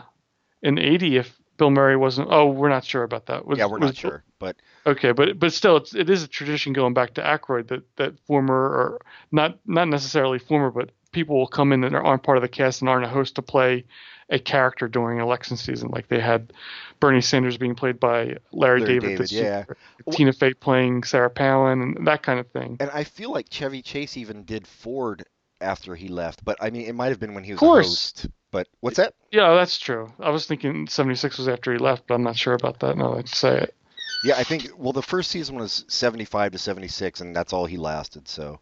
in 0.64 0.80
'80 0.80 1.18
if 1.18 1.41
Bill 1.62 1.70
Murray 1.70 1.96
wasn't, 1.96 2.28
oh, 2.32 2.48
we're 2.48 2.70
not 2.70 2.84
sure 2.84 3.04
about 3.04 3.28
that. 3.28 3.46
Was, 3.46 3.60
yeah, 3.60 3.68
we're 3.68 3.78
was 3.78 3.90
not 3.90 3.98
sure, 3.98 4.24
but 4.40 4.56
Okay, 4.88 5.12
but 5.12 5.38
but 5.38 5.54
still, 5.54 5.78
it's, 5.78 5.94
it 5.94 6.10
is 6.10 6.24
a 6.24 6.28
tradition 6.28 6.74
going 6.74 6.96
back 6.96 7.14
to 7.14 7.22
Aykroyd 7.22 7.68
that 7.68 7.84
that 7.98 8.20
former 8.26 8.56
or 8.56 9.02
not 9.32 9.60
not 9.68 9.88
necessarily 9.88 10.40
former, 10.40 10.72
but 10.72 10.90
people 11.12 11.38
will 11.38 11.46
come 11.48 11.72
in 11.72 11.82
that 11.82 11.94
aren't 11.94 12.24
part 12.24 12.38
of 12.38 12.42
the 12.42 12.48
cast 12.48 12.82
and 12.82 12.90
aren't 12.90 13.06
a 13.06 13.10
host 13.10 13.36
to 13.36 13.44
play 13.44 13.86
a 14.32 14.40
character 14.40 14.88
during 14.88 15.20
election 15.20 15.56
season, 15.56 15.90
like 15.90 16.08
they 16.08 16.20
had 16.20 16.52
Bernie 17.00 17.22
Sanders 17.22 17.58
being 17.58 17.76
played 17.76 18.00
by 18.00 18.38
Larry, 18.52 18.80
Larry 18.80 18.86
David, 18.86 19.02
David, 19.02 19.18
this 19.20 19.32
yeah. 19.32 19.42
year, 19.42 19.78
Tina 20.12 20.34
Fey 20.34 20.56
playing 20.56 21.04
Sarah 21.04 21.30
Palin, 21.30 21.82
and 21.82 22.08
that 22.08 22.24
kind 22.24 22.40
of 22.40 22.48
thing. 22.48 22.78
and 22.80 22.90
I 22.90 23.04
feel 23.04 23.32
like 23.32 23.50
Chevy 23.52 23.84
Chase 23.84 24.18
even 24.18 24.46
did 24.46 24.66
Ford 24.66 25.26
after 25.60 25.96
he 25.96 26.08
left, 26.08 26.44
but 26.44 26.58
I 26.60 26.72
mean, 26.72 26.88
it 26.88 26.96
might 26.96 27.10
have 27.10 27.20
been 27.20 27.36
when 27.36 27.44
he 27.44 27.52
was 27.52 27.58
Of 27.58 27.60
course. 27.60 27.86
a 27.86 27.90
host. 27.90 28.28
But 28.52 28.68
what's 28.82 28.98
that? 28.98 29.14
Yeah, 29.32 29.54
that's 29.56 29.80
true. 29.80 30.12
I 30.20 30.30
was 30.30 30.46
thinking 30.46 30.88
'76 30.88 31.38
was 31.38 31.48
after 31.48 31.72
he 31.72 31.78
left, 31.80 32.04
but 32.08 32.16
I'm 32.16 32.24
not 32.24 32.38
sure 32.38 32.54
about 32.54 32.80
that. 32.82 32.98
No, 32.98 33.18
I'd 33.18 33.30
say 33.30 33.60
it. 33.60 33.76
Yeah, 34.24 34.36
I 34.38 34.44
think. 34.44 34.70
Well, 34.78 34.94
the 34.94 35.02
first 35.02 35.32
season 35.32 35.56
was 35.56 35.86
seventy-five 35.88 36.52
to 36.52 36.58
seventy-six, 36.58 37.22
and 37.22 37.36
that's 37.36 37.54
all 37.54 37.66
he 37.66 37.78
lasted. 37.78 38.28
So, 38.28 38.60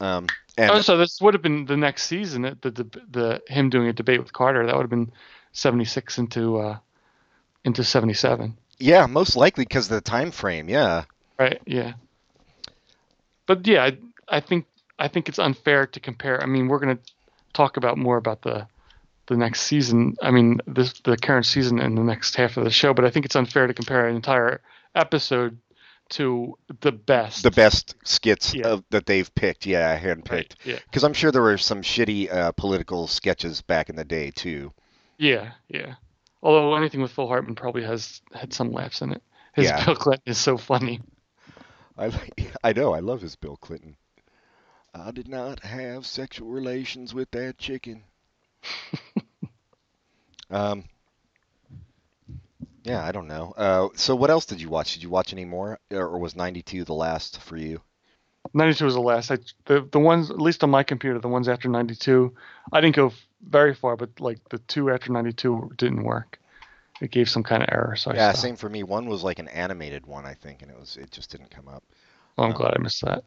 um, 0.00 0.26
and 0.58 0.70
oh, 0.70 0.80
so 0.80 0.98
this 0.98 1.20
would 1.22 1.34
have 1.34 1.42
been 1.42 1.64
the 1.64 1.76
next 1.76 2.04
season. 2.04 2.42
The, 2.42 2.70
the 2.70 2.84
the 3.10 3.42
him 3.46 3.70
doing 3.70 3.88
a 3.88 3.92
debate 3.92 4.20
with 4.20 4.32
Carter. 4.32 4.66
That 4.66 4.74
would 4.76 4.82
have 4.82 4.90
been 4.90 5.12
'76 5.52 6.18
into 6.18 6.58
uh 6.58 6.78
into 7.64 7.84
'77. 7.84 8.56
yeah, 8.78 9.06
most 9.06 9.36
likely 9.36 9.64
because 9.64 9.86
of 9.90 9.94
the 9.94 10.00
time 10.00 10.30
frame. 10.30 10.68
Yeah, 10.68 11.04
Right. 11.38 11.60
Yeah. 11.64 11.94
But 13.46 13.66
yeah, 13.66 13.84
I, 13.84 13.96
I 14.28 14.40
think 14.40 14.66
I 14.98 15.08
think 15.08 15.28
it's 15.28 15.38
unfair 15.38 15.86
to 15.86 16.00
compare. 16.00 16.42
I 16.42 16.46
mean, 16.46 16.68
we're 16.68 16.78
going 16.80 16.98
to 16.98 17.02
talk 17.54 17.78
about 17.78 17.96
more 17.96 18.18
about 18.18 18.42
the 18.42 18.66
the 19.30 19.36
next 19.38 19.62
season. 19.62 20.16
I 20.20 20.30
mean, 20.30 20.60
this 20.66 20.92
the 21.04 21.16
current 21.16 21.46
season 21.46 21.78
and 21.80 21.96
the 21.96 22.02
next 22.04 22.34
half 22.36 22.56
of 22.58 22.64
the 22.64 22.70
show. 22.70 22.92
But 22.92 23.04
I 23.06 23.10
think 23.10 23.24
it's 23.24 23.36
unfair 23.36 23.66
to 23.66 23.72
compare 23.72 24.06
an 24.08 24.16
entire 24.16 24.60
episode 24.94 25.58
to 26.10 26.58
the 26.80 26.90
best. 26.92 27.44
the 27.44 27.52
best 27.52 27.94
skits 28.04 28.52
Yeah. 28.52 28.66
of, 28.66 28.84
that 28.90 29.06
they've 29.06 29.32
picked. 29.34 29.64
Yeah, 29.64 29.98
handpicked. 29.98 30.30
Right. 30.30 30.54
Yeah. 30.64 30.78
Because 30.84 31.04
I'm 31.04 31.12
sure 31.12 31.30
there 31.30 31.40
were 31.42 31.56
some 31.56 31.82
shitty 31.82 32.30
uh, 32.32 32.52
political 32.52 33.06
sketches 33.06 33.62
back 33.62 33.88
in 33.88 33.96
the 33.96 34.04
day 34.04 34.30
too. 34.32 34.72
Yeah. 35.18 35.52
Yeah. 35.68 35.94
Although 36.42 36.74
anything 36.74 37.00
with 37.00 37.12
Phil 37.12 37.28
Hartman 37.28 37.54
probably 37.54 37.84
has 37.84 38.20
had 38.34 38.52
some 38.52 38.72
laughs 38.72 39.02
in 39.02 39.12
it. 39.12 39.22
His 39.54 39.66
Yeah. 39.66 39.84
Bill 39.84 39.94
Clinton 39.94 40.22
is 40.26 40.38
so 40.38 40.56
funny. 40.58 41.00
I 41.96 42.10
I 42.64 42.72
know. 42.72 42.92
I 42.92 42.98
love 43.00 43.20
his 43.20 43.36
Bill 43.36 43.56
Clinton. 43.56 43.96
I 44.92 45.12
did 45.12 45.28
not 45.28 45.60
have 45.60 46.04
sexual 46.06 46.48
relations 46.48 47.14
with 47.14 47.30
that 47.30 47.58
chicken. 47.58 48.02
um. 50.50 50.84
Yeah, 52.84 53.04
I 53.04 53.12
don't 53.12 53.26
know. 53.26 53.52
Uh, 53.56 53.88
so 53.94 54.14
what 54.16 54.30
else 54.30 54.44
did 54.46 54.60
you 54.60 54.68
watch? 54.68 54.94
Did 54.94 55.02
you 55.02 55.10
watch 55.10 55.32
any 55.32 55.44
more, 55.44 55.78
or 55.90 56.18
was 56.18 56.34
'92 56.36 56.84
the 56.84 56.94
last 56.94 57.40
for 57.40 57.56
you? 57.56 57.80
92 58.54 58.84
was 58.84 58.94
the 58.94 59.00
last. 59.00 59.30
I, 59.30 59.38
the 59.66 59.86
the 59.92 59.98
ones 60.00 60.30
at 60.30 60.40
least 60.40 60.64
on 60.64 60.70
my 60.70 60.82
computer, 60.82 61.18
the 61.18 61.28
ones 61.28 61.48
after 61.48 61.68
92, 61.68 62.34
I 62.72 62.80
didn't 62.80 62.96
go 62.96 63.12
very 63.42 63.74
far, 63.74 63.96
but 63.96 64.18
like 64.20 64.38
the 64.48 64.58
two 64.58 64.90
after 64.90 65.12
92 65.12 65.72
didn't 65.76 66.04
work. 66.04 66.38
It 67.00 67.10
gave 67.10 67.30
some 67.30 67.42
kind 67.42 67.62
of 67.62 67.68
error, 67.72 67.96
so 67.96 68.12
Yeah, 68.12 68.32
same 68.32 68.56
for 68.56 68.68
me. 68.68 68.82
One 68.82 69.06
was 69.08 69.22
like 69.24 69.38
an 69.38 69.48
animated 69.48 70.06
one, 70.06 70.26
I 70.26 70.34
think, 70.34 70.62
and 70.62 70.70
it 70.70 70.78
was 70.78 70.96
it 70.96 71.10
just 71.10 71.30
didn't 71.30 71.50
come 71.50 71.68
up. 71.68 71.82
Well, 72.36 72.46
I'm 72.46 72.52
Um, 72.52 72.58
glad 72.58 72.74
I 72.76 72.82
missed 72.82 73.02
that. 73.04 73.24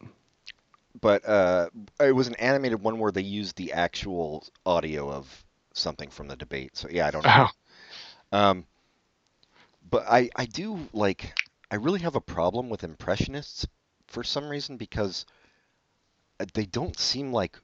But 1.02 1.28
uh, 1.28 1.70
it 2.00 2.12
was 2.14 2.28
an 2.28 2.36
animated 2.36 2.82
one 2.82 3.00
where 3.00 3.12
they 3.12 3.22
used 3.22 3.56
the 3.58 3.74
actual 3.74 4.46
audio 4.66 5.12
of 5.12 5.44
something 5.74 6.10
from 6.10 6.28
the 6.28 6.36
debate. 6.38 6.78
So 6.78 6.88
yeah, 6.90 7.08
I 7.08 7.12
don't 7.12 7.26
know. 7.28 7.42
Oh, 7.46 7.50
Um, 8.32 8.66
but 9.90 10.06
I 10.08 10.30
I 10.36 10.46
do 10.46 10.90
like 10.94 11.34
I 11.72 11.76
really 11.76 12.02
have 12.02 12.16
a 12.16 12.22
problem 12.22 12.70
with 12.70 12.84
impressionists 12.84 13.66
for 14.08 14.24
some 14.24 14.50
reason 14.50 14.78
because 14.78 15.26
uh, 16.40 16.46
they 16.54 16.66
don't 16.66 17.00
seem 17.00 17.32
like 17.32 17.60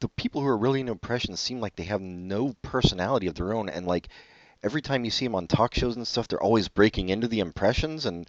the 0.00 0.08
people 0.08 0.40
who 0.40 0.46
are 0.46 0.56
really 0.56 0.80
into 0.80 0.92
impressions 0.92 1.40
seem 1.40 1.60
like 1.60 1.76
they 1.76 1.84
have 1.84 2.00
no 2.00 2.54
personality 2.62 3.26
of 3.26 3.34
their 3.34 3.52
own 3.52 3.68
and 3.68 3.86
like 3.86 4.08
every 4.62 4.80
time 4.82 5.04
you 5.04 5.10
see 5.10 5.26
them 5.26 5.34
on 5.34 5.46
talk 5.46 5.74
shows 5.74 5.96
and 5.96 6.06
stuff 6.06 6.28
they're 6.28 6.42
always 6.42 6.68
breaking 6.68 7.08
into 7.10 7.28
the 7.28 7.40
impressions 7.40 8.06
and 8.06 8.28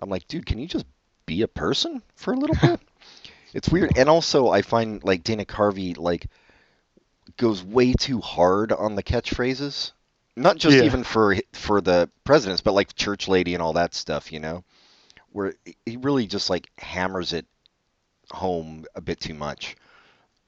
I'm 0.00 0.10
like 0.10 0.26
dude 0.28 0.46
can 0.46 0.58
you 0.58 0.66
just 0.66 0.86
be 1.26 1.42
a 1.42 1.48
person 1.48 2.02
for 2.14 2.32
a 2.32 2.36
little 2.36 2.56
bit 2.62 2.80
it's 3.54 3.68
weird 3.70 3.92
and 3.96 4.08
also 4.08 4.48
I 4.48 4.62
find 4.62 5.02
like 5.04 5.24
Dana 5.24 5.44
Carvey 5.44 5.96
like 5.96 6.26
goes 7.36 7.62
way 7.62 7.92
too 7.92 8.20
hard 8.20 8.72
on 8.72 8.94
the 8.94 9.02
catchphrases 9.02 9.92
not 10.36 10.56
just 10.56 10.76
Yeah. 10.76 10.84
even 10.84 11.04
for 11.04 11.36
for 11.52 11.80
the 11.80 12.08
presidents 12.24 12.60
but 12.60 12.72
like 12.74 12.94
church 12.94 13.28
lady 13.28 13.54
and 13.54 13.62
all 13.62 13.72
that 13.74 13.94
stuff 13.94 14.32
you 14.32 14.40
know 14.40 14.64
where 15.32 15.54
he 15.84 15.96
really 15.96 16.26
just 16.26 16.48
like 16.48 16.70
hammers 16.78 17.32
it 17.32 17.46
home 18.30 18.84
a 18.94 19.00
bit 19.00 19.20
too 19.20 19.34
much 19.34 19.76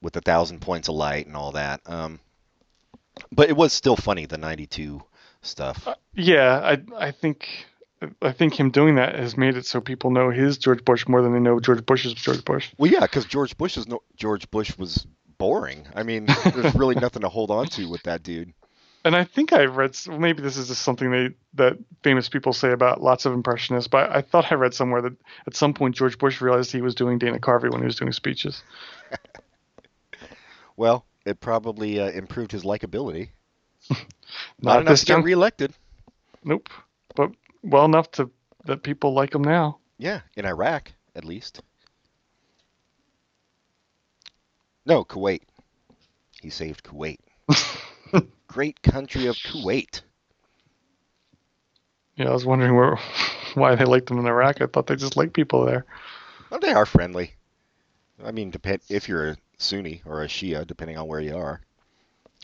with 0.02 0.16
a 0.16 0.20
thousand 0.20 0.60
points 0.60 0.88
of 0.88 0.94
light 0.94 1.26
and 1.26 1.36
all 1.36 1.52
that 1.52 1.80
um 1.86 2.18
but 3.32 3.48
it 3.48 3.56
was 3.56 3.72
still 3.72 3.96
funny 3.96 4.26
the 4.26 4.38
92 4.38 5.02
stuff 5.42 5.88
yeah, 6.14 6.58
I 6.62 7.06
I 7.06 7.10
think 7.12 7.66
I 8.22 8.32
think 8.32 8.58
him 8.58 8.70
doing 8.70 8.96
that 8.96 9.14
has 9.14 9.36
made 9.36 9.56
it 9.56 9.64
so 9.66 9.80
people 9.80 10.10
know 10.10 10.30
his 10.30 10.58
George 10.58 10.84
Bush 10.84 11.06
more 11.06 11.22
than 11.22 11.32
they 11.32 11.38
know 11.40 11.60
George 11.60 11.84
Bush's 11.86 12.14
George 12.14 12.44
Bush. 12.44 12.68
well 12.78 12.90
yeah 12.90 13.00
because 13.00 13.24
george 13.26 13.56
bush 13.56 13.76
is 13.76 13.86
no 13.88 14.02
george 14.16 14.50
bush 14.50 14.76
was 14.78 15.06
boring 15.40 15.86
i 15.94 16.02
mean 16.02 16.26
there's 16.54 16.74
really 16.74 16.94
nothing 17.06 17.22
to 17.22 17.28
hold 17.28 17.50
on 17.50 17.66
to 17.66 17.88
with 17.90 18.02
that 18.04 18.22
dude 18.22 18.52
And 19.02 19.16
I 19.16 19.24
think 19.24 19.54
I 19.54 19.64
read 19.64 19.96
maybe 20.06 20.42
this 20.42 20.58
is 20.58 20.68
just 20.68 20.82
something 20.82 21.10
they 21.10 21.30
that 21.54 21.78
famous 22.02 22.28
people 22.28 22.52
say 22.52 22.70
about 22.70 23.00
lots 23.00 23.24
of 23.24 23.32
impressionists, 23.32 23.88
but 23.88 24.14
I 24.14 24.20
thought 24.20 24.52
I 24.52 24.56
read 24.56 24.74
somewhere 24.74 25.00
that 25.00 25.16
at 25.46 25.56
some 25.56 25.72
point 25.72 25.94
George 25.96 26.18
Bush 26.18 26.42
realized 26.42 26.70
he 26.70 26.82
was 26.82 26.94
doing 26.94 27.18
Dana 27.18 27.38
Carvey 27.38 27.70
when 27.70 27.80
he 27.80 27.86
was 27.86 27.96
doing 27.96 28.12
speeches. 28.12 28.62
well 30.76 31.06
it 31.24 31.40
probably 31.40 31.98
uh, 31.98 32.10
improved 32.10 32.52
his 32.52 32.62
likability 32.64 33.30
Not 33.90 33.98
not 34.60 34.80
enough 34.82 34.92
this 34.92 35.00
to 35.00 35.06
get 35.06 35.14
junk- 35.14 35.26
reelected 35.26 35.72
Nope, 36.44 36.68
but 37.16 37.30
well 37.62 37.84
enough 37.84 38.10
to 38.12 38.30
that 38.64 38.82
people 38.82 39.12
like 39.14 39.34
him 39.34 39.42
now. 39.42 39.78
Yeah, 39.98 40.20
in 40.36 40.44
Iraq, 40.46 40.92
at 41.14 41.24
least. 41.24 41.62
No, 44.90 45.04
Kuwait. 45.04 45.42
He 46.42 46.50
saved 46.50 46.82
Kuwait. 46.82 47.20
Great 48.48 48.82
country 48.82 49.26
of 49.26 49.36
Kuwait. 49.36 50.00
Yeah, 52.16 52.28
I 52.28 52.32
was 52.32 52.44
wondering 52.44 52.74
where 52.74 52.98
why 53.54 53.76
they 53.76 53.84
liked 53.84 54.10
him 54.10 54.18
in 54.18 54.26
Iraq. 54.26 54.60
I 54.60 54.66
thought 54.66 54.88
they 54.88 54.96
just 54.96 55.16
liked 55.16 55.32
people 55.32 55.64
there. 55.64 55.86
Well, 56.50 56.58
they 56.58 56.72
are 56.72 56.86
friendly. 56.86 57.34
I 58.24 58.32
mean, 58.32 58.50
depend 58.50 58.80
if 58.88 59.08
you're 59.08 59.28
a 59.28 59.36
Sunni 59.58 60.02
or 60.04 60.24
a 60.24 60.26
Shia, 60.26 60.66
depending 60.66 60.98
on 60.98 61.06
where 61.06 61.20
you 61.20 61.36
are, 61.36 61.60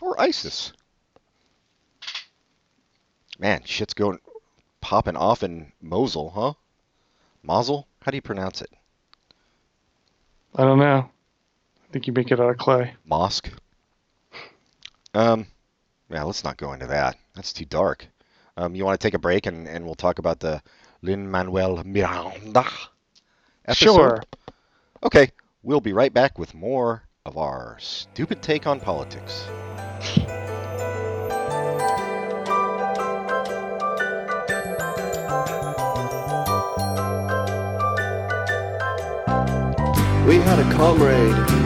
or 0.00 0.20
ISIS. 0.20 0.72
Man, 3.40 3.64
shit's 3.64 3.92
going 3.92 4.20
popping 4.80 5.16
off 5.16 5.42
in 5.42 5.72
Mosul, 5.82 6.30
huh? 6.30 6.52
Mosul? 7.42 7.88
How 8.02 8.12
do 8.12 8.16
you 8.16 8.22
pronounce 8.22 8.62
it? 8.62 8.70
I 10.54 10.62
don't 10.62 10.78
know. 10.78 11.10
I 11.88 11.92
think 11.92 12.06
you 12.06 12.12
make 12.12 12.30
it 12.30 12.40
out 12.40 12.50
of 12.50 12.58
clay. 12.58 12.94
Mosque. 13.04 13.50
Um, 15.14 15.46
yeah, 16.10 16.24
let's 16.24 16.44
not 16.44 16.56
go 16.56 16.72
into 16.72 16.86
that. 16.88 17.16
That's 17.34 17.52
too 17.52 17.64
dark. 17.64 18.06
Um, 18.56 18.74
you 18.74 18.84
want 18.84 19.00
to 19.00 19.06
take 19.06 19.14
a 19.14 19.18
break 19.18 19.46
and, 19.46 19.68
and 19.68 19.84
we'll 19.84 19.94
talk 19.94 20.18
about 20.18 20.40
the 20.40 20.62
Lin 21.02 21.30
Manuel 21.30 21.82
Miranda 21.84 22.66
episode? 23.66 23.94
Sure. 23.94 24.22
Okay, 25.02 25.30
we'll 25.62 25.80
be 25.80 25.92
right 25.92 26.12
back 26.12 26.38
with 26.38 26.54
more 26.54 27.02
of 27.24 27.36
our 27.36 27.76
stupid 27.78 28.42
take 28.42 28.66
on 28.66 28.80
politics. 28.80 29.46
We 40.26 40.36
had 40.38 40.58
a 40.58 40.72
comrade, 40.72 41.65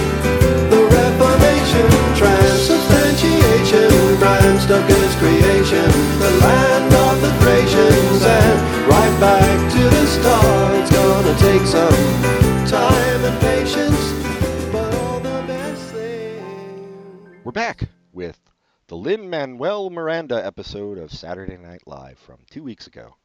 Bram 4.81 4.89
Stoker's 4.89 5.15
creation, 5.15 5.85
the 6.19 6.31
land 6.41 6.93
of 6.93 7.21
the 7.21 7.31
Thracians, 7.39 8.23
and 8.23 8.87
right 8.87 9.19
back 9.19 9.71
to 9.71 9.83
the 9.83 10.05
start. 10.07 10.75
It's 10.75 10.91
gonna 10.91 11.37
take 11.39 11.61
some 11.67 12.67
time 12.67 13.25
and 13.25 13.41
patience, 13.41 14.71
but 14.71 14.93
all 14.95 15.19
the 15.19 15.43
best 15.47 15.93
things. 15.93 17.43
We're 17.43 17.51
back 17.51 17.89
with 18.13 18.39
the 18.87 18.95
Lin 18.95 19.29
Manuel 19.29 19.89
Miranda 19.89 20.43
episode 20.43 20.97
of 20.97 21.11
Saturday 21.11 21.57
Night 21.57 21.81
Live 21.85 22.19
from 22.19 22.39
two 22.49 22.63
weeks 22.63 22.87
ago. 22.87 23.15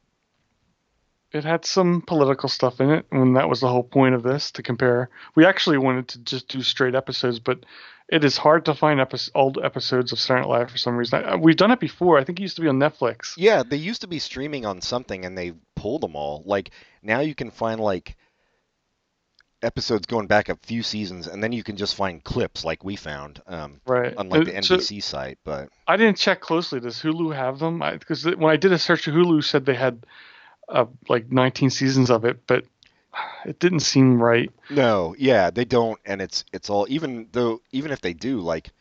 It 1.33 1.43
had 1.43 1.65
some 1.65 2.01
political 2.01 2.47
stuff 2.47 2.79
in 2.79 2.89
it, 2.89 3.05
and 3.11 3.35
that 3.35 3.49
was 3.49 3.59
the 3.59 3.67
whole 3.67 3.83
point 3.83 4.15
of 4.15 4.23
this 4.23 4.51
to 4.51 4.63
compare. 4.63 5.09
We 5.35 5.45
actually 5.45 5.77
wanted 5.77 6.07
to 6.09 6.19
just 6.19 6.47
do 6.47 6.61
straight 6.61 6.95
episodes, 6.95 7.39
but 7.39 7.65
it 8.09 8.23
is 8.23 8.37
hard 8.37 8.65
to 8.65 8.73
find 8.73 8.99
epi- 9.01 9.31
old 9.35 9.57
episodes 9.63 10.11
of 10.11 10.19
Saturday 10.19 10.47
Night 10.47 10.57
Live 10.59 10.71
for 10.71 10.77
some 10.77 10.95
reason. 10.95 11.23
I, 11.25 11.35
we've 11.35 11.55
done 11.57 11.71
it 11.71 11.79
before. 11.79 12.17
I 12.17 12.23
think 12.23 12.39
it 12.39 12.41
used 12.43 12.55
to 12.55 12.61
be 12.61 12.67
on 12.69 12.79
Netflix. 12.79 13.33
Yeah, 13.37 13.63
they 13.63 13.75
used 13.77 14.01
to 14.01 14.07
be 14.07 14.19
streaming 14.19 14.65
on 14.65 14.81
something 14.81 15.25
and 15.25 15.37
they 15.37 15.53
pulled 15.75 16.01
them 16.01 16.15
all. 16.15 16.43
Like 16.45 16.71
now 17.03 17.19
you 17.19 17.35
can 17.35 17.51
find 17.51 17.79
like 17.81 18.15
episodes 19.63 20.05
going 20.05 20.27
back 20.27 20.49
a 20.49 20.55
few 20.63 20.83
seasons 20.83 21.25
and 21.27 21.43
then 21.43 21.51
you 21.51 21.63
can 21.63 21.75
just 21.75 21.95
find 21.95 22.23
clips 22.23 22.63
like 22.63 22.83
we 22.83 22.95
found 22.95 23.41
um 23.47 23.81
Right. 23.87 24.13
unlike 24.15 24.45
the 24.45 24.55
Uh, 24.57 24.61
so- 24.61 24.77
NBC 24.77 25.01
site, 25.01 25.39
but 25.43 25.69
I 25.87 25.97
didn't 25.97 26.17
check 26.17 26.41
closely. 26.41 26.79
Does 26.79 27.01
Hulu 27.01 27.35
have 27.35 27.57
them? 27.59 27.79
Because 27.79 28.23
when 28.25 28.51
I 28.51 28.55
did 28.57 28.71
a 28.71 28.77
search, 28.79 29.05
Hulu 29.05 29.43
said 29.43 29.65
they 29.65 29.73
had 29.73 30.05
uh, 30.69 30.85
like 31.09 31.31
19 31.31 31.69
seasons 31.71 32.09
of 32.11 32.23
it, 32.25 32.45
but 32.45 32.65
it 33.45 33.59
didn't 33.59 33.81
seem 33.81 34.21
right. 34.21 34.51
no, 34.69 35.15
yeah, 35.17 35.49
they 35.49 35.65
don't 35.65 35.99
and 36.05 36.21
it's 36.21 36.43
it's 36.51 36.69
all 36.69 36.85
even 36.89 37.27
though 37.31 37.61
even 37.71 37.91
if 37.91 38.01
they 38.01 38.13
do 38.13 38.39
like 38.39 38.71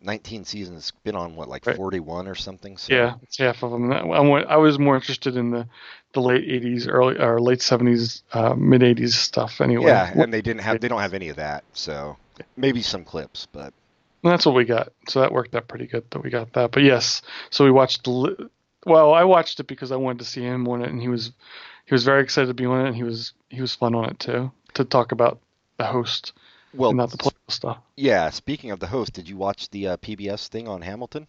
19 0.00 0.44
seasons 0.44 0.92
been 1.04 1.16
on 1.16 1.34
what 1.34 1.48
like 1.48 1.64
Right. 1.66 1.76
41 1.76 2.28
or 2.28 2.34
something 2.34 2.76
so 2.76 2.94
Yeah, 2.94 3.14
it's 3.22 3.38
half 3.38 3.62
of 3.64 3.70
them. 3.72 3.92
I, 3.92 4.02
wa- 4.20 4.44
I 4.48 4.56
was 4.56 4.78
more 4.78 4.94
interested 4.96 5.36
in 5.36 5.50
the 5.50 5.66
the 6.14 6.20
late 6.22 6.44
80s, 6.48 6.86
early 6.88 7.18
or 7.18 7.40
late 7.40 7.60
70s, 7.60 8.22
uh, 8.32 8.54
mid 8.54 8.82
80s 8.82 9.14
stuff. 9.14 9.60
Anyway, 9.60 9.84
Yeah, 9.86 10.12
and 10.16 10.32
they 10.32 10.40
didn't 10.40 10.62
have 10.62 10.80
they 10.80 10.88
don't 10.88 11.00
have 11.00 11.14
any 11.14 11.28
of 11.28 11.36
that. 11.36 11.64
So 11.72 12.16
maybe 12.56 12.82
some 12.82 13.04
clips, 13.04 13.46
but 13.52 13.74
that's 14.22 14.46
what 14.46 14.54
we 14.54 14.64
got. 14.64 14.92
So 15.08 15.20
that 15.20 15.32
worked 15.32 15.54
out 15.54 15.68
pretty 15.68 15.86
good 15.86 16.04
that 16.10 16.22
we 16.22 16.30
got 16.30 16.52
that. 16.54 16.70
But 16.72 16.82
yes, 16.82 17.22
so 17.50 17.64
we 17.64 17.70
watched. 17.70 18.06
Well, 18.86 19.12
I 19.12 19.24
watched 19.24 19.60
it 19.60 19.66
because 19.66 19.92
I 19.92 19.96
wanted 19.96 20.20
to 20.20 20.24
see 20.24 20.42
him 20.42 20.66
on 20.68 20.82
it, 20.82 20.90
and 20.90 21.00
he 21.00 21.08
was 21.08 21.32
he 21.88 21.94
was 21.94 22.04
very 22.04 22.22
excited 22.22 22.48
to 22.48 22.54
be 22.54 22.66
on 22.66 22.84
it, 22.84 22.88
and 22.88 22.96
he 22.96 23.02
was 23.02 23.32
he 23.48 23.60
was 23.60 23.74
fun 23.74 23.94
on 23.94 24.04
it 24.10 24.18
too 24.18 24.52
to 24.74 24.84
talk 24.84 25.12
about 25.12 25.40
the 25.78 25.84
host 25.84 26.32
Well, 26.74 26.90
and 26.90 26.98
not 26.98 27.10
the 27.10 27.16
political 27.16 27.50
stuff. 27.50 27.78
yeah. 27.96 28.30
Speaking 28.30 28.70
of 28.70 28.80
the 28.80 28.86
host, 28.86 29.12
did 29.14 29.28
you 29.28 29.36
watch 29.36 29.70
the 29.70 29.88
uh, 29.88 29.96
PBS 29.96 30.48
thing 30.48 30.68
on 30.68 30.82
Hamilton? 30.82 31.26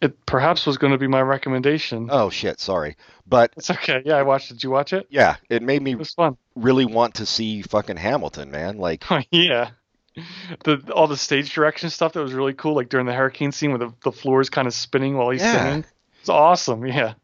It 0.00 0.26
perhaps 0.26 0.66
was 0.66 0.76
going 0.76 0.92
to 0.92 0.98
be 0.98 1.06
my 1.06 1.22
recommendation. 1.22 2.08
Oh 2.12 2.28
shit, 2.30 2.60
sorry, 2.60 2.96
but 3.26 3.52
It's 3.56 3.70
okay. 3.70 4.02
Yeah, 4.04 4.16
I 4.16 4.22
watched 4.22 4.50
it. 4.50 4.54
Did 4.54 4.64
you 4.64 4.70
watch 4.70 4.92
it? 4.92 5.06
yeah, 5.10 5.36
it 5.48 5.62
made 5.62 5.82
me 5.82 5.92
It 5.92 5.98
was 5.98 6.12
fun. 6.12 6.36
really 6.54 6.84
want 6.84 7.14
to 7.16 7.26
see 7.26 7.62
fucking 7.62 7.96
Hamilton, 7.96 8.50
man. 8.50 8.76
Like, 8.78 9.04
yeah. 9.30 9.70
The 10.64 10.92
all 10.94 11.08
the 11.08 11.16
stage 11.16 11.52
direction 11.54 11.90
stuff 11.90 12.12
that 12.12 12.20
was 12.22 12.32
really 12.34 12.52
cool, 12.54 12.74
like 12.74 12.88
during 12.88 13.06
the 13.06 13.12
hurricane 13.14 13.50
scene 13.50 13.70
where 13.70 13.78
the, 13.78 13.92
the 14.04 14.12
floor 14.12 14.40
is 14.40 14.48
kind 14.50 14.68
of 14.68 14.74
spinning 14.74 15.16
while 15.16 15.30
he's 15.30 15.42
Yeah. 15.42 15.52
singing. 15.64 15.84
It's 16.20 16.28
awesome. 16.28 16.86
Yeah. 16.86 17.14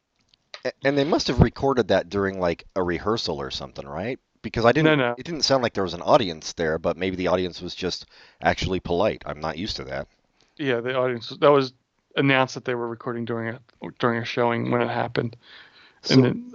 And 0.84 0.96
they 0.96 1.04
must 1.04 1.28
have 1.28 1.40
recorded 1.40 1.88
that 1.88 2.08
during 2.08 2.38
like 2.40 2.64
a 2.76 2.82
rehearsal 2.82 3.40
or 3.40 3.50
something, 3.50 3.86
right? 3.86 4.18
Because 4.42 4.64
I 4.64 4.72
didn't. 4.72 4.98
No, 4.98 5.10
no. 5.10 5.14
It 5.18 5.24
didn't 5.24 5.42
sound 5.42 5.62
like 5.62 5.74
there 5.74 5.84
was 5.84 5.94
an 5.94 6.02
audience 6.02 6.52
there, 6.54 6.78
but 6.78 6.96
maybe 6.96 7.16
the 7.16 7.28
audience 7.28 7.60
was 7.60 7.74
just 7.74 8.06
actually 8.40 8.80
polite. 8.80 9.22
I'm 9.26 9.40
not 9.40 9.58
used 9.58 9.76
to 9.76 9.84
that. 9.84 10.08
Yeah, 10.56 10.80
the 10.80 10.96
audience 10.96 11.28
that 11.28 11.50
was 11.50 11.72
announced 12.16 12.54
that 12.54 12.64
they 12.64 12.74
were 12.74 12.88
recording 12.88 13.24
during 13.24 13.54
a 13.54 13.60
during 13.98 14.20
a 14.20 14.24
showing 14.24 14.70
when 14.70 14.82
it 14.82 14.88
happened. 14.88 15.36
So, 16.02 16.14
and 16.14 16.24
then, 16.24 16.52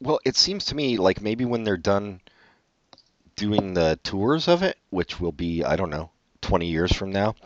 well, 0.00 0.20
it 0.24 0.36
seems 0.36 0.64
to 0.66 0.74
me 0.74 0.96
like 0.96 1.20
maybe 1.20 1.44
when 1.44 1.64
they're 1.64 1.76
done 1.76 2.20
doing 3.36 3.74
the 3.74 3.98
tours 4.02 4.48
of 4.48 4.62
it, 4.62 4.76
which 4.90 5.20
will 5.20 5.32
be 5.32 5.64
I 5.64 5.76
don't 5.76 5.90
know, 5.90 6.10
20 6.42 6.66
years 6.66 6.92
from 6.92 7.12
now, 7.12 7.36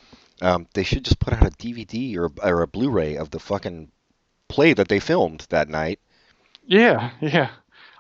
um, 0.41 0.67
they 0.73 0.83
should 0.83 1.05
just 1.05 1.19
put 1.19 1.35
out 1.35 1.47
a 1.47 1.51
DVD 1.51 2.17
or 2.17 2.31
or 2.43 2.63
a 2.63 2.67
Blu-ray 2.67 3.17
of 3.17 3.31
the 3.31 3.39
fucking 3.41 3.91
play 4.53 4.75
that 4.75 4.89
they 4.89 5.01
filmed 5.01 5.47
that 5.51 5.69
night. 5.69 5.99
yeah, 6.67 7.11
yeah. 7.21 7.51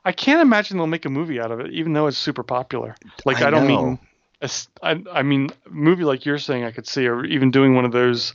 I 0.05 0.12
can't 0.12 0.40
imagine 0.42 0.76
they'll 0.76 0.86
make 0.86 1.05
a 1.07 1.11
movie 1.11 1.40
out 1.40 1.53
of 1.53 1.61
it, 1.61 1.72
even 1.72 1.92
though 1.92 2.07
it's 2.09 2.18
super 2.18 2.42
popular. 2.42 2.96
Like 3.24 3.40
I 3.42 3.48
I, 3.48 3.50
don't 3.50 3.66
know. 3.66 3.92
mean, 3.92 3.98
a 4.40 4.50
I, 4.82 5.03
I 5.12 5.22
mean, 5.22 5.50
movie 5.70 6.05
like 6.05 6.26
you're 6.26 6.38
saying 6.38 6.64
I 6.64 6.72
could 6.72 6.86
see, 6.88 7.07
or 7.07 7.24
even 7.24 7.50
doing 7.50 7.74
one 7.74 7.84
of 7.84 7.92
those. 7.92 8.34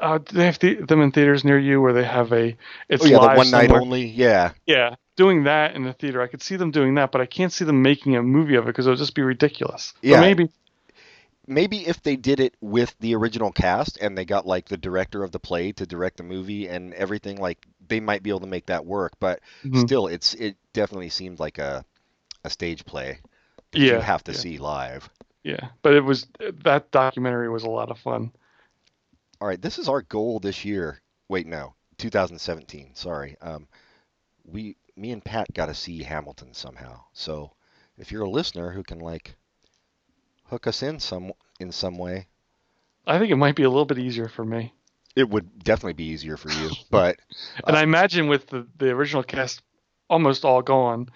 Uh, 0.00 0.18
do 0.18 0.36
they 0.36 0.46
have 0.46 0.58
the, 0.60 0.74
them 0.76 1.00
in 1.02 1.10
theaters 1.12 1.44
near 1.44 1.58
you 1.58 1.80
where 1.80 1.92
they 1.92 2.04
have 2.04 2.32
a 2.32 2.56
it's 2.88 3.04
oh 3.04 3.06
yeah, 3.06 3.18
the 3.18 3.28
live 3.28 3.36
one 3.36 3.50
night 3.50 3.70
only. 3.72 4.06
Yeah. 4.06 4.52
Yeah, 4.66 4.94
doing 5.16 5.44
that 5.44 5.74
in 5.74 5.82
the 5.84 5.92
theater, 5.92 6.22
I 6.22 6.28
could 6.28 6.42
see 6.42 6.56
them 6.56 6.70
doing 6.70 6.94
that, 6.96 7.12
but 7.12 7.20
I 7.20 7.26
can't 7.26 7.52
see 7.52 7.64
them 7.64 7.82
making 7.82 8.16
a 8.16 8.22
movie 8.22 8.56
of 8.56 8.64
it 8.64 8.68
because 8.68 8.86
it 8.86 8.90
would 8.90 8.98
just 8.98 9.14
be 9.14 9.22
ridiculous. 9.22 9.94
But 10.08 10.16
Yeah. 10.16 10.20
maybe. 10.20 10.48
Maybe 11.48 11.86
if 11.86 12.02
they 12.02 12.16
did 12.16 12.40
it 12.40 12.54
with 12.60 12.94
the 13.00 13.14
original 13.14 13.52
cast 13.52 13.98
and 13.98 14.16
they 14.16 14.24
got 14.24 14.46
like 14.46 14.68
the 14.68 14.76
director 14.78 15.24
of 15.24 15.32
the 15.32 15.40
play 15.40 15.72
to 15.72 15.86
direct 15.86 16.18
the 16.18 16.22
movie 16.24 16.68
and 16.68 16.94
everything 16.94 17.38
like 17.38 17.66
they 17.88 18.00
might 18.00 18.22
be 18.22 18.30
able 18.30 18.40
to 18.40 18.46
make 18.46 18.66
that 18.66 18.86
work 18.86 19.12
but 19.20 19.40
Mhm. 19.64 19.88
still 19.88 20.06
it's 20.08 20.34
it 20.34 20.56
definitely 20.74 21.08
seemed 21.10 21.40
like 21.40 21.58
a 21.58 21.84
a 22.44 22.50
stage 22.50 22.84
play 22.84 23.20
that 23.72 23.82
you 23.82 24.00
have 24.00 24.24
to 24.24 24.32
yeah. 24.32 24.34
see 24.34 24.58
live 24.58 25.10
Yeah, 25.44 25.70
but 25.82 25.94
it 25.94 26.02
was 26.04 26.26
that 26.64 26.90
documentary 26.90 27.48
was 27.50 27.64
a 27.64 27.70
lot 27.70 27.90
of 27.90 27.98
fun. 27.98 28.32
all 29.40 29.48
right 29.48 29.60
this 29.62 29.78
is 29.78 29.88
our 29.88 30.02
goal 30.02 30.38
this 30.38 30.64
year 30.64 31.00
wait 31.28 31.46
no 31.46 31.74
2017 31.96 32.94
sorry 32.94 33.36
um 33.40 33.66
we 34.44 34.76
me 34.96 35.12
and 35.12 35.24
pat 35.24 35.52
got 35.54 35.66
to 35.66 35.74
see 35.74 36.02
hamilton 36.02 36.54
somehow 36.54 37.00
so 37.12 37.52
if 37.98 38.12
you're 38.12 38.24
a 38.24 38.30
listener 38.30 38.70
who 38.72 38.82
can 38.84 38.98
like 39.00 39.36
hook 40.50 40.66
us 40.66 40.82
in 40.82 40.98
some 41.00 41.32
in 41.60 41.72
some 41.72 41.98
way 41.98 42.26
I 43.06 43.18
think 43.18 43.30
it 43.30 43.36
might 43.36 43.56
be 43.56 43.62
a 43.62 43.70
little 43.70 43.86
bit 43.86 43.98
easier 43.98 44.28
for 44.28 44.44
me. 44.44 44.72
it 45.16 45.28
would 45.28 45.62
definitely 45.64 45.94
be 45.94 46.04
easier 46.04 46.36
for 46.36 46.50
you 46.50 46.70
but 46.90 47.16
And 47.66 47.76
Uh, 47.76 47.80
I 47.80 47.82
imagine 47.82 48.28
with 48.28 48.46
the, 48.48 48.66
the 48.78 48.90
original 48.90 49.22
cast 49.22 49.62
almost 50.10 50.44
all 50.44 50.62
gone, 50.62 51.08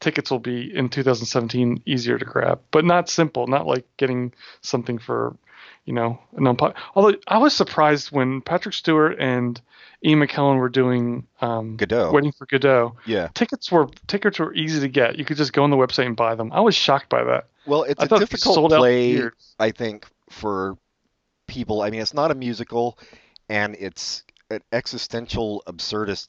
tickets 0.00 0.30
will 0.30 0.38
be 0.38 0.74
in 0.74 0.88
2017 0.88 1.82
easier 1.86 2.18
to 2.18 2.24
grab, 2.24 2.60
but 2.70 2.84
not 2.84 3.08
simple, 3.10 3.46
not 3.46 3.66
like 3.66 3.86
getting 3.98 4.32
something 4.62 4.98
for, 4.98 5.36
you 5.84 5.92
know, 5.92 6.18
an 6.36 6.44
unpo- 6.44 6.74
Although 6.94 7.18
I 7.28 7.36
was 7.38 7.54
surprised 7.54 8.10
when 8.12 8.40
Patrick 8.40 8.74
Stewart 8.74 9.18
and 9.20 9.60
Ian 10.04 10.20
McKellen 10.20 10.58
were 10.58 10.70
doing 10.70 11.26
um, 11.42 11.76
Godot. 11.76 12.12
Waiting 12.12 12.32
for 12.32 12.46
Godot. 12.46 12.96
yeah 13.06 13.28
Tickets 13.34 13.70
were 13.70 13.88
tickets 14.06 14.38
were 14.38 14.54
easy 14.54 14.80
to 14.80 14.88
get. 14.88 15.18
You 15.18 15.24
could 15.26 15.36
just 15.36 15.52
go 15.52 15.62
on 15.64 15.70
the 15.70 15.76
website 15.76 16.06
and 16.06 16.16
buy 16.16 16.34
them. 16.34 16.50
I 16.52 16.60
was 16.60 16.74
shocked 16.74 17.10
by 17.10 17.24
that. 17.24 17.48
Well, 17.66 17.84
it's 17.84 18.00
I 18.00 18.04
a 18.04 18.18
difficult 18.18 18.70
play. 18.70 19.22
I 19.58 19.70
think, 19.70 20.06
for 20.30 20.76
people. 21.46 21.82
I 21.82 21.90
mean, 21.90 22.00
it's 22.00 22.14
not 22.14 22.30
a 22.30 22.34
musical, 22.34 22.98
and 23.48 23.76
it's 23.78 24.24
an 24.50 24.60
existential 24.72 25.62
absurdist 25.66 26.28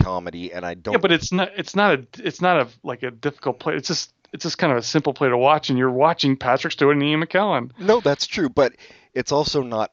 comedy, 0.00 0.52
and 0.52 0.64
I 0.64 0.74
don't. 0.74 0.94
Yeah, 0.94 0.98
but 0.98 1.12
it's 1.12 1.32
not 1.32 1.50
it's 1.56 1.76
not 1.76 1.94
a 1.94 2.06
it's 2.18 2.40
not 2.40 2.60
a 2.60 2.68
like 2.82 3.02
a 3.02 3.10
difficult 3.10 3.60
play. 3.60 3.74
It's 3.76 3.88
just 3.88 4.12
it's 4.32 4.44
just 4.44 4.58
kind 4.58 4.72
of 4.72 4.78
a 4.78 4.82
simple 4.82 5.14
play 5.14 5.28
to 5.28 5.38
watch, 5.38 5.70
and 5.70 5.78
you're 5.78 5.90
watching 5.90 6.36
Patrick 6.36 6.72
Stewart 6.72 6.96
and 6.96 7.02
Ian 7.02 7.22
McKellen. 7.22 7.70
no, 7.78 8.00
that's 8.00 8.26
true, 8.26 8.48
but 8.48 8.74
it's 9.14 9.32
also 9.32 9.62
not 9.62 9.90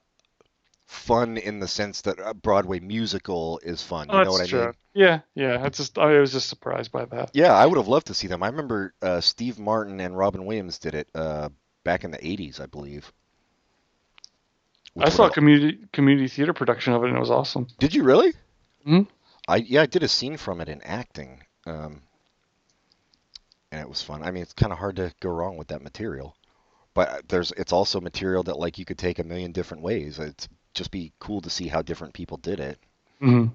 fun 0.90 1.38
in 1.38 1.60
the 1.60 1.68
sense 1.68 2.02
that 2.02 2.20
a 2.20 2.34
Broadway 2.34 2.80
musical 2.80 3.60
is 3.64 3.82
fun. 3.82 4.12
You 4.12 4.16
Oh, 4.16 4.24
know 4.24 4.32
what 4.32 4.40
I 4.42 4.44
that's 4.44 4.50
true. 4.50 4.62
mean? 4.64 4.74
Yeah, 4.94 5.20
yeah. 5.36 5.64
I 5.64 5.70
just 5.70 5.98
I 5.98 6.20
was 6.20 6.32
just 6.32 6.50
surprised 6.50 6.92
by 6.92 7.06
that. 7.06 7.30
Yeah, 7.34 7.54
I 7.54 7.66
would 7.66 7.78
have 7.78 7.88
loved 7.88 8.08
to 8.08 8.14
see 8.16 8.28
them. 8.28 8.42
I 8.42 8.48
remember 8.48 8.94
uh, 9.02 9.22
Steve 9.22 9.60
Martin 9.60 10.00
and 10.00 10.18
Robin 10.18 10.46
Williams 10.46 10.80
did 10.80 10.96
it 10.96 11.08
uh, 11.14 11.50
back 11.84 12.04
in 12.04 12.12
the 12.12 12.26
'80s, 12.26 12.60
I 12.60 12.66
believe. 12.66 13.14
I 15.00 15.10
saw 15.10 15.28
a 15.28 15.32
community 15.32 15.80
community 15.94 16.28
theater 16.28 16.54
production 16.54 16.94
of 16.94 17.04
it, 17.04 17.08
and 17.10 17.18
it 17.18 17.20
was 17.20 17.32
awesome. 17.32 17.68
Did 17.80 17.94
you 17.94 18.04
really? 18.04 18.34
Mhm. 18.86 19.08
I 19.48 19.58
yeah, 19.58 19.82
I 19.84 19.86
did 19.86 20.04
a 20.04 20.08
scene 20.08 20.38
from 20.38 20.62
it 20.62 20.70
in 20.70 20.82
acting, 20.82 21.44
um, 21.66 22.02
and 23.72 23.82
it 23.82 23.90
was 23.90 24.02
fun. 24.02 24.24
I 24.24 24.32
mean, 24.32 24.44
it's 24.44 24.54
kind 24.54 24.72
of 24.72 24.80
hard 24.80 24.96
to 24.98 25.14
go 25.20 25.30
wrong 25.30 25.58
with 25.58 25.68
that 25.70 25.82
material, 25.82 26.36
but 26.94 27.28
there's 27.30 27.52
it's 27.54 27.74
also 27.74 28.02
material 28.02 28.44
that 28.44 28.60
like 28.60 28.78
you 28.78 28.86
could 28.86 28.98
take 28.98 29.20
a 29.20 29.24
million 29.24 29.52
different 29.52 29.84
ways. 29.84 30.20
It's 30.20 30.48
just 30.80 30.92
be 30.92 31.12
cool 31.20 31.42
to 31.42 31.50
see 31.50 31.68
how 31.68 31.82
different 31.82 32.14
people 32.14 32.38
did 32.38 32.60
it. 32.60 32.80
hmm 33.20 33.48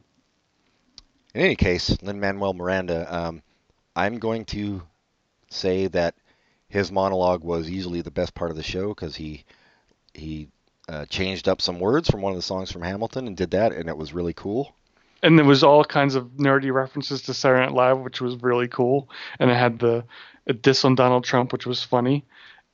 In 1.35 1.41
any 1.41 1.57
case, 1.57 2.01
Lin 2.03 2.21
Manuel 2.21 2.53
Miranda, 2.53 3.13
um, 3.13 3.43
I'm 3.97 4.19
going 4.19 4.45
to 4.47 4.83
say 5.49 5.87
that 5.89 6.15
his 6.69 6.93
monologue 6.93 7.43
was 7.43 7.71
easily 7.71 8.03
the 8.03 8.11
best 8.11 8.35
part 8.35 8.51
of 8.51 8.57
the 8.57 8.63
show 8.63 8.89
because 8.89 9.17
he 9.17 9.45
he 10.13 10.49
uh, 10.89 11.07
changed 11.07 11.49
up 11.49 11.63
some 11.63 11.81
words 11.81 12.11
from 12.11 12.21
one 12.21 12.33
of 12.33 12.37
the 12.37 12.43
songs 12.43 12.71
from 12.71 12.83
Hamilton 12.83 13.27
and 13.27 13.37
did 13.37 13.53
that, 13.53 13.73
and 13.73 13.89
it 13.89 13.97
was 13.97 14.13
really 14.13 14.35
cool. 14.35 14.75
And 15.23 15.39
there 15.39 15.47
was 15.47 15.65
all 15.65 15.83
kinds 15.83 16.15
of 16.15 16.27
nerdy 16.37 16.71
references 16.71 17.23
to 17.23 17.33
Saturday 17.33 17.63
Night 17.63 17.73
Live, 17.73 18.01
which 18.01 18.21
was 18.21 18.43
really 18.43 18.69
cool. 18.69 19.09
And 19.39 19.51
it 19.51 19.57
had 19.57 19.79
the 19.79 20.05
a 20.47 20.53
diss 20.53 20.85
on 20.85 20.95
Donald 20.95 21.25
Trump, 21.25 21.53
which 21.53 21.65
was 21.65 21.83
funny. 21.83 22.27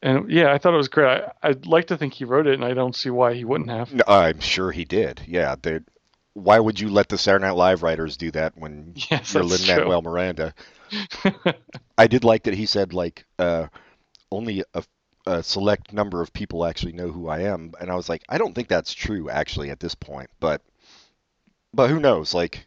And 0.03 0.31
yeah, 0.31 0.53
I 0.53 0.59
thought 0.59 0.75
it 0.75 0.79
was 0.79 0.89
great. 0.89 1.23
I, 1.23 1.33
I'd 1.43 1.67
like 1.67 1.87
to 1.89 1.97
think 1.97 2.15
he 2.15 2.25
wrote 2.25 2.47
it, 2.47 2.55
and 2.55 2.65
I 2.65 2.75
don't 2.75 2.95
see 2.97 3.11
why 3.11 3.35
he 3.35 3.45
wouldn't 3.45 3.71
have. 3.71 3.93
No, 3.93 4.05
I'm 4.07 4.41
sure 4.41 4.71
he 4.73 4.85
did. 4.85 5.23
Yeah, 5.27 5.57
they, 5.61 5.81
why 6.35 6.59
would 6.61 6.79
you 6.81 6.89
let 6.91 7.09
the 7.09 7.19
Saturday 7.19 7.47
Night 7.47 7.57
Live 7.57 7.83
writers 7.83 8.17
do 8.17 8.31
that 8.33 8.57
when 8.57 8.95
Yes, 9.11 9.35
you're 9.35 9.45
Lin. 9.45 9.67
Manuel 9.67 10.03
Miranda? 10.03 10.55
I 11.99 12.07
did 12.07 12.25
like 12.25 12.45
that 12.45 12.55
he 12.55 12.67
said 12.67 12.93
like 12.93 13.25
uh, 13.39 13.69
only 14.31 14.65
a, 14.75 14.85
a 15.27 15.43
select 15.43 15.93
number 15.93 16.21
of 16.23 16.33
people 16.33 16.65
actually 16.65 16.93
know 16.93 17.11
who 17.13 17.29
I 17.29 17.41
am, 17.41 17.73
and 17.81 17.91
I 17.91 17.97
was 17.97 18.09
like, 18.09 18.25
I 18.29 18.39
don't 18.39 18.55
think 18.55 18.69
that's 18.69 18.95
true 18.95 19.31
actually 19.31 19.71
at 19.71 19.81
this 19.81 19.95
point, 19.95 20.31
but 20.41 20.63
but 21.75 21.89
who 21.91 22.01
knows? 22.01 22.35
Like, 22.35 22.67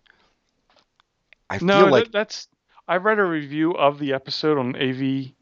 I 1.49 1.59
No, 1.59 1.79
feel 1.79 1.89
like 1.89 2.05
that, 2.05 2.11
that's. 2.11 2.47
I 2.87 2.97
read 2.97 3.17
a 3.19 3.23
review 3.23 3.71
of 3.75 3.97
the 3.99 4.13
episode 4.13 4.57
on 4.57 4.75
AV. 4.75 5.33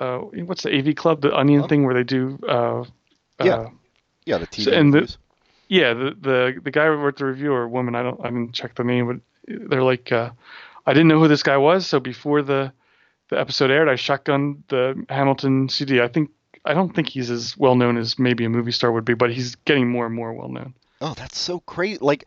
Uh, 0.00 0.18
what's 0.46 0.62
the 0.62 0.74
AV 0.74 0.94
Club, 0.96 1.20
the 1.20 1.32
Onion 1.36 1.60
Huh? 1.60 1.68
thing 1.68 1.84
where 1.84 1.94
they 1.94 2.02
do. 2.04 2.38
Uh, 2.48 2.84
Yeah. 3.44 3.54
uh, 3.54 3.70
yeah, 4.24 4.38
the 4.38 4.46
TV 4.46 4.64
so- 4.64 4.72
and 4.72 4.92
the- 4.94 5.16
yeah, 5.68 5.92
the 5.94 6.16
the 6.20 6.60
the 6.64 6.70
guy 6.70 6.86
who 6.86 6.92
wrote 6.94 7.16
the 7.18 7.26
review 7.26 7.52
or 7.52 7.68
woman, 7.68 7.94
I 7.94 8.02
don't, 8.02 8.18
I 8.20 8.28
didn't 8.28 8.52
check 8.54 8.74
the 8.74 8.82
name, 8.84 9.06
but 9.06 9.68
they're 9.70 9.82
like, 9.82 10.10
uh, 10.10 10.30
I 10.86 10.92
didn't 10.94 11.08
know 11.08 11.20
who 11.20 11.28
this 11.28 11.42
guy 11.42 11.56
was, 11.58 11.86
so 11.86 12.00
before 12.00 12.42
the 12.42 12.72
the 13.28 13.38
episode 13.38 13.70
aired, 13.70 13.88
I 13.88 13.94
shotgunned 13.94 14.62
the 14.68 15.04
Hamilton 15.08 15.68
CD. 15.68 16.00
I 16.00 16.08
think 16.08 16.30
I 16.64 16.74
don't 16.74 16.94
think 16.94 17.08
he's 17.08 17.30
as 17.30 17.56
well 17.56 17.76
known 17.76 17.96
as 17.96 18.18
maybe 18.18 18.44
a 18.44 18.48
movie 18.50 18.72
star 18.72 18.90
would 18.90 19.04
be, 19.04 19.14
but 19.14 19.30
he's 19.32 19.54
getting 19.64 19.88
more 19.88 20.06
and 20.06 20.14
more 20.14 20.32
well 20.32 20.48
known. 20.48 20.74
Oh, 21.00 21.14
that's 21.14 21.38
so 21.38 21.60
crazy! 21.60 21.98
Like, 22.00 22.26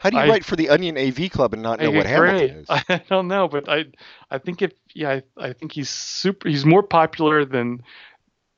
how 0.00 0.08
do 0.08 0.16
you 0.16 0.22
I- 0.22 0.30
wait 0.30 0.46
for 0.46 0.56
the 0.56 0.70
Onion 0.70 0.96
AV 0.96 1.30
Club 1.30 1.52
and 1.52 1.62
not 1.62 1.78
know 1.78 1.90
what. 1.90 2.06
Hamilton 2.06 2.56
is? 2.56 2.66
I 2.70 3.02
don't 3.10 3.28
know, 3.28 3.48
but 3.48 3.68
I 3.68 3.84
I 4.30 4.38
think 4.38 4.62
if 4.62 4.72
yeah, 4.94 5.10
I, 5.10 5.22
I 5.36 5.52
think 5.52 5.72
he's 5.72 5.90
super. 5.90 6.48
He's 6.48 6.64
more 6.64 6.82
popular 6.82 7.44
than 7.44 7.82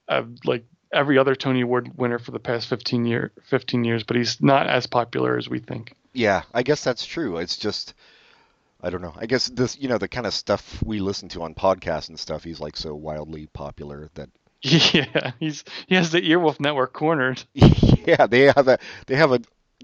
uh, 0.08 0.22
like 0.44 0.64
every 0.92 1.18
other 1.18 1.34
Tony 1.34 1.62
Award 1.62 1.98
winner 1.98 2.20
for 2.20 2.30
the 2.30 2.38
past 2.38 2.68
15 2.68 3.06
year 3.06 3.32
15 3.48 3.82
years, 3.82 4.04
but 4.04 4.16
he's 4.16 4.40
not 4.40 4.68
as 4.68 4.86
popular 4.86 5.36
as 5.36 5.48
we 5.48 5.58
think. 5.58 5.94
Yeah, 6.12 6.42
I 6.54 6.62
guess 6.62 6.84
that's 6.84 7.04
true. 7.04 7.38
It's 7.38 7.56
just 7.56 7.94
I 8.80 8.90
don't 8.90 9.02
know. 9.02 9.14
I 9.16 9.26
guess 9.26 9.48
this, 9.48 9.76
you 9.80 9.88
know, 9.88 9.98
the 9.98 10.06
kind 10.06 10.26
of 10.26 10.34
stuff 10.34 10.80
we 10.84 11.00
listen 11.00 11.28
to 11.30 11.42
on 11.42 11.54
podcasts 11.54 12.08
and 12.08 12.20
stuff, 12.20 12.44
he's 12.44 12.60
like 12.60 12.76
so 12.76 12.94
wildly 12.94 13.46
popular 13.46 14.10
that 14.14 14.30
Yeah, 14.62 15.32
he's 15.40 15.64
he 15.88 15.96
has 15.96 16.12
the 16.12 16.20
Earwolf 16.20 16.60
Network 16.60 16.92
cornered. 16.92 17.42
yeah, 17.54 18.28
they 18.28 18.42
have 18.42 18.68
a 18.68 18.78
they 19.08 19.16
have 19.16 19.32
a 19.32 19.40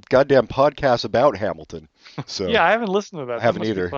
goddamn 0.09 0.47
podcast 0.47 1.05
about 1.05 1.37
Hamilton. 1.37 1.89
So 2.27 2.49
Yeah, 2.49 2.65
I 2.65 2.73
haven't 2.73 2.89
listened 2.89 3.21
to 3.21 3.27
that. 3.27 3.39
I 3.39 3.43
haven't 3.43 3.63
be 3.63 3.69
either. 3.69 3.93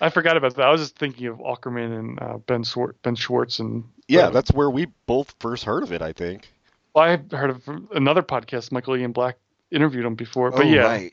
I 0.00 0.10
forgot 0.10 0.36
about 0.36 0.56
that. 0.56 0.66
I 0.66 0.70
was 0.70 0.80
just 0.80 0.98
thinking 0.98 1.26
of 1.26 1.40
Ackerman 1.40 1.92
and 1.92 2.20
uh, 2.20 2.38
Ben 2.38 2.64
Swar- 2.64 2.94
Ben 3.02 3.14
Schwartz 3.14 3.58
and 3.60 3.84
Yeah, 4.08 4.26
uh, 4.26 4.30
that's 4.30 4.52
where 4.52 4.68
we 4.70 4.86
both 5.06 5.34
first 5.38 5.64
heard 5.64 5.82
of 5.82 5.92
it, 5.92 6.02
I 6.02 6.12
think. 6.12 6.48
well, 6.94 7.04
I 7.04 7.36
heard 7.36 7.50
of 7.50 7.62
another 7.94 8.22
podcast. 8.22 8.72
Michael 8.72 8.96
Ian 8.96 9.12
Black 9.12 9.36
interviewed 9.70 10.04
him 10.04 10.14
before, 10.14 10.50
but 10.50 10.66
oh, 10.66 10.68
yeah, 10.68 10.86
right. 10.86 11.12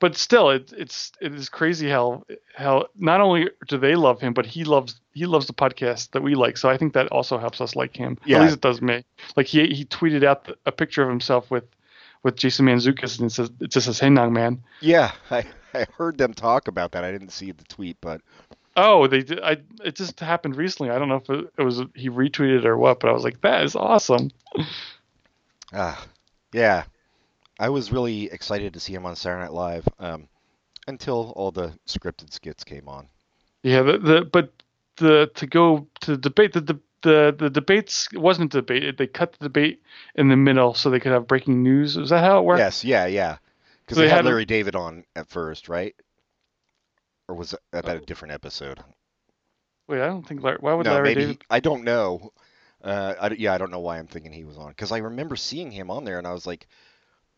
but 0.00 0.16
still, 0.16 0.50
it, 0.50 0.72
it's 0.76 1.12
it 1.20 1.34
is 1.34 1.48
crazy 1.48 1.88
how 1.88 2.24
how 2.54 2.86
not 2.96 3.20
only 3.20 3.48
do 3.68 3.78
they 3.78 3.94
love 3.94 4.20
him, 4.20 4.32
but 4.34 4.46
he 4.46 4.64
loves 4.64 5.00
he 5.14 5.26
loves 5.26 5.46
the 5.46 5.52
podcast 5.54 6.10
that 6.10 6.22
we 6.22 6.34
like. 6.34 6.56
So 6.56 6.68
I 6.68 6.76
think 6.76 6.92
that 6.94 7.06
also 7.08 7.38
helps 7.38 7.60
us 7.60 7.74
like 7.74 7.96
him. 7.96 8.18
Yeah. 8.24 8.38
At 8.38 8.42
least 8.42 8.54
it 8.56 8.60
does 8.60 8.82
me. 8.82 9.04
Like 9.36 9.46
he 9.46 9.66
he 9.68 9.84
tweeted 9.84 10.24
out 10.24 10.44
the, 10.44 10.56
a 10.66 10.72
picture 10.72 11.02
of 11.02 11.08
himself 11.08 11.50
with 11.50 11.64
with 12.22 12.36
Jason 12.36 12.66
Mantzoukas 12.66 13.18
and 13.18 13.30
it 13.30 13.34
says 13.34 13.50
it 13.60 13.70
just 13.70 13.86
says 13.86 13.98
Hey 13.98 14.10
Nong 14.10 14.32
Man. 14.32 14.62
Yeah, 14.80 15.12
I, 15.30 15.44
I 15.74 15.86
heard 15.96 16.18
them 16.18 16.34
talk 16.34 16.68
about 16.68 16.92
that. 16.92 17.04
I 17.04 17.12
didn't 17.12 17.30
see 17.30 17.52
the 17.52 17.64
tweet, 17.64 17.96
but 18.00 18.20
Oh, 18.76 19.06
they 19.08 19.22
did. 19.22 19.40
I 19.40 19.58
it 19.84 19.96
just 19.96 20.20
happened 20.20 20.56
recently. 20.56 20.90
I 20.90 20.98
don't 20.98 21.08
know 21.08 21.16
if 21.16 21.28
it, 21.28 21.52
it 21.58 21.62
was 21.62 21.82
he 21.94 22.08
retweeted 22.08 22.64
or 22.64 22.76
what, 22.76 23.00
but 23.00 23.10
I 23.10 23.12
was 23.12 23.24
like, 23.24 23.40
that 23.40 23.64
is 23.64 23.74
awesome. 23.74 24.30
ah, 25.72 26.06
yeah, 26.52 26.84
I 27.58 27.68
was 27.68 27.90
really 27.90 28.30
excited 28.30 28.74
to 28.74 28.80
see 28.80 28.94
him 28.94 29.06
on 29.06 29.16
Saturday 29.16 29.42
Night 29.42 29.52
Live 29.52 29.88
um, 29.98 30.28
until 30.86 31.32
all 31.36 31.50
the 31.50 31.72
scripted 31.86 32.32
skits 32.32 32.62
came 32.62 32.88
on. 32.88 33.08
Yeah, 33.62 33.82
the, 33.82 33.98
the 33.98 34.24
but 34.24 34.52
the 34.96 35.30
to 35.34 35.46
go 35.46 35.86
to 36.02 36.12
the 36.12 36.16
debate 36.16 36.52
the 36.52 36.60
the 36.60 36.80
the, 37.02 37.34
the 37.36 37.50
debates 37.50 38.08
wasn't 38.12 38.54
a 38.54 38.58
debate. 38.58 38.98
They 38.98 39.06
cut 39.06 39.32
the 39.32 39.44
debate 39.46 39.82
in 40.14 40.28
the 40.28 40.36
middle 40.36 40.74
so 40.74 40.90
they 40.90 41.00
could 41.00 41.12
have 41.12 41.26
breaking 41.26 41.62
news. 41.62 41.96
Is 41.96 42.10
that 42.10 42.24
how 42.24 42.38
it 42.38 42.44
worked? 42.44 42.58
Yes, 42.58 42.84
yeah, 42.84 43.06
yeah. 43.06 43.38
Because 43.84 43.96
So 43.96 44.02
they 44.02 44.08
they 44.08 44.14
had 44.14 44.24
Larry 44.24 44.44
David 44.44 44.76
on 44.76 45.04
at 45.16 45.28
first, 45.28 45.68
right? 45.68 45.94
Or 47.28 47.34
was 47.34 47.54
that 47.72 47.88
a 47.88 48.00
different 48.00 48.34
episode? 48.34 48.80
Wait, 49.88 50.00
I 50.00 50.06
don't 50.06 50.26
think 50.26 50.42
Larry. 50.42 50.58
Why 50.60 50.74
would 50.74 50.86
no, 50.86 50.94
Larry. 50.94 51.14
David? 51.14 51.28
he- 51.30 51.38
I 51.48 51.60
don't 51.60 51.84
know. 51.84 52.32
Uh, 52.82 53.14
I, 53.20 53.30
yeah, 53.32 53.52
I 53.52 53.58
don't 53.58 53.70
know 53.70 53.80
why 53.80 53.98
I'm 53.98 54.06
thinking 54.06 54.32
he 54.32 54.44
was 54.44 54.56
on. 54.56 54.68
Because 54.68 54.92
I 54.92 54.98
remember 54.98 55.36
seeing 55.36 55.70
him 55.70 55.90
on 55.90 56.04
there, 56.04 56.18
and 56.18 56.26
I 56.26 56.32
was 56.32 56.46
like, 56.46 56.66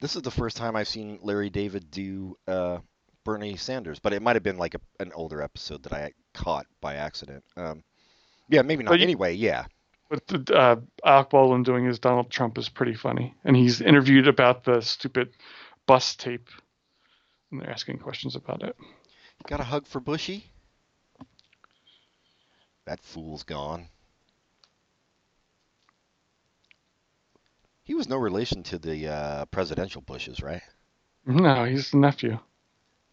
this 0.00 0.16
is 0.16 0.22
the 0.22 0.30
first 0.30 0.56
time 0.56 0.76
I've 0.76 0.88
seen 0.88 1.18
Larry 1.22 1.50
David 1.50 1.90
do 1.90 2.36
uh, 2.46 2.78
Bernie 3.24 3.56
Sanders. 3.56 3.98
But 3.98 4.12
it 4.12 4.22
might 4.22 4.36
have 4.36 4.42
been 4.42 4.58
like 4.58 4.74
a, 4.74 4.80
an 5.00 5.12
older 5.14 5.42
episode 5.42 5.82
that 5.84 5.92
I 5.92 6.12
caught 6.34 6.66
by 6.80 6.96
accident. 6.96 7.44
Um, 7.56 7.82
yeah, 8.52 8.62
maybe 8.62 8.84
not. 8.84 8.90
But 8.90 9.00
anyway, 9.00 9.34
yeah. 9.34 9.64
But 10.10 10.50
uh, 10.50 10.76
Alec 11.04 11.30
Baldwin 11.30 11.62
doing 11.62 11.86
his 11.86 11.98
Donald 11.98 12.30
Trump 12.30 12.58
is 12.58 12.68
pretty 12.68 12.94
funny, 12.94 13.34
and 13.44 13.56
he's 13.56 13.80
interviewed 13.80 14.28
about 14.28 14.64
the 14.64 14.82
stupid 14.82 15.30
bus 15.86 16.14
tape, 16.14 16.48
and 17.50 17.62
they're 17.62 17.70
asking 17.70 17.98
questions 17.98 18.36
about 18.36 18.62
it. 18.62 18.76
Got 19.48 19.60
a 19.60 19.64
hug 19.64 19.86
for 19.86 20.00
Bushy? 20.00 20.44
That 22.84 23.00
fool's 23.00 23.42
gone. 23.42 23.88
He 27.84 27.94
was 27.94 28.08
no 28.08 28.18
relation 28.18 28.62
to 28.64 28.78
the 28.78 29.08
uh, 29.08 29.44
presidential 29.46 30.02
Bushes, 30.02 30.42
right? 30.42 30.62
No, 31.24 31.64
he's 31.64 31.90
the 31.90 31.96
nephew. 31.96 32.38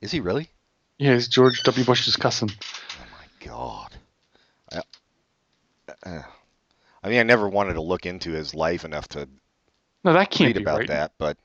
Is 0.01 0.11
he 0.11 0.19
really? 0.19 0.49
Yeah, 0.97 1.13
he's 1.13 1.29
George 1.29 1.63
W. 1.63 1.85
Bush's 1.85 2.17
cousin. 2.17 2.49
Oh 2.51 3.05
my 3.11 3.45
God. 3.45 3.95
I, 6.09 6.15
uh, 6.17 6.23
I 7.03 7.09
mean, 7.09 7.19
I 7.19 7.23
never 7.23 7.47
wanted 7.47 7.73
to 7.73 7.81
look 7.81 8.05
into 8.05 8.31
his 8.31 8.53
life 8.53 8.83
enough 8.85 9.07
to 9.09 9.27
No, 10.03 10.13
that 10.13 10.31
can't 10.31 10.49
read 10.49 10.57
be 10.57 10.63
about 10.63 10.79
right. 10.79 10.87
that, 10.87 11.13
but 11.17 11.37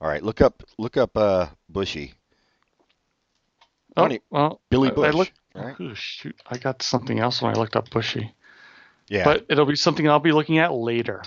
all 0.00 0.08
right, 0.08 0.22
look 0.22 0.40
up 0.40 0.62
look 0.78 0.96
up 0.96 1.16
uh, 1.16 1.46
Bushy. 1.68 2.14
Oh, 3.96 4.02
Funny- 4.02 4.20
well, 4.30 4.60
Billy 4.70 4.88
I- 4.88 4.92
I 4.92 4.94
Bush, 4.94 5.14
looked- 5.14 5.40
right? 5.54 5.76
oh, 5.80 5.94
shoot, 5.94 6.38
I 6.46 6.58
got 6.58 6.82
something 6.82 7.18
else 7.18 7.40
when 7.40 7.54
I 7.54 7.58
looked 7.58 7.76
up 7.76 7.88
Bushy, 7.90 8.34
Yeah, 9.08 9.24
but 9.24 9.46
it'll 9.48 9.64
be 9.66 9.76
something 9.76 10.08
I'll 10.08 10.18
be 10.20 10.32
looking 10.32 10.58
at 10.58 10.72
later. 10.72 11.22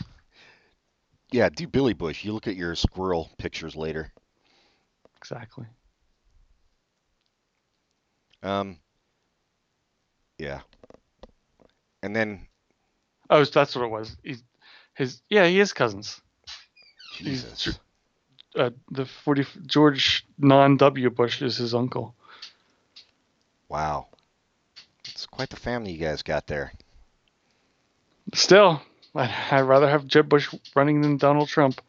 yeah, 1.31 1.49
do 1.49 1.67
Billy 1.67 1.93
Bush. 1.93 2.23
You 2.23 2.33
look 2.33 2.47
at 2.47 2.55
your 2.55 2.75
squirrel 2.75 3.29
pictures 3.37 3.75
later. 3.75 4.11
Exactly. 5.17 5.65
Um, 8.41 8.79
yeah, 10.37 10.61
and 12.03 12.15
then 12.15 12.47
Oh, 13.29 13.43
that's 13.45 13.75
what 13.75 13.85
it 13.85 13.91
was. 13.91 14.15
He's 14.23 14.43
his 14.95 15.21
yeah, 15.29 15.45
he 15.45 15.59
is 15.59 15.73
cousins. 15.73 16.19
He's 17.17 17.43
Jesus, 17.43 17.79
Uh, 18.55 18.71
the 18.91 19.05
forty 19.05 19.45
George 19.65 20.25
non 20.37 20.77
W 20.77 21.09
Bush 21.09 21.41
is 21.41 21.57
his 21.57 21.73
uncle. 21.75 22.15
wow, 23.67 24.07
it's 25.05 25.25
quite 25.25 25.49
the 25.49 25.55
family 25.57 25.91
you 25.91 25.99
guys 25.99 26.23
got 26.23 26.47
there. 26.47 26.71
Still, 28.33 28.81
I'd, 29.15 29.29
I'd 29.51 29.61
rather 29.61 29.89
have 29.89 30.05
Jeb 30.07 30.29
Bush 30.29 30.53
running 30.75 31.01
than 31.01 31.17
Donald 31.17 31.47
Trump. 31.49 31.81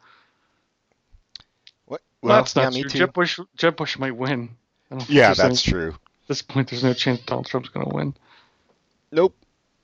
What? 1.85 2.01
Well, 2.21 2.37
that's 2.37 2.55
yeah, 2.55 2.63
not 2.63 2.73
me 2.73 2.81
true. 2.81 2.89
too. 2.89 2.97
Jeb 2.99 3.13
Bush 3.13 3.39
Jeb 3.55 3.75
Bush 3.75 3.97
might 3.97 4.15
win. 4.15 4.49
I 4.91 4.95
don't 4.95 4.99
think 5.05 5.09
Yeah, 5.11 5.27
there's 5.27 5.39
any- 5.39 5.49
that's 5.49 5.61
true. 5.63 5.89
At 6.23 6.27
this 6.27 6.41
point, 6.41 6.69
there's 6.69 6.83
no 6.83 6.93
chance 6.93 7.19
Donald 7.21 7.47
Trump's 7.47 7.69
going 7.69 7.89
to 7.89 7.95
win. 7.95 8.13
Nope. 9.11 9.35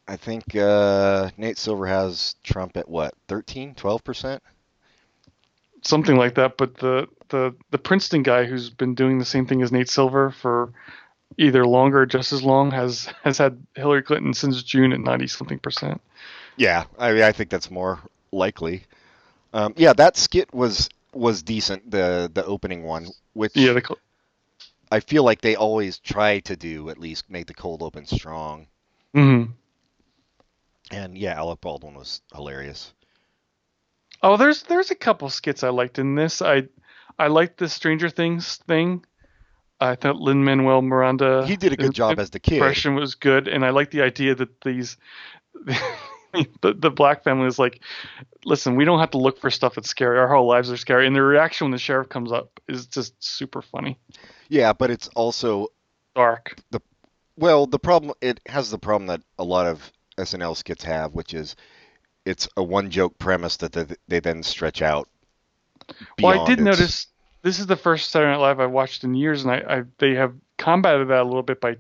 I 0.08 0.16
think 0.16 0.56
uh, 0.56 1.30
Nate 1.38 1.58
Silver 1.58 1.86
has 1.88 2.36
Trump 2.44 2.78
at 2.78 2.88
what, 2.90 3.14
13, 3.28 3.76
12 3.76 4.04
percent? 4.04 4.44
something 5.84 6.18
like 6.18 6.36
that. 6.36 6.58
But 6.58 6.76
the 6.78 7.08
the 7.30 7.56
the 7.72 7.78
Princeton 7.78 8.24
guy 8.24 8.46
who's 8.46 8.70
been 8.70 8.96
doing 8.96 9.20
the 9.20 9.26
same 9.26 9.46
thing 9.46 9.62
as 9.62 9.72
Nate 9.72 9.90
Silver 9.90 10.32
for 10.32 10.72
either 11.38 11.66
longer 11.66 12.02
or 12.02 12.06
just 12.06 12.34
as 12.34 12.44
long 12.44 12.72
has 12.72 13.08
has 13.24 13.38
had 13.38 13.66
Hillary 13.76 14.04
Clinton 14.04 14.34
since 14.34 14.62
June 14.64 14.94
at 14.94 15.00
ninety 15.00 15.28
something 15.28 15.60
percent. 15.60 16.02
Yeah, 16.58 16.86
I 16.98 17.14
mean, 17.14 17.24
I 17.24 17.32
think 17.32 17.50
that's 17.50 17.72
more 17.72 18.00
likely. 18.32 18.84
Um, 19.54 19.74
yeah, 19.78 19.94
that 19.94 20.18
skit 20.18 20.54
was 20.54 20.90
was 21.14 21.44
decent. 21.44 21.90
The 21.90 22.30
the 22.34 22.46
opening 22.46 22.84
one, 22.84 23.08
which 23.34 23.54
Yeah, 23.56 23.74
the, 23.74 23.96
I 24.92 25.00
feel 25.00 25.24
like 25.24 25.42
they 25.42 25.56
always 25.56 25.98
try 26.00 26.40
to 26.42 26.56
do 26.58 26.90
at 26.90 26.98
least 26.98 27.30
make 27.30 27.48
the 27.48 27.54
cold 27.54 27.82
open 27.82 28.06
strong. 28.06 28.68
mhm. 29.16 29.54
And 30.92 31.18
yeah, 31.18 31.34
Alec 31.34 31.62
Baldwin 31.62 31.96
was 31.96 32.22
hilarious. 32.34 32.94
Oh, 34.24 34.38
there's 34.38 34.64
there's 34.64 34.92
a 34.92 34.96
couple 34.96 35.30
skits 35.30 35.64
I 35.64 35.70
liked 35.70 36.00
in 36.00 36.16
this. 36.16 36.42
I 36.42 36.64
I 37.20 37.28
liked 37.28 37.58
the 37.58 37.70
Stranger 37.70 38.10
Things 38.10 38.58
thing. 38.68 39.06
I 39.80 39.96
thought 39.96 40.16
Lin 40.16 40.44
Manuel 40.44 40.82
Miranda. 40.82 41.46
He 41.46 41.56
did 41.56 41.74
a 41.74 41.78
good 41.78 41.94
job 41.94 42.20
as 42.20 42.32
the 42.32 42.40
kid. 42.40 42.56
impression 42.56 42.96
was 42.96 43.16
good, 43.16 43.48
and 43.48 43.64
I 43.64 43.70
like 43.70 43.92
the 43.92 44.02
idea 44.02 44.34
that 44.36 44.62
these 44.62 44.98
the, 46.62 46.74
the 46.74 46.92
black 46.92 47.24
family 47.24 47.48
is 47.48 47.60
like, 47.60 47.82
listen, 48.46 48.76
we 48.76 48.86
don't 48.86 49.00
have 49.00 49.12
to 49.12 49.18
look 49.18 49.40
for 49.40 49.50
stuff 49.50 49.76
that's 49.76 49.90
scary. 49.90 50.18
Our 50.18 50.28
whole 50.28 50.48
lives 50.48 50.72
are 50.72 50.78
scary, 50.78 51.06
and 51.06 51.16
the 51.16 51.22
reaction 51.22 51.66
when 51.66 51.72
the 51.72 51.78
sheriff 51.78 52.10
comes 52.10 52.32
up 52.32 52.60
is 52.68 52.88
just 52.88 53.14
super 53.24 53.62
funny, 53.62 54.00
Yeah, 54.50 54.74
but 54.74 54.90
it's 54.90 55.08
also 55.10 55.68
dark. 56.16 56.56
The 56.72 56.82
well, 57.38 57.68
the 57.68 57.80
problem 57.80 58.14
it 58.22 58.40
has 58.48 58.72
the 58.72 58.80
problem 58.80 59.08
that 59.08 59.22
a 59.38 59.44
lot 59.44 59.68
of 59.68 59.92
SNL 60.18 60.56
skits 60.56 60.84
have, 60.84 61.14
which 61.14 61.34
is 61.34 61.56
it's 62.26 62.48
a 62.58 62.64
one 62.64 62.90
joke 62.90 63.18
premise 63.18 63.58
that 63.58 63.72
they, 63.72 63.86
they 64.08 64.20
then 64.20 64.44
stretch 64.44 64.82
out. 64.82 65.08
Well, 66.22 66.44
I 66.44 66.46
did 66.46 66.60
its- 66.60 66.66
notice 66.66 67.08
this 67.44 67.60
is 67.60 67.68
the 67.68 67.78
first 67.78 68.12
Saturday 68.12 68.32
Night 68.32 68.42
Live 68.42 68.60
I've 68.60 68.72
watched 68.72 69.04
in 69.04 69.16
years, 69.16 69.44
and 69.44 69.52
I, 69.52 69.78
I 69.78 69.84
they 70.00 70.16
have 70.16 70.34
combated 70.58 71.08
that 71.10 71.22
a 71.22 71.24
little 71.24 71.44
bit 71.44 71.62
by. 71.62 71.78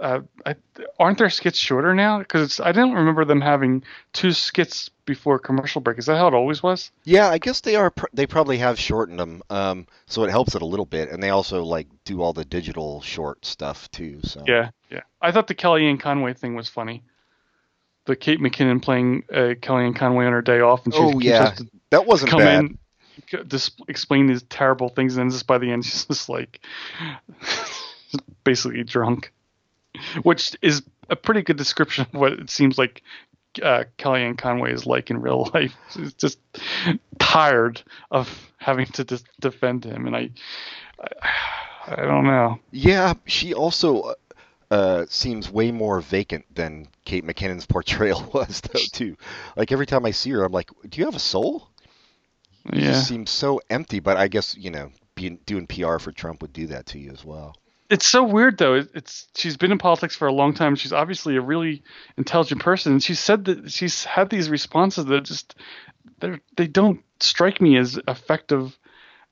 Uh, 0.00 0.20
I, 0.46 0.56
aren't 0.98 1.18
their 1.18 1.28
skits 1.28 1.58
shorter 1.58 1.94
now? 1.94 2.20
Because 2.20 2.58
I 2.58 2.72
don't 2.72 2.94
remember 2.94 3.26
them 3.26 3.42
having 3.42 3.84
two 4.14 4.32
skits 4.32 4.88
before 5.04 5.38
commercial 5.38 5.82
break. 5.82 5.98
Is 5.98 6.06
that 6.06 6.16
how 6.16 6.26
it 6.26 6.32
always 6.32 6.62
was? 6.62 6.90
Yeah, 7.04 7.28
I 7.28 7.36
guess 7.36 7.60
they 7.60 7.76
are. 7.76 7.92
They 8.14 8.26
probably 8.26 8.56
have 8.58 8.80
shortened 8.80 9.20
them, 9.20 9.42
um, 9.50 9.86
so 10.06 10.24
it 10.24 10.30
helps 10.30 10.54
it 10.54 10.62
a 10.62 10.66
little 10.66 10.86
bit, 10.86 11.10
and 11.10 11.22
they 11.22 11.28
also 11.28 11.62
like 11.62 11.86
do 12.04 12.22
all 12.22 12.32
the 12.32 12.46
digital 12.46 13.02
short 13.02 13.44
stuff 13.44 13.90
too. 13.90 14.20
So 14.24 14.42
Yeah, 14.46 14.70
yeah. 14.90 15.02
I 15.20 15.32
thought 15.32 15.48
the 15.48 15.54
Kellyanne 15.54 16.00
Conway 16.00 16.32
thing 16.32 16.54
was 16.54 16.68
funny. 16.68 17.02
The 18.10 18.16
Kate 18.16 18.40
McKinnon 18.40 18.82
playing 18.82 19.22
uh, 19.32 19.54
Kellyanne 19.62 19.94
Conway 19.94 20.26
on 20.26 20.32
her 20.32 20.42
day 20.42 20.58
off, 20.58 20.84
and 20.84 20.92
she 20.92 20.98
Oh 21.00 21.20
yeah, 21.20 21.54
that 21.90 22.06
wasn't 22.06 22.32
come 22.32 22.40
bad. 22.40 22.64
in, 22.64 22.78
dis- 23.46 23.70
explain 23.86 24.26
these 24.26 24.42
terrible 24.42 24.88
things, 24.88 25.16
and 25.16 25.22
then 25.26 25.30
just 25.30 25.46
by 25.46 25.58
the 25.58 25.70
end, 25.70 25.84
she's 25.86 26.06
just 26.06 26.28
like 26.28 26.58
basically 28.44 28.82
drunk, 28.82 29.32
which 30.24 30.56
is 30.60 30.82
a 31.08 31.14
pretty 31.14 31.42
good 31.42 31.56
description 31.56 32.04
of 32.12 32.20
what 32.20 32.32
it 32.32 32.50
seems 32.50 32.78
like 32.78 33.04
uh, 33.62 33.84
Kellyanne 33.96 34.36
Conway 34.36 34.72
is 34.72 34.86
like 34.86 35.08
in 35.12 35.20
real 35.20 35.48
life. 35.54 35.76
She's 35.90 36.12
just 36.14 36.40
tired 37.20 37.80
of 38.10 38.50
having 38.56 38.86
to 38.86 39.04
dis- 39.04 39.22
defend 39.38 39.84
him, 39.84 40.08
and 40.08 40.16
I, 40.16 40.30
I, 40.98 41.92
I 41.92 42.04
don't 42.06 42.24
know. 42.24 42.58
Yeah, 42.72 43.14
she 43.26 43.54
also 43.54 44.14
uh, 44.70 45.04
seems 45.08 45.50
way 45.50 45.72
more 45.72 46.00
vacant 46.00 46.44
than 46.54 46.86
Kate 47.04 47.24
McKinnon's 47.24 47.66
portrayal 47.66 48.22
was, 48.34 48.60
though. 48.60 48.80
Too, 48.92 49.16
like 49.56 49.72
every 49.72 49.86
time 49.86 50.06
I 50.06 50.12
see 50.12 50.30
her, 50.30 50.44
I'm 50.44 50.52
like, 50.52 50.70
"Do 50.88 50.98
you 51.00 51.06
have 51.06 51.16
a 51.16 51.18
soul?" 51.20 51.68
She 52.74 52.80
Yeah. 52.80 52.92
just 52.92 53.08
seems 53.08 53.30
so 53.30 53.60
empty. 53.70 54.00
But 54.00 54.16
I 54.16 54.28
guess 54.28 54.56
you 54.56 54.70
know, 54.70 54.90
being 55.14 55.38
doing 55.46 55.66
PR 55.66 55.98
for 55.98 56.12
Trump 56.12 56.42
would 56.42 56.52
do 56.52 56.66
that 56.68 56.86
to 56.86 56.98
you 56.98 57.10
as 57.10 57.24
well. 57.24 57.56
it's 57.88 58.06
so 58.06 58.22
weird 58.22 58.56
though. 58.58 58.74
It- 58.74 58.90
It's 58.94 59.26
she's 59.34 59.56
been 59.56 59.72
in 59.72 59.78
politics 59.78 60.14
for 60.14 60.28
a 60.28 60.32
long 60.32 60.54
time. 60.54 60.76
She's 60.76 60.92
obviously 60.92 61.36
a 61.36 61.40
really 61.40 61.82
intelligent 62.16 62.62
person, 62.62 62.92
and 62.92 63.02
she 63.02 63.14
said 63.14 63.46
that 63.46 63.72
she's 63.72 64.04
had 64.04 64.30
these 64.30 64.48
responses 64.48 65.06
that 65.06 65.24
just 65.24 65.56
they 66.20 66.38
they 66.56 66.68
don't 66.68 67.00
strike 67.18 67.60
me 67.60 67.76
as 67.76 67.98
effective 68.06 68.78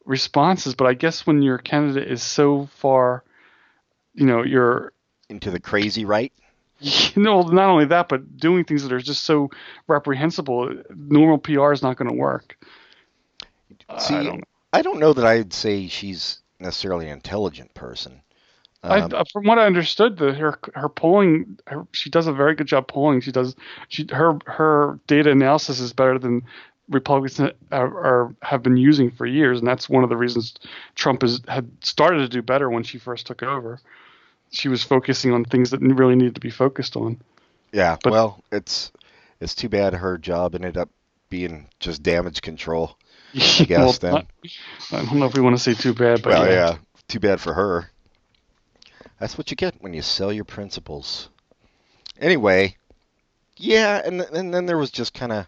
responses. 0.05 0.75
But 0.75 0.87
I 0.89 0.95
guess 0.95 1.27
when 1.27 1.43
your 1.43 1.59
candidate 1.59 2.11
is 2.11 2.23
so 2.23 2.67
far, 2.67 3.23
you 4.15 4.27
know, 4.27 4.43
you're 4.43 4.93
Into 5.29 5.51
the 5.51 5.61
crazy 5.61 6.05
right. 6.05 6.33
you 6.81 7.23
know 7.23 7.43
not 7.43 7.69
only 7.69 7.87
that, 7.87 8.09
but 8.09 8.37
doing 8.37 8.65
things 8.65 8.83
that 8.83 8.93
are 8.93 9.01
just 9.01 9.25
so 9.25 9.51
reprehensible. 9.87 10.83
Normal 10.95 11.39
PR 11.39 11.73
is 11.73 11.83
not 11.83 11.97
going 11.97 12.11
to 12.11 12.17
work. 12.17 12.57
See, 13.99 14.15
I 14.15 14.23
don't. 14.23 14.45
I 14.73 14.83
don't 14.83 15.01
know 15.01 15.13
that 15.13 15.25
I'd 15.25 15.53
say 15.53 15.89
she's 15.89 16.41
necessarily 16.61 17.07
an 17.07 17.13
intelligent 17.13 17.73
person. 17.75 18.21
Um, 18.83 19.11
uh, 19.13 19.25
from 19.33 19.45
what 19.45 19.59
I 19.59 19.67
understood, 19.67 20.19
the, 20.19 20.33
her 20.35 20.59
her 20.75 20.89
polling, 20.89 21.59
her, 21.67 21.87
she 21.93 22.11
does 22.11 22.27
a 22.27 22.33
very 22.33 22.55
good 22.55 22.69
job 22.69 22.87
polling. 22.87 23.21
She 23.21 23.33
does, 23.33 23.57
she 23.89 24.07
her 24.13 24.39
her 24.47 25.01
data 25.09 25.31
analysis 25.31 25.81
is 25.81 25.93
better 25.93 26.19
than 26.19 26.43
Republicans 26.89 27.53
are, 27.73 27.87
are 27.99 28.35
have 28.43 28.63
been 28.63 28.77
using 28.77 29.11
for 29.11 29.27
years, 29.27 29.59
and 29.59 29.67
that's 29.67 29.89
one 29.89 30.05
of 30.05 30.11
the 30.11 30.17
reasons 30.17 30.55
Trump 30.95 31.23
has 31.23 31.41
had 31.49 31.69
started 31.83 32.19
to 32.19 32.29
do 32.29 32.41
better 32.41 32.71
when 32.71 32.85
she 32.85 32.99
first 32.99 33.27
took 33.27 33.43
over. 33.43 33.81
She 34.51 34.69
was 34.69 34.83
focusing 34.83 35.33
on 35.33 35.45
things 35.45 35.71
that 35.71 35.81
really 35.81 36.17
needed 36.17 36.35
to 36.37 36.41
be 36.41 36.51
focused 36.51 36.97
on. 36.97 37.21
yeah. 37.73 37.97
but- 38.03 38.13
well, 38.13 38.43
it's 38.53 38.91
it's 39.41 39.55
too 39.55 39.69
bad 39.69 39.95
her 39.95 40.19
job 40.19 40.55
ended 40.55 40.77
up 40.77 40.89
being 41.31 41.69
just 41.81 42.03
damage 42.03 42.41
control. 42.43 42.97
I 43.35 43.39
guess 43.39 43.69
Well, 43.71 43.93
then. 43.93 44.13
not- 44.13 44.27
I 44.93 45.05
don't 45.05 45.19
know 45.19 45.27
if 45.27 45.35
we 45.35 45.43
want 45.43 45.57
to 45.57 45.63
say 45.63 45.75
too 45.75 45.93
bad, 45.95 46.23
but 46.23 46.31
well, 46.33 46.47
yeah. 46.47 46.53
yeah. 46.71 46.77
Too 47.09 47.21
bad 47.21 47.41
for 47.41 47.53
her. 47.55 47.91
That's 49.21 49.37
what 49.37 49.51
you 49.51 49.57
get 49.57 49.75
when 49.81 49.93
you 49.95 50.03
sell 50.03 50.33
your 50.33 50.45
principles. 50.45 51.29
Anyway, 52.21 52.77
yeah, 53.57 54.01
and 54.05 54.21
and 54.21 54.53
then 54.55 54.67
there 54.67 54.79
was 54.79 54.91
just 54.91 55.13
kind 55.15 55.33
of 55.33 55.47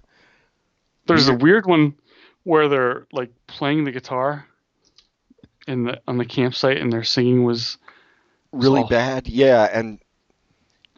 There's 1.07 1.29
a 1.29 1.33
Weird. 1.33 1.43
weird 1.43 1.67
one 1.67 1.95
where 2.45 2.69
they're 2.69 3.07
like 3.13 3.31
playing 3.47 3.85
the 3.85 3.93
guitar 3.93 4.47
in 5.67 5.85
the 5.85 6.01
on 6.09 6.17
the 6.19 6.25
campsite, 6.25 6.79
and 6.79 6.93
their 6.93 7.05
singing 7.05 7.45
was 7.45 7.77
really 8.53 8.85
bad. 8.89 9.29
Yeah, 9.29 9.69
and 9.73 9.99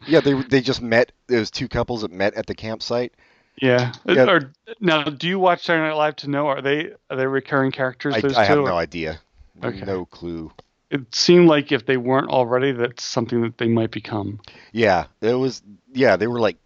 yeah, 0.07 0.19
they 0.19 0.33
they 0.43 0.61
just 0.61 0.81
met. 0.81 1.11
Was 1.29 1.51
two 1.51 1.67
couples 1.67 2.01
that 2.01 2.11
met 2.11 2.33
at 2.35 2.47
the 2.47 2.55
campsite. 2.55 3.13
Yeah. 3.61 3.93
Yeah. 4.05 4.29
Or 4.29 4.51
now, 4.79 5.03
do 5.03 5.27
you 5.27 5.39
watch 5.39 5.65
Saturday 5.65 5.87
Night 5.87 5.95
Live 5.95 6.15
to 6.17 6.29
know 6.29 6.47
are 6.47 6.61
they 6.61 6.93
are 7.09 7.17
they 7.17 7.27
recurring 7.27 7.71
characters? 7.71 8.15
I, 8.15 8.21
those 8.21 8.35
I 8.35 8.45
have 8.45 8.57
no 8.57 8.77
idea. 8.77 9.19
Okay. 9.63 9.85
No 9.85 10.05
clue. 10.05 10.51
It 10.89 11.13
seemed 11.13 11.47
like 11.47 11.71
if 11.71 11.85
they 11.85 11.97
weren't 11.97 12.29
already, 12.29 12.71
that's 12.71 13.03
something 13.03 13.41
that 13.41 13.57
they 13.57 13.67
might 13.67 13.91
become. 13.91 14.39
Yeah, 14.71 15.05
it 15.21 15.33
was. 15.33 15.61
Yeah, 15.93 16.17
they 16.17 16.27
were 16.27 16.39
like 16.39 16.57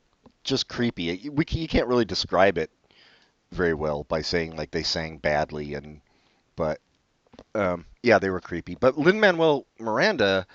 just 0.43 0.67
creepy. 0.67 1.29
We 1.29 1.45
you 1.49 1.67
can't 1.67 1.87
really 1.87 2.05
describe 2.05 2.57
it 2.57 2.71
very 3.51 3.73
well 3.73 4.03
by 4.05 4.21
saying 4.21 4.55
like 4.55 4.71
they 4.71 4.83
sang 4.83 5.17
badly 5.17 5.73
and, 5.73 6.01
but, 6.55 6.79
um, 7.55 7.85
yeah, 8.03 8.19
they 8.19 8.29
were 8.29 8.41
creepy. 8.41 8.75
But 8.75 8.97
Lin 8.97 9.19
Manuel 9.19 9.65
Miranda 9.79 10.47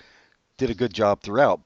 did 0.57 0.69
a 0.69 0.73
good 0.75 0.93
job 0.93 1.21
throughout, 1.21 1.61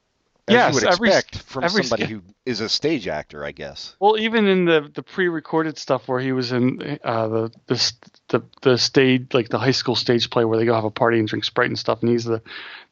as 0.47 0.53
Yes, 0.53 0.73
you 0.73 0.75
would 0.81 0.93
every- 0.93 1.09
expect 1.09 1.37
from 1.39 1.63
every 1.65 1.83
somebody 1.83 2.11
who 2.11 2.21
is 2.45 2.61
a 2.61 2.69
stage 2.69 3.07
actor, 3.07 3.43
I 3.43 3.51
guess. 3.51 3.95
Well, 3.99 4.17
even 4.17 4.47
in 4.47 4.65
the 4.65 4.89
the 4.93 5.03
pre-recorded 5.03 5.77
stuff 5.77 6.07
where 6.07 6.19
he 6.19 6.31
was 6.31 6.51
in 6.51 6.99
uh, 7.03 7.27
the 7.27 7.51
the 7.67 7.93
the 8.29 8.41
the 8.61 8.77
stage 8.77 9.27
like 9.33 9.49
the 9.49 9.59
high 9.59 9.71
school 9.71 9.95
stage 9.95 10.29
play 10.29 10.45
where 10.45 10.57
they 10.57 10.65
go 10.65 10.73
have 10.73 10.85
a 10.85 10.89
party 10.91 11.19
and 11.19 11.27
drink 11.27 11.43
Sprite 11.45 11.67
and 11.69 11.77
stuff, 11.79 11.99
and 12.01 12.09
he's 12.09 12.23
the 12.25 12.41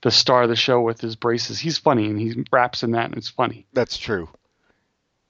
the 0.02 0.12
star 0.12 0.44
of 0.44 0.50
the 0.50 0.56
show 0.56 0.82
with 0.82 1.00
his 1.00 1.16
braces. 1.16 1.60
He's 1.60 1.78
funny 1.78 2.06
and 2.08 2.20
he 2.20 2.44
raps 2.52 2.84
in 2.84 2.92
that, 2.92 3.06
and 3.06 3.16
it's 3.18 3.30
funny. 3.30 3.66
That's 3.74 3.98
true. 3.98 4.30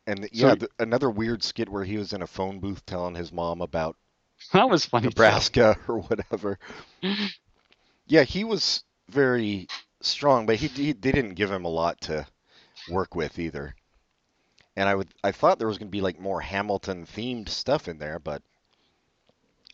And 0.08 0.28
yeah, 0.32 0.50
So- 0.52 0.56
the, 0.56 0.70
another 0.80 1.10
weird 1.10 1.44
skit 1.44 1.70
where 1.70 1.84
he 1.84 1.98
was 1.98 2.12
in 2.14 2.22
a 2.22 2.28
phone 2.28 2.60
booth 2.60 2.86
telling 2.86 3.16
his 3.16 3.32
mom 3.32 3.62
about 3.62 3.96
That 4.54 4.70
was 4.70 4.86
funny. 4.86 5.04
too. 5.04 5.10
Nebraska 5.10 5.78
or 5.88 6.00
whatever. 6.00 6.58
Yeah, 8.08 8.24
he 8.24 8.44
was 8.44 8.84
very 9.10 9.68
strong, 10.06 10.46
but 10.46 10.56
he, 10.58 10.68
he 10.68 10.94
they 10.94 11.12
didn't 11.12 11.36
give 11.36 11.52
him 11.52 11.66
a 11.66 11.70
lot 11.70 12.02
to 12.02 12.28
work 12.90 13.16
with 13.16 13.40
either. 13.40 13.76
And 14.76 14.90
I 14.90 14.96
would 14.96 15.14
I 15.24 15.32
thought 15.32 15.60
there 15.60 15.68
was 15.68 15.78
going 15.78 15.88
to 15.88 15.98
be 15.98 16.02
like 16.02 16.20
more 16.20 16.42
Hamilton 16.42 17.06
themed 17.06 17.50
stuff 17.50 17.88
in 17.88 17.98
there, 17.98 18.20
but 18.20 18.42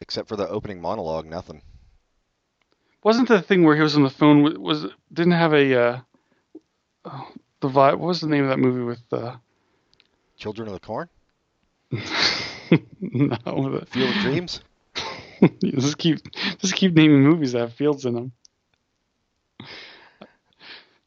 except 0.01 0.27
for 0.27 0.35
the 0.35 0.47
opening 0.47 0.81
monologue, 0.81 1.25
nothing. 1.25 1.61
Wasn't 3.03 3.27
the 3.27 3.41
thing 3.41 3.63
where 3.63 3.75
he 3.75 3.81
was 3.81 3.95
on 3.95 4.03
the 4.03 4.09
phone 4.09 4.43
was, 4.43 4.57
was 4.57 4.85
didn't 5.11 5.33
have 5.33 5.53
a 5.53 5.81
uh, 5.81 5.99
oh, 7.05 7.27
the 7.61 7.69
vibe? 7.69 7.97
What 7.97 8.07
was 8.07 8.21
the 8.21 8.27
name 8.27 8.43
of 8.43 8.49
that 8.49 8.59
movie 8.59 8.83
with 8.83 9.01
uh, 9.11 9.37
Children 10.37 10.67
of 10.67 10.73
the 10.75 10.79
Corn, 10.79 11.09
no? 11.91 13.79
The, 13.79 13.85
Field 13.89 14.09
of 14.09 14.21
Dreams. 14.21 14.61
just 15.63 15.97
keep 15.97 16.19
just 16.59 16.75
keep 16.75 16.93
naming 16.93 17.23
movies 17.23 17.53
that 17.53 17.59
have 17.59 17.73
fields 17.73 18.05
in 18.05 18.13
them. 18.13 18.31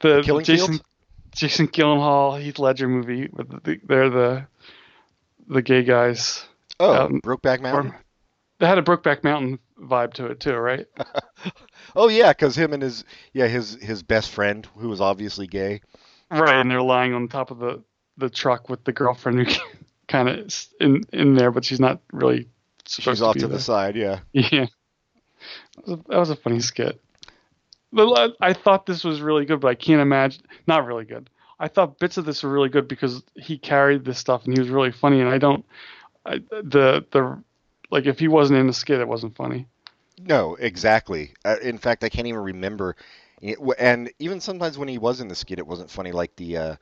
The 0.05 0.23
Killing 0.23 0.45
Jason 0.45 0.67
Fields? 0.69 0.85
Jason 1.35 1.69
Gyllenhaal 1.69 2.41
Heath 2.41 2.59
Ledger 2.59 2.89
movie 2.89 3.29
with 3.33 3.49
the, 3.65 3.81
they're 3.85 4.11
the 4.11 4.47
the 5.49 5.63
gay 5.63 5.83
guys. 5.83 6.45
Oh, 6.79 7.09
Brokeback 7.25 7.61
Mountain. 7.63 7.93
Or- 7.93 8.05
They 8.59 8.67
had 8.67 8.79
a 8.79 8.83
Brokeback 8.83 9.25
Mountain 9.25 9.59
vibe 9.81 10.13
to 10.15 10.27
it 10.27 10.41
too, 10.41 10.55
right? 10.55 10.87
Oh 11.97 12.09
yeah, 12.09 12.33
because 12.33 12.57
him 12.57 12.73
and 12.73 12.83
his 12.83 13.05
yeah 13.33 13.47
his 13.47 13.75
his 13.81 14.03
best 14.03 14.31
friend 14.31 14.67
who 14.77 14.89
was 14.89 15.01
obviously 15.01 15.47
gay. 15.47 15.81
Right, 16.31 16.57
and 16.57 16.69
they're 16.69 16.83
lying 16.83 17.15
on 17.15 17.29
top 17.29 17.51
of 17.53 17.59
the 17.59 17.83
the 18.17 18.29
truck 18.29 18.69
with 18.69 18.83
the 18.85 18.93
girlfriend 18.93 19.47
who 19.47 19.55
kind 20.09 20.29
of 20.29 20.67
in 20.81 21.03
in 21.13 21.35
there, 21.37 21.53
but 21.53 21.65
she's 21.65 21.79
not 21.79 22.01
really 22.13 22.49
She's 22.87 23.23
off 23.23 23.35
to, 23.35 23.41
to 23.43 23.49
be 23.49 23.55
the 23.55 23.61
side. 23.61 23.95
Yeah. 23.97 24.21
Yeah, 24.33 24.67
that 25.77 25.87
was, 25.87 25.93
a, 25.93 26.03
that 26.09 26.19
was 26.19 26.31
a 26.31 26.37
funny 26.37 26.59
skit. 26.61 27.01
I 27.97 28.53
thought 28.53 28.87
this 28.87 29.05
was 29.05 29.21
really 29.21 29.45
good, 29.45 29.61
but 29.61 29.69
I 29.69 29.75
can't 29.75 30.01
imagine. 30.01 30.43
Not 30.67 30.87
really 30.87 31.05
good. 31.05 31.31
I 31.61 31.69
thought 31.69 31.99
bits 31.99 32.17
of 32.17 32.25
this 32.25 32.43
were 32.43 32.51
really 32.51 32.69
good 32.69 32.89
because 32.89 33.23
he 33.37 33.57
carried 33.57 34.05
this 34.05 34.19
stuff 34.19 34.45
and 34.45 34.55
he 34.55 34.61
was 34.61 34.71
really 34.71 34.91
funny. 34.91 35.21
And 35.21 35.29
I 35.29 35.39
don't, 35.39 35.65
I, 36.27 36.39
the 36.51 37.05
the 37.13 37.43
like 37.91 38.07
if 38.07 38.19
he 38.19 38.29
wasn't 38.29 38.59
in 38.59 38.67
the 38.67 38.73
skit, 38.73 39.01
it 39.01 39.09
wasn't 39.09 39.37
funny. 39.37 39.67
No, 40.19 40.57
exactly. 40.57 41.35
Uh, 41.45 41.57
in 41.63 41.79
fact, 41.79 42.05
I 42.05 42.09
can't 42.09 42.27
even 42.27 42.41
remember. 42.41 42.97
It, 43.41 43.59
and 43.79 44.11
even 44.19 44.41
sometimes 44.41 44.79
when 44.79 44.89
he 44.89 44.99
was 44.99 45.21
in 45.21 45.29
the 45.29 45.35
skit, 45.35 45.59
it 45.59 45.67
wasn't 45.67 45.91
funny. 45.91 46.13
Like 46.13 46.35
the 46.37 46.57
uh, 46.57 46.77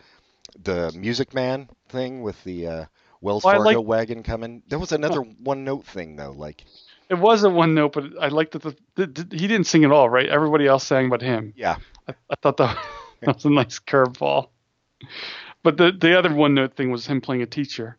the 0.63 0.93
Music 0.97 1.35
Man 1.35 1.69
thing 1.89 2.23
with 2.23 2.43
the 2.45 2.67
uh, 2.67 2.85
Wells 3.21 3.45
Well, 3.45 3.63
Fargo 3.63 3.81
like- 3.81 3.87
wagon 3.87 4.23
coming. 4.23 4.63
There 4.69 4.79
was 4.79 4.93
another 4.93 5.21
one 5.21 5.65
note 5.65 5.87
thing 5.87 6.17
though. 6.17 6.33
Like 6.33 6.65
It 7.09 7.15
was 7.19 7.45
a 7.45 7.51
one 7.51 7.75
note, 7.75 7.93
but 7.93 8.05
I 8.21 8.29
liked 8.29 8.53
that 8.53 8.63
the, 8.63 8.77
the, 8.95 9.07
the 9.07 9.37
he 9.37 9.47
didn't 9.47 9.67
sing 9.67 9.85
at 9.85 9.93
all. 9.93 10.09
Right, 10.09 10.29
everybody 10.29 10.67
else 10.67 10.85
sang 10.87 11.09
but 11.11 11.21
him. 11.23 11.53
yeah, 11.57 11.77
I, 12.09 12.15
I 12.31 12.35
thought 12.41 12.57
that, 12.59 12.79
that 13.21 13.35
was 13.37 13.45
a 13.45 13.51
nice 13.51 13.79
curveball. 13.79 14.49
But 15.63 15.77
the 15.77 15.93
the 15.93 16.19
other 16.19 16.33
one 16.35 16.55
note 16.55 16.75
thing 16.75 16.91
was 16.91 17.07
him 17.07 17.21
playing 17.21 17.43
a 17.43 17.47
teacher 17.47 17.97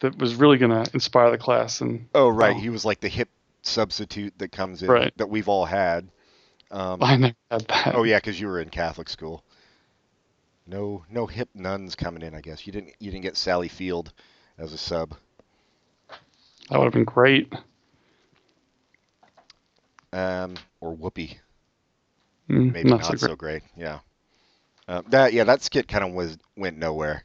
that 0.00 0.16
was 0.18 0.34
really 0.36 0.58
going 0.58 0.70
to 0.70 0.90
inspire 0.94 1.30
the 1.30 1.38
class. 1.38 1.80
And 1.80 2.08
oh 2.14 2.28
right, 2.28 2.56
Oh. 2.56 2.60
he 2.60 2.70
was 2.70 2.84
like 2.84 3.00
the 3.00 3.08
hip 3.08 3.28
substitute 3.62 4.34
that 4.38 4.52
comes 4.52 4.82
in 4.82 4.88
Right. 4.90 5.12
that 5.18 5.28
we've 5.28 5.48
all 5.48 5.64
had. 5.64 6.08
Um, 6.70 7.02
I 7.02 7.16
never 7.16 7.34
had 7.50 7.66
that. 7.68 7.94
oh 7.94 8.02
yeah, 8.04 8.18
because 8.18 8.38
you 8.40 8.46
were 8.46 8.60
in 8.60 8.68
Catholic 8.70 9.08
school. 9.08 9.42
No, 10.66 11.04
no 11.08 11.26
hip 11.26 11.48
nuns 11.54 11.94
coming 11.94 12.22
in. 12.22 12.34
I 12.34 12.40
guess 12.42 12.66
you 12.66 12.72
didn't. 12.72 12.92
You 12.98 13.10
didn't 13.10 13.22
get 13.22 13.36
Sally 13.36 13.68
Field 13.68 14.12
as 14.58 14.72
a 14.74 14.78
sub. 14.78 15.14
That 16.68 16.78
would 16.78 16.84
have 16.84 16.92
been 16.92 17.04
great. 17.04 17.50
Um, 20.12 20.54
or 20.80 20.96
Whoopi. 20.96 21.36
Mm, 22.48 22.72
maybe 22.72 22.88
not, 22.88 23.04
so 23.04 23.14
so, 23.16 23.26
great. 23.36 23.38
great. 23.38 23.62
Yeah. 23.76 23.98
Uh, 24.86 25.02
that 25.10 25.32
yeah, 25.34 25.44
that 25.44 25.62
skit 25.62 25.86
kind 25.86 26.02
of 26.04 26.12
was 26.12 26.38
went 26.56 26.78
nowhere. 26.78 27.24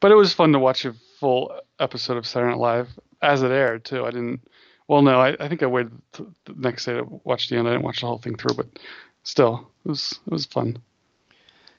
But 0.00 0.12
it 0.12 0.14
was 0.14 0.32
fun 0.32 0.52
to 0.52 0.58
watch 0.58 0.84
a 0.84 0.94
full 1.20 1.54
episode 1.78 2.16
of 2.16 2.26
Saturday 2.26 2.52
Night 2.52 2.58
Live 2.60 2.88
as 3.22 3.42
it 3.42 3.50
aired 3.50 3.84
too. 3.84 4.04
I 4.06 4.10
didn't. 4.10 4.40
Well, 4.88 5.02
no, 5.02 5.20
I, 5.20 5.36
I 5.40 5.48
think 5.48 5.62
I 5.62 5.66
waited 5.66 5.92
the 6.12 6.26
next 6.54 6.84
day 6.86 6.94
to 6.94 7.20
watch 7.24 7.48
the 7.48 7.56
end. 7.56 7.66
I 7.66 7.72
didn't 7.72 7.84
watch 7.84 8.00
the 8.00 8.06
whole 8.06 8.18
thing 8.18 8.36
through, 8.36 8.54
but 8.54 8.66
still, 9.24 9.68
it 9.84 9.88
was 9.88 10.18
it 10.26 10.32
was 10.32 10.46
fun. 10.46 10.78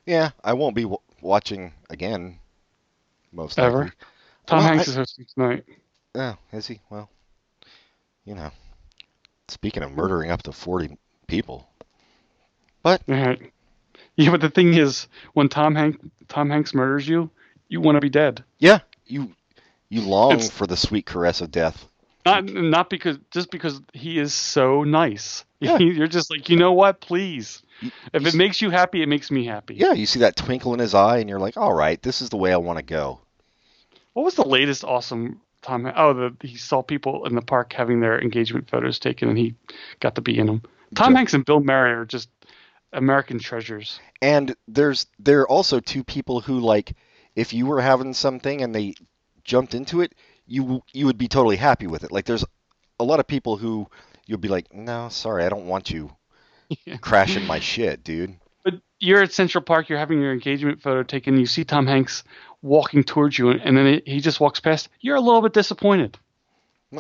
Yeah, 0.05 0.31
I 0.43 0.53
won't 0.53 0.75
be 0.75 0.83
w- 0.83 1.01
watching 1.21 1.73
again. 1.89 2.37
Most 3.31 3.57
Ever? 3.59 3.77
likely. 3.77 3.91
Tom 4.45 4.59
Well, 4.59 4.67
Hanks 4.67 4.87
I- 4.87 4.91
is 4.91 4.95
hosting 4.97 5.25
tonight. 5.33 5.65
Oh, 6.15 6.35
is 6.53 6.67
he? 6.67 6.79
Well, 6.89 7.09
you 8.25 8.35
know. 8.35 8.51
Speaking 9.49 9.83
of 9.83 9.91
murdering 9.91 10.29
up 10.31 10.43
to 10.43 10.51
forty 10.51 10.97
people, 11.27 11.69
Yeah. 12.85 12.97
Uh-huh. 13.07 13.35
Yeah, 14.15 14.31
but 14.31 14.41
the 14.41 14.49
thing 14.49 14.73
is, 14.73 15.07
when 15.33 15.47
Tom 15.49 15.75
Hank 15.75 15.99
Tom 16.27 16.49
Hanks 16.49 16.73
murders 16.73 17.07
you, 17.07 17.29
you 17.69 17.79
want 17.81 17.95
to 17.95 18.01
be 18.01 18.09
dead. 18.09 18.43
yeah, 18.59 18.79
you 19.05 19.31
you 19.89 20.01
long 20.01 20.33
It's- 20.33 20.49
for 20.49 20.67
the 20.67 20.75
sweet 20.77 21.05
caress 21.05 21.39
of 21.41 21.51
death. 21.51 21.87
not 22.25 22.43
not 22.45 22.89
because 22.89 23.17
just 23.31 23.49
because 23.51 23.79
he 23.93 24.19
is 24.19 24.33
so 24.33 24.83
nice. 24.83 25.43
Yeah. 25.59 25.79
You're 25.79 26.07
just 26.07 26.29
like, 26.29 26.49
you 26.49 26.55
know 26.57 26.73
what? 26.73 26.99
Please, 27.01 27.63
You- 27.81 27.91
if 28.13 28.21
you 28.21 28.27
it 28.27 28.33
s- 28.33 28.35
makes 28.35 28.61
you 28.61 28.69
happy, 28.69 29.01
it 29.01 29.09
makes 29.09 29.31
me 29.31 29.45
happy. 29.45 29.73
Yeah, 29.75 29.93
you 29.93 30.05
see 30.05 30.19
that 30.19 30.35
twinkle 30.35 30.73
in 30.75 30.79
his 30.79 30.93
eye, 30.93 31.17
and 31.17 31.27
you're 31.29 31.39
like, 31.39 31.57
all 31.57 31.73
right, 31.73 31.99
this 32.03 32.21
is 32.21 32.29
the 32.29 32.37
way 32.37 32.51
I 32.53 32.57
want 32.57 32.77
to 32.77 32.83
go. 32.83 33.19
What 34.13 34.23
was 34.23 34.35
the 34.35 34.45
latest 34.47 34.83
awesome 34.83 35.41
Tom? 35.67 35.91
Oh, 35.95 36.13
the 36.13 36.35
he 36.47 36.55
saw 36.55 36.81
people 36.81 37.25
in 37.25 37.35
the 37.35 37.41
park 37.41 37.73
having 37.73 37.99
their 37.99 38.19
engagement 38.19 38.69
photos 38.69 38.99
taken, 38.99 39.29
and 39.29 39.37
he 39.37 39.53
got 39.99 40.15
to 40.15 40.21
be 40.21 40.39
in 40.39 40.47
them. 40.47 40.61
Tom. 40.95 41.13
Hanks 41.13 41.33
and 41.33 41.45
Bill 41.45 41.59
Murray 41.59 41.91
are 41.91 42.05
just 42.05 42.29
American 42.93 43.39
treasures. 43.39 43.99
And 44.21 44.55
there's 44.67 45.07
there 45.19 45.41
are 45.41 45.49
also 45.49 45.79
two 45.79 46.03
people 46.03 46.39
who 46.39 46.59
like, 46.59 46.95
if 47.35 47.53
you 47.53 47.65
were 47.65 47.81
having 47.81 48.13
something 48.13 48.61
and 48.61 48.73
they 48.73 48.95
jumped 49.43 49.75
into 49.75 50.01
it, 50.01 50.15
you 50.45 50.81
you 50.93 51.05
would 51.05 51.17
be 51.17 51.27
totally 51.27 51.57
happy 51.57 51.87
with 51.87 52.03
it. 52.03 52.11
Like 52.11 52.25
there's 52.25 52.45
a 52.99 53.03
lot 53.03 53.19
of 53.19 53.27
people 53.27 53.57
who 53.57 53.87
you'll 54.25 54.39
be 54.39 54.47
like, 54.47 54.73
no, 54.73 55.09
sorry, 55.09 55.43
I 55.43 55.49
don't 55.49 55.67
want 55.67 55.89
you 55.91 56.11
Yeah. 56.85 56.97
crashing 56.97 57.45
my 57.45 57.59
shit, 57.59 58.03
dude. 58.03 58.37
But 58.63 58.75
you're 58.99 59.21
at 59.21 59.31
Central 59.31 59.63
Park, 59.63 59.87
you're 59.87 59.99
having 59.99 60.21
your 60.21 60.33
engagement 60.33 60.81
photo 60.81 61.03
taken, 61.03 61.37
you 61.37 61.45
see 61.45 61.63
Tom 61.63 61.87
Hanks 61.87 62.23
walking 62.61 63.03
towards 63.03 63.37
you, 63.37 63.51
and 63.51 63.77
then 63.77 64.01
he 64.05 64.19
just 64.19 64.39
walks 64.39 64.59
past. 64.59 64.89
You're 64.99 65.15
a 65.15 65.21
little 65.21 65.41
bit 65.41 65.53
disappointed. 65.53 66.17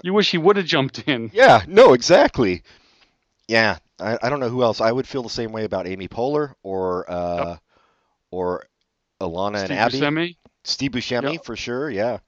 You 0.03 0.13
wish 0.13 0.31
he 0.31 0.37
would 0.37 0.57
have 0.57 0.65
jumped 0.65 0.99
in. 1.07 1.31
Yeah, 1.33 1.63
no, 1.67 1.93
exactly. 1.93 2.63
Yeah, 3.47 3.77
I, 3.99 4.17
I 4.21 4.29
don't 4.29 4.39
know 4.41 4.49
who 4.49 4.63
else. 4.63 4.81
I 4.81 4.91
would 4.91 5.07
feel 5.07 5.23
the 5.23 5.29
same 5.29 5.51
way 5.53 5.63
about 5.63 5.87
Amy 5.87 6.07
Poehler 6.09 6.53
or 6.61 7.09
uh, 7.09 7.57
or 8.31 8.65
Alana 9.21 9.59
Steve 9.59 9.71
and 9.71 9.79
Abby. 9.79 9.99
Buscemi. 9.99 10.35
Steve 10.63 10.91
Buscemi 10.91 11.33
Yep. 11.33 11.45
for 11.45 11.55
sure. 11.55 11.89
Yeah, 11.89 12.19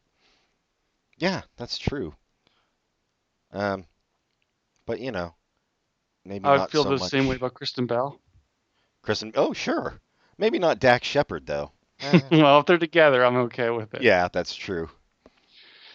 yeah, 1.17 1.41
that's 1.57 1.77
true. 1.77 2.13
Um, 3.51 3.86
but 4.86 4.99
you 5.01 5.11
know, 5.11 5.34
maybe 6.23 6.45
I 6.45 6.51
would 6.51 6.57
not 6.59 6.71
feel 6.71 6.84
so 6.84 6.89
the 6.91 6.97
much. 6.97 7.09
same 7.09 7.27
way 7.27 7.36
about 7.36 7.53
Kristen 7.53 7.86
Bell. 7.86 8.19
Kristen. 9.01 9.34
Oh, 9.36 9.53
sure. 9.53 9.99
Maybe 10.38 10.59
not 10.59 10.80
Dax 10.80 11.05
Shepard 11.07 11.45
though. 11.45 11.71
Well, 12.32 12.60
if 12.60 12.66
they're 12.66 12.78
together, 12.78 13.24
I'm 13.26 13.36
okay 13.38 13.70
with 13.70 13.93
it. 13.93 14.02
yeah, 14.02 14.28
that's 14.32 14.56
true. 14.56 14.89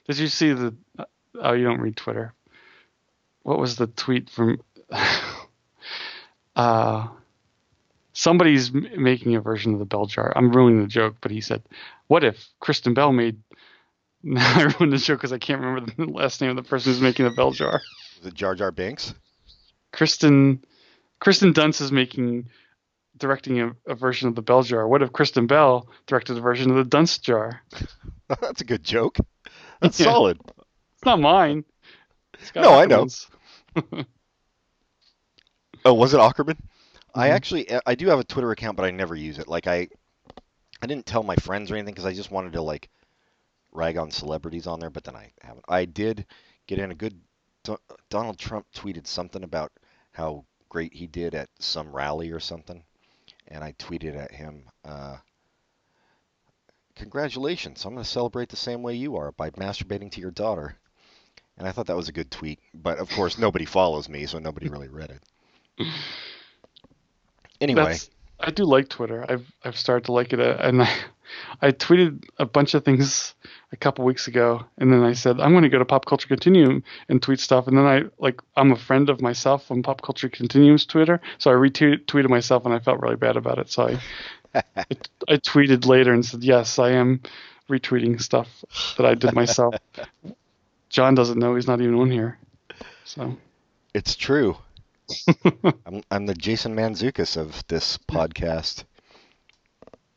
Did 0.06 0.18
you 0.18 0.28
see 0.28 0.52
the? 0.52 0.74
Oh, 1.40 1.52
you 1.52 1.64
don't 1.64 1.80
read 1.80 1.96
Twitter. 1.96 2.34
What 3.42 3.58
was 3.58 3.76
the 3.76 3.86
tweet 3.86 4.30
from? 4.30 4.60
uh, 6.56 7.08
somebody's 8.12 8.72
making 8.72 9.34
a 9.34 9.40
version 9.40 9.72
of 9.72 9.78
the 9.78 9.84
bell 9.84 10.06
jar. 10.06 10.32
I'm 10.36 10.52
ruining 10.52 10.82
the 10.82 10.88
joke, 10.88 11.16
but 11.20 11.30
he 11.30 11.40
said, 11.40 11.62
"What 12.06 12.24
if 12.24 12.48
Kristen 12.60 12.94
Bell 12.94 13.12
made?" 13.12 13.38
Now 14.26 14.58
I 14.58 14.62
ruined 14.62 14.90
the 14.90 14.96
joke 14.96 15.18
because 15.18 15.34
I 15.34 15.38
can't 15.38 15.60
remember 15.60 15.92
the 15.98 16.10
last 16.10 16.40
name 16.40 16.48
of 16.48 16.56
the 16.56 16.62
person 16.62 16.90
who's 16.90 17.00
making 17.02 17.26
the 17.26 17.30
bell 17.32 17.50
jar. 17.50 17.82
The 18.22 18.30
Jar 18.30 18.54
Jar 18.54 18.70
Binks. 18.72 19.12
Kristen, 19.92 20.64
Kirsten 21.20 21.52
Dunst 21.52 21.82
is 21.82 21.92
making, 21.92 22.48
directing 23.16 23.60
a, 23.60 23.72
a 23.86 23.94
version 23.94 24.28
of 24.28 24.34
the 24.34 24.42
bell 24.42 24.62
jar. 24.62 24.86
What 24.88 25.02
if 25.02 25.12
Kristen 25.12 25.46
Bell 25.46 25.88
directed 26.06 26.36
a 26.36 26.40
version 26.40 26.70
of 26.70 26.76
the 26.76 26.96
Dunst 26.96 27.22
jar? 27.22 27.62
that's 28.40 28.60
a 28.60 28.64
good 28.64 28.84
joke. 28.84 29.18
That's 29.80 29.98
Yeah. 30.00 30.06
solid. 30.06 30.40
It's 30.46 31.04
not 31.04 31.20
mine. 31.20 31.64
It's 32.40 32.54
No, 32.54 32.74
I 32.74 32.86
know. 32.86 33.06
Ackerman's. 33.06 33.26
Oh, 35.84 35.94
was 35.94 36.14
it 36.14 36.20
Ackerman? 36.20 36.56
I 37.14 37.28
Mhm. 37.28 37.32
actually 37.32 37.68
I 37.86 37.94
do 37.94 38.08
have 38.08 38.18
a 38.18 38.24
Twitter 38.24 38.50
account, 38.50 38.76
but 38.76 38.86
I 38.86 38.90
never 38.90 39.14
use 39.14 39.38
it. 39.38 39.48
Like 39.48 39.66
I, 39.66 39.88
I 40.82 40.86
didn't 40.86 41.06
tell 41.06 41.22
my 41.22 41.36
friends 41.36 41.70
or 41.70 41.74
anything 41.76 41.94
because 41.94 42.06
I 42.06 42.14
just 42.14 42.30
wanted 42.30 42.54
to 42.54 42.62
like 42.62 42.88
rag 43.72 43.96
on 43.98 44.10
celebrities 44.10 44.66
on 44.66 44.80
there, 44.80 44.90
but 44.90 45.04
then 45.04 45.16
I 45.16 45.32
haven't. 45.42 45.64
I 45.68 45.84
did 45.84 46.26
get 46.66 46.78
in 46.78 46.90
a 46.90 46.94
good. 46.94 47.20
Donald 48.10 48.38
Trump 48.38 48.66
tweeted 48.74 49.06
something 49.06 49.42
about 49.42 49.72
how 50.12 50.44
great 50.68 50.92
he 50.92 51.06
did 51.06 51.34
at 51.34 51.48
some 51.58 51.94
rally 51.94 52.30
or 52.30 52.40
something, 52.40 52.84
and 53.48 53.62
I 53.62 53.72
tweeted 53.72 54.16
at 54.16 54.32
him. 54.32 54.64
Uh, 54.84 55.16
Congratulations! 56.96 57.84
I'm 57.84 57.94
going 57.94 58.04
to 58.04 58.08
celebrate 58.08 58.48
the 58.48 58.56
same 58.56 58.82
way 58.82 58.94
you 58.94 59.16
are 59.16 59.32
by 59.32 59.50
masturbating 59.50 60.12
to 60.12 60.20
your 60.20 60.30
daughter. 60.30 60.76
And 61.58 61.66
I 61.66 61.72
thought 61.72 61.86
that 61.86 61.96
was 61.96 62.08
a 62.08 62.12
good 62.12 62.30
tweet, 62.30 62.60
but 62.72 62.98
of 62.98 63.10
course 63.10 63.36
nobody 63.38 63.64
follows 63.64 64.08
me, 64.08 64.26
so 64.26 64.38
nobody 64.38 64.68
really 64.68 64.88
read 64.88 65.10
it. 65.10 65.88
Anyway, 67.60 67.84
That's, 67.84 68.10
I 68.40 68.50
do 68.50 68.64
like 68.64 68.88
Twitter. 68.88 69.24
I've 69.28 69.50
I've 69.64 69.78
started 69.78 70.06
to 70.06 70.12
like 70.12 70.32
it, 70.32 70.40
uh, 70.40 70.56
and 70.60 70.82
I, 70.82 70.92
I 71.62 71.70
tweeted 71.70 72.24
a 72.38 72.46
bunch 72.46 72.74
of 72.74 72.84
things 72.84 73.34
a 73.72 73.76
couple 73.76 74.04
weeks 74.04 74.28
ago, 74.28 74.64
and 74.78 74.92
then 74.92 75.02
I 75.02 75.12
said 75.12 75.40
I'm 75.40 75.52
going 75.52 75.64
to 75.64 75.68
go 75.68 75.78
to 75.78 75.84
Pop 75.84 76.06
Culture 76.06 76.28
Continuum 76.28 76.84
and 77.08 77.20
tweet 77.22 77.40
stuff, 77.40 77.66
and 77.66 77.76
then 77.76 77.84
I 77.86 78.04
like 78.18 78.40
I'm 78.56 78.72
a 78.72 78.76
friend 78.76 79.10
of 79.10 79.20
myself 79.20 79.70
on 79.70 79.82
Pop 79.82 80.02
Culture 80.02 80.28
Continuum's 80.28 80.86
Twitter, 80.86 81.20
so 81.38 81.50
I 81.50 81.54
retweeted 81.54 82.28
myself, 82.28 82.64
and 82.64 82.74
I 82.74 82.78
felt 82.78 83.00
really 83.00 83.16
bad 83.16 83.36
about 83.36 83.58
it, 83.58 83.70
so 83.70 83.88
I 83.88 83.98
I, 84.76 84.84
I 85.28 85.36
tweeted 85.36 85.86
later 85.86 86.12
and 86.12 86.24
said 86.24 86.44
yes, 86.44 86.78
I 86.78 86.90
am 86.90 87.20
retweeting 87.68 88.20
stuff 88.20 88.64
that 88.96 89.06
I 89.06 89.14
did 89.14 89.32
myself. 89.34 89.74
John 90.88 91.14
doesn't 91.14 91.38
know 91.38 91.56
he's 91.56 91.66
not 91.66 91.80
even 91.80 91.94
on 91.96 92.10
here, 92.10 92.38
so 93.04 93.36
It's 93.92 94.14
true. 94.14 94.56
I'm, 95.86 96.02
I'm 96.10 96.26
the 96.26 96.34
Jason 96.34 96.74
Mantzoukas 96.74 97.36
of 97.36 97.66
this 97.68 97.98
podcast, 97.98 98.84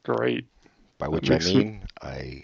great. 0.03 0.45
By 0.98 1.08
which 1.08 1.30
I 1.30 1.34
makes 1.36 1.48
me- 1.48 1.56
mean 1.56 1.82
I 2.02 2.43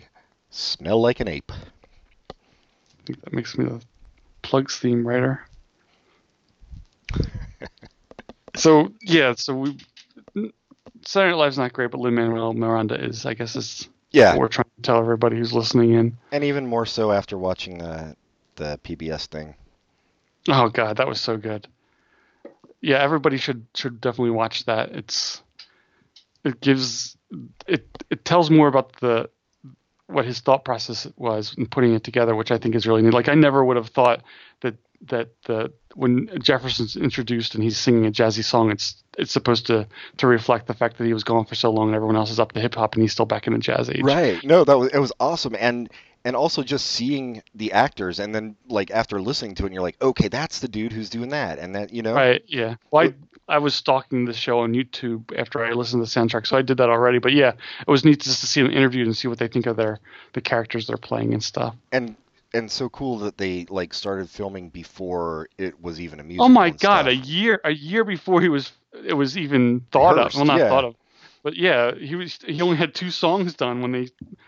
smell 0.50 1.02
like 1.02 1.20
an 1.20 1.28
ape. 1.28 1.52
I 1.52 3.06
think 3.06 3.22
that 3.24 3.34
makes 3.34 3.58
me 3.58 3.66
the 3.66 3.82
plugs 4.42 4.78
theme 4.78 5.06
writer. 5.08 5.46
so 8.56 8.92
yeah, 9.02 9.34
so 9.36 9.56
we 9.56 9.78
Saturday 11.06 11.32
Night 11.32 11.38
Live's 11.38 11.58
not 11.58 11.74
great, 11.74 11.92
but 11.92 12.00
Lin 12.00 12.16
Manuel 12.16 12.54
Miranda 12.54 12.96
is. 13.04 13.26
I 13.26 13.34
guess 13.34 13.56
is 13.56 13.90
Yeah, 14.12 14.32
what 14.32 14.40
we're 14.40 14.48
trying 14.48 14.66
to 14.78 14.82
tell 14.82 15.00
everybody 15.00 15.38
who's 15.38 15.54
listening 15.54 15.94
in. 15.94 16.18
and 16.32 16.44
even 16.44 16.68
more 16.68 16.86
so 16.86 17.12
after 17.12 17.38
watching 17.38 17.80
the 17.80 18.16
the 18.56 18.80
PBS 18.84 19.26
thing. 19.28 19.56
Oh 20.48 20.70
god, 20.70 20.98
that 20.98 21.08
was 21.08 21.20
so 21.20 21.38
good. 21.38 21.68
Yeah, 22.82 23.00
everybody 23.02 23.38
should 23.38 23.66
should 23.76 24.00
definitely 24.02 24.32
watch 24.32 24.66
that. 24.66 24.92
It's 24.92 25.42
it 26.44 26.60
gives 26.62 27.18
it 27.68 27.88
it 28.10 28.26
tells 28.26 28.50
more 28.50 28.68
about 28.68 29.00
the 29.00 29.30
what 30.08 30.26
his 30.26 30.40
thought 30.40 30.66
process 30.66 31.08
was 31.18 31.56
in 31.58 31.66
putting 31.66 31.94
it 31.94 32.04
together, 32.04 32.36
which 32.36 32.52
I 32.52 32.58
think 32.58 32.76
is 32.76 32.86
really 32.86 33.02
neat. 33.02 33.14
Like 33.14 33.30
I 33.30 33.36
never 33.36 33.64
would 33.64 33.78
have 33.78 33.88
thought 33.88 34.22
that 34.62 34.76
that 35.08 35.30
the 35.46 35.74
when 35.96 36.30
Jefferson's 36.42 36.96
introduced 36.96 37.56
and 37.56 37.64
he's 37.64 37.78
singing 37.78 38.06
a 38.06 38.12
jazzy 38.12 38.44
song, 38.44 38.72
it's 38.72 39.04
it's 39.18 39.32
supposed 39.32 39.68
to 39.68 39.88
to 40.18 40.28
reflect 40.28 40.68
the 40.68 40.74
fact 40.74 40.98
that 40.98 41.06
he 41.06 41.14
was 41.14 41.24
gone 41.24 41.46
for 41.46 41.56
so 41.56 41.72
long 41.72 41.88
and 41.88 41.96
everyone 41.96 42.16
else 42.16 42.32
is 42.32 42.40
up 42.40 42.52
to 42.54 42.60
hip 42.60 42.76
hop 42.76 42.94
and 42.94 43.02
he's 43.02 43.12
still 43.12 43.26
back 43.26 43.48
in 43.48 43.54
the 43.54 43.60
jazz 43.60 43.90
age. 43.90 44.04
Right. 44.04 44.44
No, 44.44 44.64
that 44.64 44.78
was 44.78 44.90
it 44.92 45.00
was 45.00 45.12
awesome, 45.20 45.56
and 45.60 45.90
and 46.26 46.36
also 46.36 46.64
just 46.64 46.88
seeing 46.88 47.44
the 47.56 47.72
actors, 47.74 48.20
and 48.20 48.34
then 48.34 48.56
like 48.68 48.92
after 48.92 49.22
listening 49.22 49.56
to 49.56 49.64
it, 49.64 49.68
and 49.68 49.74
you're 49.74 49.84
like, 49.84 50.02
okay, 50.02 50.28
that's 50.28 50.60
the 50.60 50.68
dude 50.68 50.94
who's 50.94 51.10
doing 51.10 51.30
that, 51.30 51.60
and 51.60 51.76
that 51.76 51.94
you 51.94 52.02
know. 52.02 52.14
Right. 52.14 52.44
Yeah. 52.48 52.76
Well, 52.92 53.08
I, 53.08 53.56
I 53.56 53.58
was 53.58 53.76
stalking 53.76 54.26
the 54.26 54.34
show 54.34 54.60
on 54.60 54.74
YouTube 54.74 55.38
after 55.38 55.64
I 55.64 55.74
listened 55.74 56.06
to 56.06 56.12
the 56.12 56.20
soundtrack, 56.20 56.48
so 56.48 56.58
I 56.58 56.62
did 56.62 56.78
that 56.78 56.90
already. 56.90 57.20
But 57.20 57.34
yeah, 57.34 57.54
it 57.80 57.90
was 57.90 58.06
neat 58.06 58.22
just 58.22 58.40
to 58.42 58.48
see 58.48 58.62
them 58.62 58.72
interviewed 58.72 59.08
and 59.08 59.16
see 59.16 59.28
what 59.28 59.40
they 59.40 59.48
think 59.48 59.66
of 59.66 59.76
their 59.76 60.00
the 60.34 60.42
characters 60.42 60.88
they're 60.88 60.98
playing 60.98 61.34
and 61.34 61.44
stuff. 61.44 61.76
and 61.92 62.16
and 62.54 62.72
so 62.72 62.88
cool 62.90 63.18
that 63.20 63.38
they 63.38 63.66
like 63.70 63.94
started 63.94 64.30
filming 64.30 64.70
before 64.70 65.50
it 65.58 65.82
was 65.82 66.00
even 66.00 66.20
a 66.20 66.24
musical. 66.24 66.46
Oh 66.46 66.50
my 66.50 66.70
God! 66.70 67.08
A 67.08 67.16
year 67.16 67.60
a 67.64 67.72
year 67.72 68.04
before 68.04 68.42
he 68.42 68.50
was 68.50 68.72
it 69.06 69.14
was 69.14 69.38
even 69.38 69.82
thought 69.92 70.18
of. 70.18 70.34
Well, 70.36 70.46
not 70.46 70.60
yeah. 70.60 70.70
thought 70.70 70.86
of, 70.86 70.96
but 71.44 71.56
yeah, 71.58 71.94
he 71.94 72.16
was 72.16 72.40
he 72.46 72.62
only 72.62 72.78
had 72.78 72.96
two 72.96 73.12
songs 73.12 73.54
done 73.54 73.82
when 73.82 73.92
they. 73.92 74.08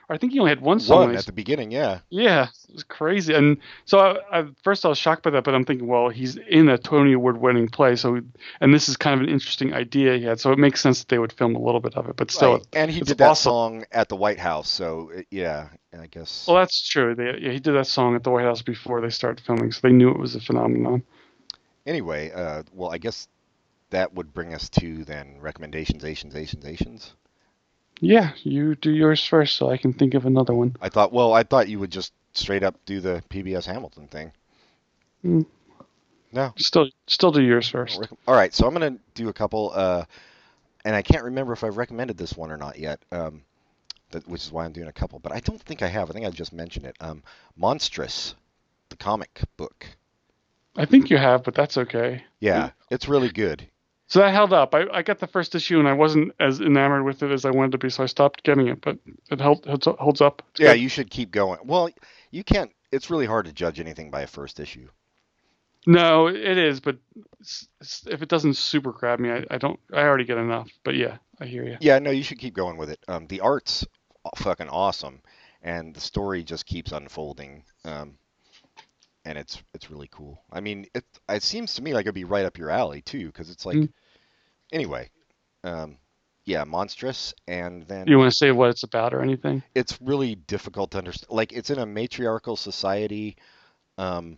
I 0.09 0.17
think 0.17 0.33
he 0.33 0.39
only 0.39 0.51
had 0.51 0.61
one 0.61 0.79
song. 0.79 1.07
one 1.07 1.15
at 1.15 1.25
the 1.25 1.31
beginning, 1.31 1.71
yeah. 1.71 1.99
Yeah, 2.09 2.43
it 2.69 2.73
was 2.73 2.83
crazy. 2.83 3.33
And 3.33 3.57
so 3.85 3.99
I, 3.99 4.39
I, 4.39 4.45
first 4.63 4.85
I 4.85 4.89
was 4.89 4.97
shocked 4.97 5.23
by 5.23 5.31
that, 5.31 5.43
but 5.43 5.55
I'm 5.55 5.65
thinking, 5.65 5.87
well, 5.87 6.09
he's 6.09 6.37
in 6.37 6.69
a 6.69 6.77
Tony 6.77 7.13
Award 7.13 7.37
winning 7.37 7.67
play, 7.67 7.95
so 7.95 8.21
and 8.61 8.73
this 8.73 8.87
is 8.87 8.97
kind 8.97 9.19
of 9.19 9.27
an 9.27 9.33
interesting 9.33 9.73
idea 9.73 10.15
he 10.17 10.23
had, 10.23 10.39
so 10.39 10.51
it 10.51 10.59
makes 10.59 10.79
sense 10.81 10.99
that 10.99 11.09
they 11.09 11.19
would 11.19 11.33
film 11.33 11.55
a 11.55 11.59
little 11.59 11.81
bit 11.81 11.95
of 11.95 12.07
it. 12.07 12.15
But 12.15 12.31
still, 12.31 12.53
Right. 12.53 12.67
and 12.73 12.89
he 12.91 13.01
did 13.01 13.17
that 13.17 13.31
awesome. 13.31 13.49
song 13.49 13.85
at 13.91 14.07
the 14.09 14.15
White 14.15 14.39
House, 14.39 14.69
so 14.69 15.11
yeah, 15.31 15.69
I 15.99 16.07
guess. 16.07 16.45
well, 16.47 16.57
that's 16.57 16.87
true. 16.87 17.13
They, 17.15 17.37
yeah, 17.39 17.51
he 17.51 17.59
did 17.59 17.73
that 17.73 17.87
song 17.87 18.15
at 18.15 18.23
the 18.23 18.29
White 18.31 18.45
House 18.45 18.61
before 18.61 19.01
they 19.01 19.09
started 19.09 19.43
filming, 19.45 19.71
so 19.71 19.79
they 19.83 19.91
knew 19.93 20.11
it 20.11 20.19
was 20.19 20.35
a 20.35 20.39
phenomenon. 20.39 21.03
Anyway, 21.85 22.31
uh, 22.31 22.63
well, 22.73 22.91
I 22.91 22.97
guess 22.97 23.27
that 23.89 24.13
would 24.13 24.33
bring 24.33 24.53
us 24.53 24.69
to 24.69 25.03
then 25.03 25.37
recommendations, 25.39 26.03
Asians, 26.03 26.35
Asians, 26.35 26.65
Asians. 26.65 27.13
Yeah, 28.01 28.33
you 28.43 28.75
do 28.75 28.91
yours 28.91 29.25
first, 29.25 29.55
so 29.55 29.69
I 29.69 29.77
can 29.77 29.93
think 29.93 30.13
of 30.13 30.25
another 30.25 30.53
one. 30.53 30.75
I 30.81 30.89
thought, 30.89 31.13
well, 31.13 31.33
I 31.33 31.43
thought 31.43 31.69
you 31.69 31.79
would 31.79 31.91
just 31.91 32.13
straight 32.33 32.63
up 32.63 32.75
do 32.85 32.99
the 32.99 33.23
PBS 33.29 33.65
Hamilton 33.65 34.07
thing. 34.07 34.31
Hmm. 35.21 35.41
No. 36.33 36.53
Still, 36.57 36.89
still 37.07 37.31
do 37.31 37.41
yours 37.41 37.69
first. 37.69 38.01
All 38.27 38.35
right, 38.35 38.53
so 38.53 38.67
I'm 38.67 38.73
gonna 38.73 38.97
do 39.13 39.29
a 39.29 39.33
couple, 39.33 39.71
uh, 39.73 40.03
and 40.83 40.93
I 40.93 41.01
can't 41.01 41.23
remember 41.23 41.53
if 41.53 41.63
I've 41.63 41.77
recommended 41.77 42.17
this 42.17 42.35
one 42.35 42.51
or 42.51 42.57
not 42.57 42.77
yet. 42.77 42.99
Um, 43.11 43.43
that, 44.11 44.27
which 44.27 44.43
is 44.43 44.51
why 44.51 44.65
I'm 44.65 44.73
doing 44.73 44.87
a 44.87 44.93
couple, 44.93 45.19
but 45.19 45.31
I 45.31 45.39
don't 45.39 45.61
think 45.61 45.81
I 45.81 45.87
have. 45.87 46.09
I 46.09 46.13
think 46.13 46.25
I 46.25 46.29
just 46.29 46.53
mentioned 46.53 46.85
it. 46.85 46.95
Um, 46.99 47.23
Monstrous, 47.55 48.35
the 48.89 48.97
comic 48.97 49.41
book. 49.57 49.87
I 50.75 50.85
think 50.85 51.09
you 51.09 51.17
have, 51.17 51.43
but 51.43 51.55
that's 51.55 51.77
okay. 51.77 52.23
Yeah, 52.41 52.71
it's 52.91 53.07
really 53.07 53.29
good. 53.29 53.65
So 54.07 54.19
that 54.19 54.31
held 54.33 54.53
up. 54.53 54.75
I, 54.75 54.85
I 54.93 55.01
got 55.01 55.19
the 55.19 55.27
first 55.27 55.55
issue 55.55 55.79
and 55.79 55.87
I 55.87 55.93
wasn't 55.93 56.31
as 56.39 56.61
enamored 56.61 57.03
with 57.05 57.23
it 57.23 57.31
as 57.31 57.43
I 57.43 57.49
wanted 57.49 57.71
to 57.71 57.77
be, 57.79 57.89
so 57.89 58.03
I 58.03 58.05
stopped 58.05 58.43
getting 58.43 58.67
it. 58.67 58.79
But 58.81 58.99
it 59.31 59.41
held, 59.41 59.65
holds, 59.65 59.87
holds 59.99 60.21
up. 60.21 60.43
It's 60.51 60.59
Yeah, 60.59 60.73
good. 60.73 60.81
you 60.81 60.89
should 60.89 61.09
keep 61.09 61.31
going. 61.31 61.59
Well, 61.63 61.89
you 62.31 62.43
can't. 62.43 62.71
It's 62.91 63.09
really 63.09 63.25
hard 63.25 63.45
to 63.45 63.51
judge 63.53 63.79
anything 63.79 64.11
by 64.11 64.21
a 64.21 64.27
first 64.27 64.59
issue. 64.59 64.87
No, 65.87 66.27
it 66.27 66.57
is, 66.57 66.79
but 66.79 66.97
s- 67.41 67.67
s- 67.81 68.07
if 68.09 68.21
it 68.23 68.29
doesn't 68.29 68.55
super 68.55 68.91
grab 68.91 69.19
me, 69.19 69.29
I, 69.31 69.43
I 69.51 69.57
don't. 69.59 69.79
I 69.93 70.01
already 70.01 70.23
get 70.25 70.37
enough. 70.37 70.69
But 70.83 70.95
yeah, 70.95 71.17
I 71.39 71.45
hear 71.45 71.63
you. 71.63 71.77
Yeah, 71.79 71.99
no, 71.99 72.09
you 72.09 72.23
should 72.23 72.39
keep 72.39 72.55
going 72.55 72.77
with 72.77 72.89
it. 72.89 72.99
Um, 73.07 73.27
the 73.27 73.41
art's 73.41 73.85
fucking 74.37 74.69
awesome, 74.69 75.21
and 75.61 75.93
the 75.95 75.99
story 75.99 76.43
just 76.43 76.65
keeps 76.65 76.91
unfolding. 76.91 77.63
Um, 77.83 78.17
and 79.25 79.37
it's 79.37 79.61
it's 79.73 79.89
really 79.91 80.07
cool. 80.11 80.43
I 80.51 80.59
mean, 80.61 80.85
it 80.93 81.03
it 81.29 81.43
seems 81.43 81.73
to 81.75 81.81
me 81.81 81.93
like 81.93 82.05
it'd 82.05 82.15
be 82.15 82.23
right 82.23 82.45
up 82.45 82.57
your 82.57 82.69
alley 82.69 83.01
too, 83.01 83.27
because 83.27 83.49
it's 83.49 83.65
like, 83.65 83.77
Mm. 83.77 83.89
anyway, 84.71 85.09
um, 85.63 85.97
yeah, 86.45 86.63
monstrous, 86.63 87.33
and 87.47 87.83
then 87.87 88.07
You 88.07 88.17
want 88.19 88.31
to 88.31 88.37
say 88.37 88.51
what 88.51 88.69
it's 88.69 88.83
about 88.83 89.13
or 89.13 89.21
anything? 89.21 89.63
it's 89.73 89.99
really 90.01 90.35
difficult 90.35 90.91
to 90.91 90.99
understand. 90.99 91.31
Like 91.31 91.51
it's 91.53 91.69
in 91.69 91.79
a 91.79 91.85
matriarchal 91.85 92.55
society. 92.55 93.35
Um, 93.97 94.37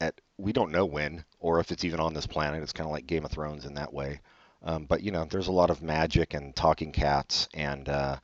at 0.00 0.20
we 0.36 0.52
don't 0.52 0.72
know 0.72 0.84
when 0.84 1.24
or 1.40 1.58
if 1.60 1.72
it's 1.72 1.84
even 1.84 2.00
on 2.00 2.12
this 2.12 2.26
planet. 2.26 2.62
It's 2.62 2.72
kind 2.74 2.86
of 2.86 2.92
like 2.92 3.06
Game 3.06 3.24
of 3.24 3.30
Thrones 3.30 3.64
in 3.64 3.74
that 3.74 3.94
way. 3.94 4.20
Um, 4.62 4.84
but 4.84 5.02
you 5.02 5.10
know, 5.10 5.24
there's 5.24 5.46
a 5.48 5.52
lot 5.52 5.70
of 5.70 5.80
magic 5.82 6.34
and 6.34 6.54
talking 6.54 6.92
cats 6.92 7.48
and 7.54 7.88
uh, 7.88 8.16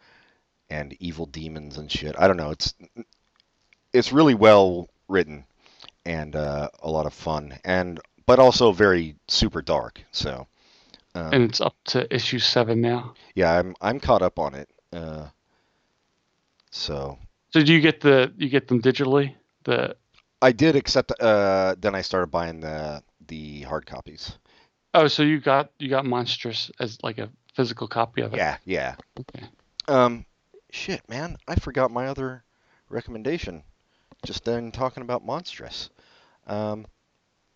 and 0.68 0.94
evil 1.00 1.24
demons 1.24 1.78
and 1.78 1.90
shit. 1.90 2.14
I 2.18 2.26
don't 2.28 2.36
know. 2.36 2.50
It's 2.50 2.74
it's 3.94 4.12
really 4.12 4.34
well 4.34 4.88
written 5.08 5.44
and 6.05 6.34
uh, 6.36 6.68
a 6.82 6.90
lot 6.90 7.07
of 7.07 7.14
fun 7.14 7.59
and 7.64 8.00
but 8.26 8.38
also 8.38 8.72
very 8.72 9.16
super 9.28 9.62
dark. 9.62 10.03
So 10.12 10.46
um, 11.14 11.32
And 11.32 11.42
it's 11.44 11.61
up 11.61 11.76
to 11.86 12.12
issue 12.14 12.38
seven 12.38 12.80
now. 12.80 13.14
yeah, 13.34 13.53
I'm 13.59 13.74
I'm 13.80 14.00
caught 14.00 14.22
up 14.22 14.38
on 14.38 14.55
it. 14.55 14.68
Uh, 14.92 15.28
so 16.70 17.18
So 17.53 17.62
do 17.62 17.72
you 17.72 17.80
get 17.80 18.00
the 18.00 18.32
you 18.36 18.48
get 18.48 18.68
them 18.68 18.80
digitally? 18.80 19.34
The 19.64 19.96
I 20.40 20.50
did, 20.53 20.74
except 20.74 21.12
uh, 21.20 21.76
then 21.78 21.94
I 21.94 22.00
started 22.03 22.28
buying 22.28 22.61
the 22.61 23.03
the 23.28 23.62
hard 23.62 23.86
copies. 23.86 24.38
oh, 24.94 25.07
so 25.09 25.22
you 25.22 25.38
got 25.40 25.70
you 25.78 25.88
got 25.88 26.05
monstrous 26.05 26.70
as 26.80 26.98
like 27.03 27.18
a 27.18 27.30
physical 27.55 27.86
copy 27.86 28.22
of 28.22 28.32
it. 28.34 28.38
Yeah, 28.38 28.57
yeah. 28.64 28.96
Okay. 29.20 29.46
Um, 29.88 30.24
shit, 30.70 31.09
man, 31.09 31.36
I 31.46 31.55
forgot 31.57 31.90
my 31.90 32.07
other 32.07 32.44
recommendation. 32.88 33.62
Just 34.25 34.45
then 34.45 34.70
talking 34.70 35.03
about 35.03 35.25
monstrous. 35.25 35.91
Um, 36.47 36.87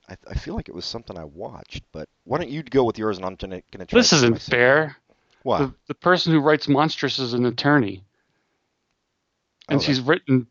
I, 0.08 0.16
I 0.28 0.34
feel 0.34 0.54
like 0.54 0.68
it 0.68 0.74
was 0.74 0.84
something 0.84 1.18
I 1.18 1.24
watched, 1.24 1.82
but 1.92 2.08
why 2.24 2.38
don't 2.38 2.50
you 2.50 2.62
go 2.62 2.84
with 2.84 2.98
yours 2.98 3.16
and 3.16 3.26
I'm 3.26 3.36
gonna 3.36 3.62
gonna 3.70 3.86
try. 3.86 3.98
This 3.98 4.12
isn't 4.12 4.32
my 4.32 4.38
fair. 4.38 4.96
What? 5.42 5.58
The, 5.58 5.74
the 5.88 5.94
person 5.94 6.32
who 6.32 6.40
writes 6.40 6.68
monstrous 6.68 7.18
is 7.18 7.34
an 7.34 7.46
attorney, 7.46 8.04
and 9.68 9.78
Oh, 9.78 9.82
she's 9.82 10.00
written 10.00 10.46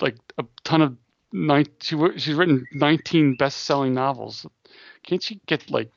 like 0.00 0.16
a 0.38 0.44
ton 0.64 0.82
of 0.82 0.96
nine. 1.32 1.66
She 1.80 1.96
she's 2.18 2.34
written 2.34 2.66
nineteen 2.72 3.36
best-selling 3.36 3.94
novels. 3.94 4.46
Can't 5.02 5.22
she 5.22 5.40
get 5.46 5.70
like 5.70 5.90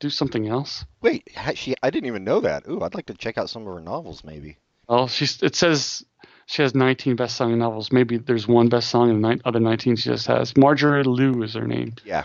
do 0.00 0.10
something 0.10 0.48
else? 0.48 0.84
Wait, 1.00 1.28
she? 1.54 1.74
I 1.82 1.90
didn't 1.90 2.06
even 2.06 2.24
know 2.24 2.40
that. 2.40 2.66
Ooh, 2.68 2.82
I'd 2.82 2.94
like 2.94 3.06
to 3.06 3.14
check 3.14 3.38
out 3.38 3.50
some 3.50 3.66
of 3.66 3.74
her 3.74 3.80
novels, 3.80 4.24
maybe. 4.24 4.56
Well, 4.88 5.08
she's 5.08 5.42
it 5.42 5.54
says 5.54 6.04
she 6.46 6.62
has 6.62 6.74
19 6.74 7.16
best-selling 7.16 7.58
novels. 7.58 7.92
Maybe 7.92 8.18
there's 8.18 8.46
one 8.46 8.68
best-selling 8.68 9.10
and 9.10 9.24
the 9.24 9.40
other 9.44 9.60
19 9.60 9.96
she 9.96 10.10
just 10.10 10.26
has. 10.26 10.56
Marjorie 10.56 11.04
Liu 11.04 11.42
is 11.42 11.54
her 11.54 11.66
name. 11.66 11.94
Yeah. 12.04 12.24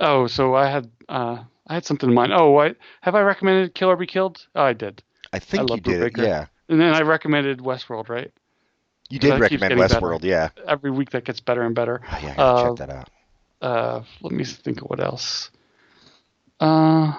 Oh, 0.00 0.26
so 0.26 0.54
I 0.54 0.68
had 0.68 0.90
uh, 1.08 1.44
I 1.66 1.74
had 1.74 1.84
something 1.84 2.08
in 2.08 2.14
mind. 2.14 2.32
Oh, 2.32 2.58
I, 2.58 2.74
have 3.00 3.14
I 3.14 3.20
recommended 3.20 3.74
Kill 3.74 3.90
or 3.90 3.96
Be 3.96 4.06
Killed? 4.06 4.46
Oh, 4.54 4.62
I 4.62 4.72
did. 4.72 5.02
I 5.32 5.38
think 5.38 5.70
love 5.70 5.78
you 5.78 5.82
did 5.82 6.02
it. 6.02 6.12
Yeah. 6.16 6.46
And 6.68 6.80
then 6.80 6.94
I 6.94 7.02
recommended 7.02 7.58
Westworld, 7.58 8.08
right? 8.08 8.32
You 9.10 9.18
did 9.18 9.38
recommend 9.38 9.60
getting 9.60 9.78
better. 9.78 10.00
Westworld, 10.00 10.24
yeah. 10.24 10.48
Every 10.66 10.90
week 10.90 11.10
that 11.10 11.24
gets 11.24 11.40
better 11.40 11.62
and 11.62 11.74
better. 11.74 12.00
Oh, 12.10 12.20
yeah, 12.22 12.34
I 12.36 12.42
Uh, 12.42 12.68
check 12.68 12.88
that 12.88 12.90
out. 12.90 13.10
Uh, 13.60 14.02
let 14.22 14.32
me 14.32 14.44
think 14.44 14.82
of 14.82 14.88
what 14.88 15.00
else. 15.00 15.50
Uh, 16.60 17.12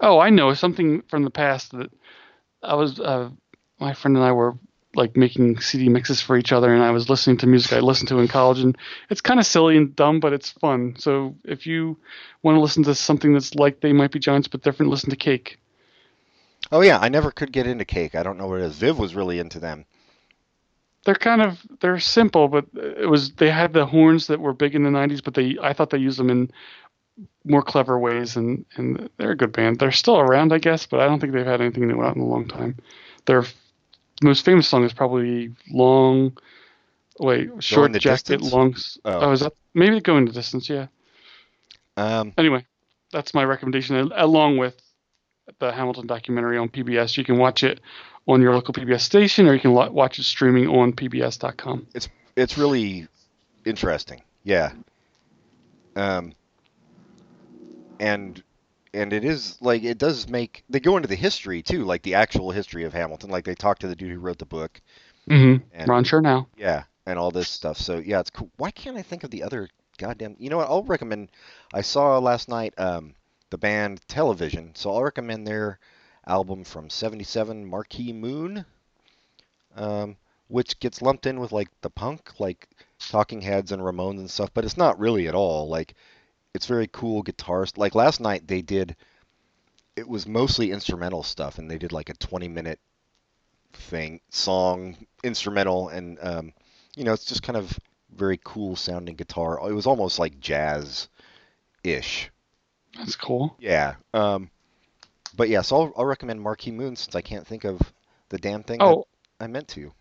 oh, 0.00 0.18
I 0.18 0.30
know 0.30 0.52
something 0.54 1.02
from 1.02 1.24
the 1.24 1.30
past 1.30 1.72
that 1.72 1.90
I 2.62 2.74
was. 2.74 2.98
Uh, 2.98 3.30
my 3.78 3.94
friend 3.94 4.16
and 4.16 4.24
I 4.24 4.32
were 4.32 4.56
like 4.94 5.16
making 5.16 5.60
CD 5.60 5.88
mixes 5.88 6.20
for 6.20 6.36
each 6.36 6.52
other, 6.52 6.74
and 6.74 6.82
I 6.82 6.90
was 6.90 7.08
listening 7.08 7.36
to 7.38 7.46
music 7.46 7.72
I 7.72 7.80
listened 7.80 8.08
to 8.08 8.18
in 8.18 8.28
college, 8.28 8.60
and 8.60 8.76
it's 9.10 9.20
kind 9.20 9.38
of 9.38 9.46
silly 9.46 9.76
and 9.76 9.94
dumb, 9.94 10.18
but 10.18 10.32
it's 10.32 10.50
fun. 10.50 10.96
So 10.98 11.36
if 11.44 11.66
you 11.66 11.98
want 12.42 12.56
to 12.56 12.60
listen 12.60 12.82
to 12.84 12.94
something 12.94 13.32
that's 13.32 13.54
like 13.54 13.80
They 13.80 13.92
Might 13.92 14.10
Be 14.10 14.18
Giants 14.18 14.48
but 14.48 14.62
different, 14.62 14.90
listen 14.90 15.10
to 15.10 15.16
Cake. 15.16 15.58
Oh 16.70 16.80
yeah, 16.80 16.98
I 16.98 17.08
never 17.08 17.30
could 17.30 17.52
get 17.52 17.66
into 17.66 17.84
cake. 17.84 18.14
I 18.14 18.22
don't 18.22 18.36
know 18.36 18.46
what 18.46 18.60
it 18.60 18.64
is. 18.64 18.76
Viv 18.76 18.98
was 18.98 19.14
really 19.14 19.38
into 19.38 19.58
them. 19.58 19.86
They're 21.04 21.14
kind 21.14 21.40
of 21.40 21.64
they're 21.80 22.00
simple, 22.00 22.48
but 22.48 22.66
it 22.74 23.08
was 23.08 23.32
they 23.32 23.50
had 23.50 23.72
the 23.72 23.86
horns 23.86 24.26
that 24.26 24.40
were 24.40 24.52
big 24.52 24.74
in 24.74 24.82
the 24.82 24.90
'90s, 24.90 25.22
but 25.22 25.34
they 25.34 25.56
I 25.62 25.72
thought 25.72 25.90
they 25.90 25.98
used 25.98 26.18
them 26.18 26.28
in 26.28 26.50
more 27.44 27.62
clever 27.62 27.98
ways, 27.98 28.36
and 28.36 28.66
and 28.76 29.08
they're 29.16 29.30
a 29.30 29.36
good 29.36 29.52
band. 29.52 29.78
They're 29.78 29.92
still 29.92 30.18
around, 30.18 30.52
I 30.52 30.58
guess, 30.58 30.86
but 30.86 31.00
I 31.00 31.06
don't 31.06 31.20
think 31.20 31.32
they've 31.32 31.46
had 31.46 31.60
anything 31.60 31.88
new 31.88 32.02
out 32.02 32.16
in 32.16 32.22
a 32.22 32.26
long 32.26 32.46
time. 32.48 32.76
Their 33.24 33.40
f- 33.40 33.54
most 34.22 34.44
famous 34.44 34.66
song 34.68 34.84
is 34.84 34.92
probably 34.92 35.54
"Long." 35.70 36.36
Wait, 37.20 37.50
short 37.62 37.92
jacket, 37.94 38.38
Distance? 38.38 38.52
long. 38.52 38.76
Oh. 39.04 39.20
Oh, 39.28 39.32
is 39.32 39.40
that 39.40 39.52
maybe 39.74 40.00
going 40.00 40.24
the 40.24 40.32
distance? 40.32 40.68
Yeah. 40.70 40.86
Um, 41.96 42.32
Anyway, 42.38 42.64
that's 43.10 43.34
my 43.34 43.44
recommendation, 43.44 44.12
along 44.14 44.56
with 44.58 44.80
the 45.58 45.72
Hamilton 45.72 46.06
documentary 46.06 46.56
on 46.58 46.68
PBS. 46.68 47.16
You 47.16 47.24
can 47.24 47.38
watch 47.38 47.64
it 47.64 47.80
on 48.28 48.40
your 48.40 48.54
local 48.54 48.72
PBS 48.72 49.00
station, 49.00 49.48
or 49.48 49.54
you 49.54 49.58
can 49.60 49.72
lo- 49.72 49.90
watch 49.90 50.18
it 50.20 50.24
streaming 50.24 50.68
on 50.68 50.92
PBS.com. 50.92 51.88
it's 51.94 52.08
it's 52.36 52.56
really 52.56 53.08
interesting. 53.64 54.22
Yeah. 54.44 54.72
Um 55.96 56.34
and 57.98 58.40
and 58.94 59.12
it 59.12 59.24
is 59.24 59.58
like 59.60 59.82
it 59.84 59.98
does 59.98 60.28
make 60.28 60.64
they 60.68 60.80
go 60.80 60.96
into 60.96 61.08
the 61.08 61.14
history 61.14 61.62
too, 61.62 61.84
like 61.84 62.02
the 62.02 62.14
actual 62.14 62.50
history 62.50 62.84
of 62.84 62.92
Hamilton. 62.92 63.30
Like 63.30 63.44
they 63.44 63.54
talk 63.54 63.78
to 63.80 63.88
the 63.88 63.96
dude 63.96 64.12
who 64.12 64.18
wrote 64.18 64.38
the 64.38 64.46
book. 64.46 64.80
Mm-hmm. 65.28 65.64
And, 65.72 65.88
Ron 65.88 66.04
Chernow. 66.04 66.46
Yeah, 66.56 66.84
and 67.06 67.18
all 67.18 67.30
this 67.30 67.48
stuff. 67.48 67.76
So 67.78 67.98
yeah, 67.98 68.20
it's 68.20 68.30
cool. 68.30 68.50
Why 68.56 68.70
can't 68.70 68.96
I 68.96 69.02
think 69.02 69.24
of 69.24 69.30
the 69.30 69.42
other 69.42 69.68
goddamn? 69.98 70.36
You 70.38 70.50
know 70.50 70.58
what? 70.58 70.68
I'll 70.68 70.84
recommend. 70.84 71.30
I 71.72 71.82
saw 71.82 72.18
last 72.18 72.48
night 72.48 72.74
um, 72.78 73.14
the 73.50 73.58
band 73.58 74.00
Television, 74.08 74.72
so 74.74 74.90
I'll 74.90 75.02
recommend 75.02 75.46
their 75.46 75.78
album 76.26 76.64
from 76.64 76.90
'77, 76.90 77.66
Marquee 77.66 78.12
Moon, 78.12 78.64
um, 79.76 80.16
which 80.48 80.78
gets 80.80 81.02
lumped 81.02 81.26
in 81.26 81.40
with 81.40 81.52
like 81.52 81.68
the 81.82 81.90
punk, 81.90 82.40
like 82.40 82.68
Talking 82.98 83.40
Heads 83.40 83.72
and 83.72 83.82
Ramones 83.82 84.18
and 84.18 84.30
stuff, 84.30 84.50
but 84.52 84.64
it's 84.64 84.76
not 84.76 84.98
really 84.98 85.28
at 85.28 85.34
all. 85.34 85.68
Like 85.68 85.94
it's 86.58 86.66
very 86.66 86.88
cool 86.88 87.22
guitars. 87.22 87.72
Like 87.78 87.94
last 87.94 88.20
night 88.20 88.48
they 88.48 88.62
did. 88.62 88.96
It 89.94 90.08
was 90.08 90.26
mostly 90.26 90.72
instrumental 90.72 91.22
stuff, 91.22 91.58
and 91.58 91.70
they 91.70 91.78
did 91.78 91.92
like 91.92 92.08
a 92.08 92.14
20 92.14 92.48
minute 92.48 92.80
thing, 93.72 94.20
song, 94.30 94.96
instrumental, 95.22 95.88
and 95.88 96.18
um, 96.20 96.52
you 96.96 97.04
know, 97.04 97.12
it's 97.12 97.24
just 97.24 97.44
kind 97.44 97.56
of 97.56 97.78
very 98.12 98.40
cool 98.42 98.74
sounding 98.74 99.14
guitar. 99.14 99.60
It 99.68 99.72
was 99.72 99.86
almost 99.86 100.18
like 100.18 100.40
jazz 100.40 101.08
ish. 101.84 102.28
That's 102.96 103.14
cool. 103.14 103.54
Yeah. 103.60 103.94
Um, 104.12 104.50
but 105.36 105.48
yeah, 105.48 105.62
so 105.62 105.76
I'll, 105.76 105.92
I'll 105.98 106.06
recommend 106.06 106.42
Marquee 106.42 106.72
Moon 106.72 106.96
since 106.96 107.14
I 107.14 107.20
can't 107.20 107.46
think 107.46 107.62
of 107.62 107.80
the 108.30 108.38
damn 108.38 108.64
thing 108.64 108.78
Oh, 108.80 109.06
that 109.38 109.44
I 109.44 109.46
meant 109.46 109.68
to. 109.68 109.92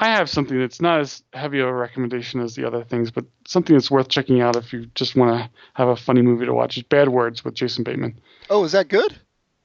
I 0.00 0.06
have 0.06 0.30
something 0.30 0.58
that's 0.58 0.80
not 0.80 1.00
as 1.00 1.22
heavy 1.34 1.60
of 1.60 1.68
a 1.68 1.74
recommendation 1.74 2.40
as 2.40 2.54
the 2.54 2.66
other 2.66 2.82
things, 2.84 3.10
but 3.10 3.26
something 3.46 3.76
that's 3.76 3.90
worth 3.90 4.08
checking 4.08 4.40
out 4.40 4.56
if 4.56 4.72
you 4.72 4.86
just 4.94 5.14
want 5.14 5.38
to 5.38 5.50
have 5.74 5.88
a 5.88 5.96
funny 5.96 6.22
movie 6.22 6.46
to 6.46 6.54
watch. 6.54 6.78
Is 6.78 6.84
Bad 6.84 7.10
Words 7.10 7.44
with 7.44 7.52
Jason 7.52 7.84
Bateman. 7.84 8.18
Oh, 8.48 8.64
is 8.64 8.72
that 8.72 8.88
good? 8.88 9.18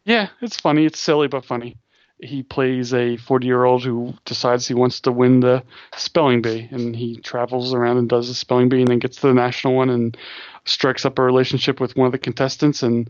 Yeah, 0.03 0.27
it's 0.41 0.59
funny. 0.59 0.85
It's 0.85 0.99
silly 0.99 1.29
but 1.29 1.45
funny. 1.45 1.77
He 2.19 2.43
plays 2.43 2.93
a 2.93 3.15
40 3.15 3.47
year 3.47 3.63
old 3.63 3.85
who 3.85 4.13
decides 4.25 4.67
he 4.67 4.73
wants 4.73 4.99
to 5.01 5.11
win 5.13 5.39
the 5.39 5.63
spelling 5.95 6.41
bee, 6.41 6.67
and 6.69 6.93
he 6.93 7.15
travels 7.15 7.73
around 7.73 7.97
and 7.97 8.09
does 8.09 8.27
the 8.27 8.33
spelling 8.33 8.67
bee, 8.67 8.81
and 8.81 8.89
then 8.89 8.99
gets 8.99 9.15
to 9.17 9.27
the 9.27 9.33
national 9.33 9.73
one 9.75 9.89
and 9.89 10.17
strikes 10.65 11.05
up 11.05 11.17
a 11.17 11.23
relationship 11.23 11.79
with 11.79 11.95
one 11.95 12.07
of 12.07 12.11
the 12.11 12.19
contestants, 12.19 12.83
and 12.83 13.09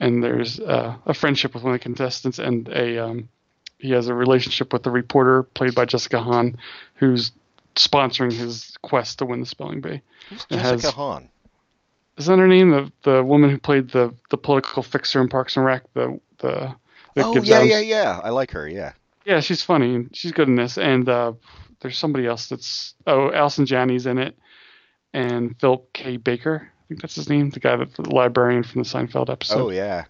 and 0.00 0.24
there's 0.24 0.58
uh, 0.58 0.96
a 1.04 1.12
friendship 1.12 1.52
with 1.52 1.64
one 1.64 1.74
of 1.74 1.80
the 1.80 1.84
contestants, 1.84 2.38
and 2.38 2.68
a 2.68 2.98
um, 2.98 3.28
he 3.82 3.90
has 3.92 4.08
a 4.08 4.14
relationship 4.14 4.72
with 4.72 4.82
the 4.84 4.90
reporter 4.90 5.42
played 5.42 5.74
by 5.74 5.84
Jessica 5.84 6.20
Hahn, 6.22 6.56
who's 6.94 7.32
sponsoring 7.74 8.32
his 8.32 8.76
quest 8.82 9.18
to 9.18 9.26
win 9.26 9.40
the 9.40 9.46
spelling 9.46 9.80
bee. 9.80 10.00
Who's 10.30 10.42
It 10.50 10.56
Jessica 10.56 10.82
has- 10.86 10.94
Hahn? 10.94 11.28
Is 12.16 12.26
that 12.26 12.38
her 12.38 12.46
name? 12.48 12.70
The 12.70 12.92
the 13.02 13.24
woman 13.24 13.50
who 13.50 13.58
played 13.58 13.88
the 13.90 14.14
the 14.30 14.36
political 14.36 14.82
fixer 14.82 15.20
in 15.20 15.28
Parks 15.28 15.56
and 15.56 15.64
Rec. 15.66 15.82
The 15.94 16.20
the 16.38 16.74
Oh 17.16 17.34
yeah, 17.42 17.56
Adams- 17.56 17.70
yeah, 17.70 17.80
yeah. 17.80 18.20
I 18.22 18.30
like 18.30 18.50
her. 18.52 18.66
Yeah. 18.68 18.92
yeah, 19.26 19.40
she's 19.40 19.62
funny. 19.62 20.06
She's 20.12 20.32
good 20.32 20.48
in 20.48 20.56
this. 20.56 20.78
And 20.78 21.08
uh, 21.08 21.32
there's 21.80 21.98
somebody 21.98 22.26
else 22.26 22.48
that's 22.48 22.94
oh, 23.06 23.30
Allison 23.32 23.66
Janney's 23.66 24.06
in 24.06 24.18
it. 24.18 24.36
and 25.14 25.58
Philip 25.60 25.92
K. 25.92 26.16
Baker. 26.18 26.70
I 26.70 26.84
think 26.88 27.00
that's 27.02 27.14
his 27.14 27.28
name, 27.30 27.48
the 27.50 27.60
guy 27.60 27.76
that 27.76 27.94
the 27.94 28.08
librarian 28.14 28.62
from 28.62 28.82
the 28.82 28.88
Seinfeld 28.88 29.30
episode. 29.30 29.58
oh 29.66 29.70
yeah. 29.70 30.04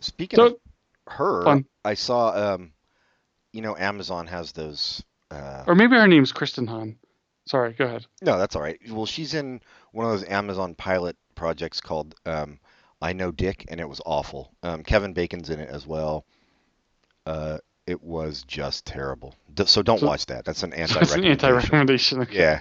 Speaking 0.00 0.36
So- 0.38 0.46
of 0.46 0.56
her, 1.08 1.42
Fun. 1.44 1.64
I 1.84 1.94
saw 1.94 2.54
um, 2.54 2.72
you 3.52 3.60
know, 3.62 3.76
Amazon 3.76 4.26
has 4.26 4.52
those. 4.52 5.02
Uh, 5.30 5.64
Or 5.66 5.74
maybe 5.74 5.94
her 5.96 6.06
name's 6.06 6.32
Kristen 6.32 6.66
Hahn. 6.66 6.96
Sorry, 7.46 7.72
go 7.72 7.84
ahead. 7.86 8.06
no, 8.22 8.38
that's 8.38 8.56
all 8.56 8.62
right. 8.62 8.78
Well, 8.90 9.06
she's 9.06 9.32
in 9.34 9.60
one 9.92 10.04
of 10.06 10.12
those 10.12 10.28
Amazon 10.28 10.74
pilot 10.74 11.16
projects 11.34 11.80
called 11.80 12.14
um, 12.26 12.58
I 13.00 13.14
Know 13.14 13.30
Dick, 13.32 13.64
and 13.68 13.80
it 13.80 13.88
was 13.88 14.02
awful. 14.04 14.52
Um, 14.62 14.82
Kevin 14.82 15.14
Bacon's 15.14 15.48
in 15.48 15.58
it 15.60 15.70
as 15.70 15.86
well. 15.86 16.26
Uh, 17.24 17.58
it 17.86 18.02
was 18.02 18.42
just 18.42 18.84
terrible. 18.84 19.34
So 19.64 19.82
don't 19.82 19.98
So- 20.00 20.06
watch 20.06 20.26
that. 20.26 20.44
That's 20.44 20.62
an 20.62 20.70
That's 20.76 21.14
an 21.14 21.24
anti-recommendation. 21.24 22.20
Okay. 22.20 22.36
Yeah. 22.38 22.60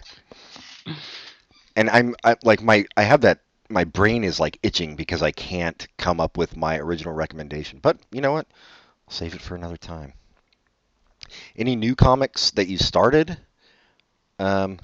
And 1.75 1.89
I'm 1.89 2.15
I, 2.23 2.35
like 2.43 2.61
my 2.61 2.85
I 2.95 3.03
have 3.03 3.21
that 3.21 3.39
my 3.69 3.83
brain 3.83 4.23
is 4.23 4.39
like 4.39 4.57
itching 4.63 4.95
because 4.95 5.21
I 5.21 5.31
can't 5.31 5.85
come 5.97 6.19
up 6.21 6.37
with 6.37 6.55
my 6.55 6.77
original 6.79 7.13
recommendation. 7.13 7.79
But 7.81 7.97
you 8.11 8.21
know 8.21 8.31
what? 8.31 8.47
I'll 9.07 9.13
save 9.13 9.35
it 9.35 9.41
for 9.41 9.55
another 9.55 9.77
time. 9.77 10.13
Any 11.55 11.75
new 11.75 11.95
comics 11.95 12.51
that 12.51 12.67
you 12.67 12.77
started 12.77 13.37
um, 14.39 14.79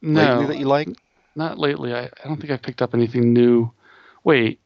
No, 0.00 0.22
lately 0.22 0.46
that 0.46 0.58
you 0.58 0.66
like? 0.66 0.88
not 1.34 1.58
lately. 1.58 1.94
I, 1.94 2.04
I 2.04 2.24
don't 2.28 2.38
think 2.40 2.52
I 2.52 2.56
picked 2.56 2.82
up 2.82 2.94
anything 2.94 3.32
new. 3.32 3.70
Wait, 4.24 4.60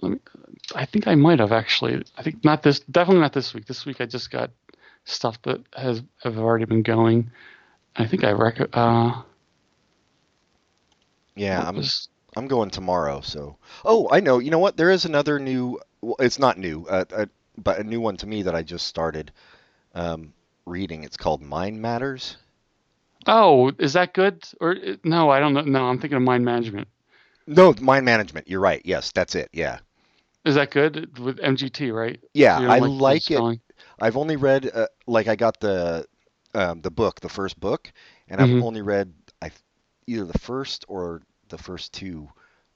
let 0.00 0.12
me. 0.12 0.18
I 0.74 0.84
think 0.86 1.06
I 1.06 1.14
might 1.14 1.38
have 1.40 1.52
actually. 1.52 2.04
I 2.16 2.22
think 2.22 2.44
not 2.44 2.62
this. 2.62 2.80
Definitely 2.80 3.22
not 3.22 3.32
this 3.32 3.54
week. 3.54 3.66
This 3.66 3.84
week 3.86 4.00
I 4.00 4.06
just 4.06 4.30
got 4.30 4.50
stuff 5.04 5.40
that 5.42 5.60
has 5.74 6.02
have 6.22 6.38
already 6.38 6.64
been 6.64 6.82
going. 6.82 7.30
I 7.96 8.06
think 8.06 8.24
I 8.24 8.32
rec. 8.32 8.60
Uh, 8.72 9.22
Yeah, 11.36 11.62
I'm 11.66 11.76
was- 11.76 12.08
I'm 12.36 12.48
going 12.48 12.70
tomorrow. 12.70 13.20
So 13.20 13.56
oh, 13.84 14.08
I 14.10 14.20
know. 14.20 14.38
You 14.38 14.50
know 14.50 14.58
what? 14.58 14.76
There 14.76 14.90
is 14.90 15.04
another 15.04 15.38
new. 15.38 15.80
Well, 16.00 16.16
it's 16.18 16.38
not 16.38 16.58
new, 16.58 16.86
uh, 16.88 17.04
uh, 17.14 17.26
but 17.56 17.78
a 17.78 17.84
new 17.84 18.00
one 18.00 18.16
to 18.18 18.26
me 18.26 18.42
that 18.42 18.54
I 18.54 18.62
just 18.62 18.86
started 18.86 19.32
um, 19.94 20.32
reading. 20.66 21.04
It's 21.04 21.16
called 21.16 21.42
Mind 21.42 21.80
Matters. 21.80 22.36
Oh, 23.26 23.72
is 23.78 23.94
that 23.94 24.12
good? 24.12 24.44
Or 24.60 24.76
no? 25.02 25.30
I 25.30 25.40
don't 25.40 25.54
know. 25.54 25.62
No, 25.62 25.84
I'm 25.84 25.98
thinking 25.98 26.16
of 26.16 26.22
mind 26.22 26.44
management. 26.44 26.88
No, 27.46 27.74
Mind 27.80 28.04
Management. 28.04 28.48
You're 28.48 28.60
right. 28.60 28.80
Yes, 28.84 29.12
that's 29.12 29.34
it. 29.34 29.50
Yeah. 29.52 29.78
Is 30.44 30.54
that 30.54 30.70
good 30.70 31.18
with 31.18 31.38
MGT? 31.38 31.92
Right? 31.92 32.20
Yeah, 32.32 32.58
I 32.58 32.80
the 32.80 32.88
like 32.88 33.30
it. 33.30 33.34
spelling? 33.34 33.60
I've 34.00 34.16
only 34.16 34.36
read 34.36 34.70
uh, 34.72 34.86
like 35.06 35.28
I 35.28 35.36
got 35.36 35.60
the 35.60 36.06
um, 36.54 36.80
the 36.80 36.90
book, 36.90 37.20
the 37.20 37.28
first 37.28 37.58
book, 37.60 37.92
and. 38.28 38.40
I've 38.40 38.62
only 38.62 38.82
read 38.82 39.12
I 39.42 39.50
either 40.06 40.24
the 40.24 40.38
first 40.38 40.84
or 40.88 41.22
the 41.48 41.58
first 41.58 41.92
two 41.92 42.28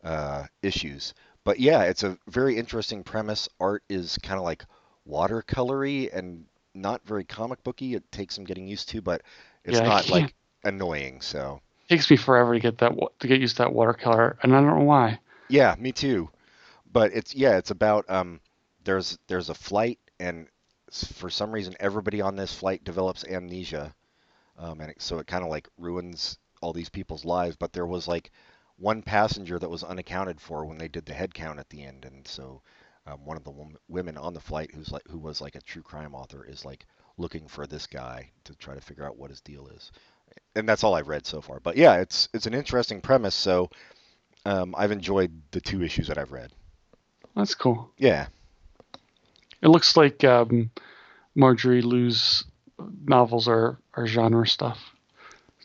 uh, 0.05 0.45
issues. 0.63 1.15
But 1.45 1.61
yeah, 1.61 1.85
it's 1.85 2.03
a 2.03 2.19
very 2.29 2.57
interesting 2.57 3.03
premise. 3.03 3.49
Art 3.61 3.83
is 3.89 4.19
kind 4.23 4.39
of 4.39 4.45
like 4.45 4.65
watercolory 5.09 6.15
and 6.15 6.45
not 6.81 7.07
very 7.07 7.25
comic 7.25 7.63
booky. 7.65 7.95
It 7.95 8.11
takes 8.13 8.35
some 8.37 8.45
getting 8.45 8.69
used 8.69 8.89
to, 8.91 9.03
but 9.03 9.23
it's 9.65 9.81
Yeah, 9.81 9.85
not 9.85 10.09
like 10.09 10.35
annoying. 10.65 11.21
So 11.23 11.61
it 11.85 11.95
takes 11.95 12.11
me 12.11 12.17
forever 12.17 12.55
to 12.55 12.61
get 12.61 12.79
that 12.79 12.93
to 13.21 13.27
get 13.29 13.41
used 13.41 13.57
to 13.57 13.63
that 13.65 13.73
watercolor, 13.73 14.39
and 14.43 14.55
I 14.55 14.61
don't 14.61 14.79
know 14.79 14.85
why. 14.85 15.19
yeah, 15.49 15.75
me 15.79 15.93
too. 15.93 16.31
But 16.91 17.13
it's 17.13 17.35
yeah, 17.35 17.59
it's 17.59 17.71
about 17.71 18.09
um, 18.11 18.41
there's 18.85 19.19
there's 19.29 19.51
a 19.51 19.55
flight, 19.55 19.99
and 20.21 20.49
for 20.93 21.31
some 21.31 21.53
reason 21.53 21.75
everybody 21.81 22.21
on 22.21 22.37
this 22.37 22.55
flight 22.55 22.85
develops 22.85 23.25
amnesia, 23.25 23.95
um, 24.59 24.81
and 24.81 24.91
it, 24.93 25.03
so 25.03 25.19
it 25.19 25.27
kind 25.27 25.45
of 25.45 25.51
like 25.51 25.69
ruins 25.79 26.39
all 26.63 26.73
these 26.73 26.91
people's 26.91 27.25
lives. 27.25 27.57
But 27.57 27.73
there 27.73 27.87
was 27.87 28.09
like 28.09 28.31
one 28.77 29.03
passenger 29.03 29.59
that 29.59 29.71
was 29.71 29.85
unaccounted 29.85 30.41
for 30.41 30.65
when 30.67 30.79
they 30.79 30.89
did 30.89 31.07
the 31.07 31.15
head 31.15 31.35
count 31.35 31.59
at 31.59 31.69
the 31.71 31.83
end, 31.85 32.05
and 32.05 32.27
so 32.27 32.63
um, 33.09 33.25
one 33.25 33.37
of 33.37 33.45
the 33.45 33.51
wom- 33.51 33.77
women 33.89 34.17
on 34.17 34.35
the 34.35 34.41
flight 34.41 34.71
who's 34.75 34.91
like 34.91 35.07
who 35.09 35.19
was 35.19 35.41
like 35.41 35.55
a 35.55 35.61
true 35.61 35.83
crime 35.83 36.15
author 36.15 36.45
is 36.45 36.65
like 36.65 36.87
looking 37.17 37.49
for 37.49 37.67
this 37.67 37.87
guy 37.87 38.31
to 38.45 38.55
try 38.57 38.75
to 38.75 38.81
figure 38.81 39.07
out 39.07 39.17
what 39.17 39.31
his 39.31 39.41
deal 39.41 39.69
is. 39.69 39.91
And 40.55 40.69
that's 40.69 40.85
all 40.85 40.95
I've 40.95 41.09
read 41.09 41.27
so 41.27 41.41
far. 41.41 41.61
But 41.61 41.77
yeah, 41.77 41.97
it's 41.97 42.29
it's 42.35 42.47
an 42.47 42.55
interesting 42.55 43.01
premise. 43.01 43.35
So 43.35 43.71
um, 44.45 44.75
I've 44.77 44.93
enjoyed 44.93 45.33
the 45.51 45.61
two 45.61 45.83
issues 45.83 46.09
that 46.09 46.19
I've 46.19 46.33
read. 46.33 46.53
That's 47.35 47.55
cool. 47.55 47.91
Yeah. 47.99 48.27
It 49.63 49.69
looks 49.69 49.97
like 49.97 50.23
um, 50.25 50.71
Marjorie 51.35 51.83
Liu's 51.83 52.45
novels 53.05 53.49
are, 53.49 53.79
are 53.95 54.07
genre 54.07 54.47
stuff. 54.47 54.79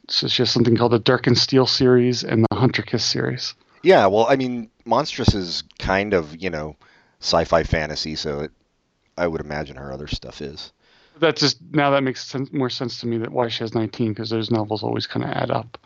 So 0.09 0.27
she 0.27 0.41
has 0.41 0.51
something 0.51 0.75
called 0.75 0.91
the 0.91 0.99
Dirk 0.99 1.27
and 1.27 1.37
Steele 1.37 1.67
series 1.67 2.23
and 2.23 2.45
the 2.49 2.55
Hunter 2.57 2.81
Kiss 2.81 3.05
series. 3.05 3.53
Yeah, 3.83 4.07
well, 4.07 4.25
I 4.27 4.35
mean, 4.35 4.69
Monstress 4.85 5.35
is 5.35 5.63
kind 5.79 6.13
of, 6.13 6.41
you 6.41 6.49
know, 6.49 6.75
sci-fi 7.23 7.63
fantasy, 7.63 8.15
so 8.15 8.41
it, 8.41 8.51
I 9.17 9.27
would 9.27 9.41
imagine 9.41 9.77
her 9.77 9.91
other 9.91 10.07
stuff 10.07 10.41
is. 10.41 10.71
That 11.19 11.35
just 11.37 11.57
now 11.71 11.91
that 11.91 12.03
makes 12.03 12.25
sense, 12.25 12.51
more 12.51 12.69
sense 12.69 12.99
to 13.01 13.07
me 13.07 13.17
that 13.19 13.31
why 13.31 13.47
she 13.47 13.59
has 13.63 13.73
19 13.75 14.09
because 14.09 14.29
those 14.29 14.49
novels 14.51 14.83
always 14.83 15.07
kind 15.07 15.23
of 15.23 15.31
add 15.31 15.51
up. 15.51 15.77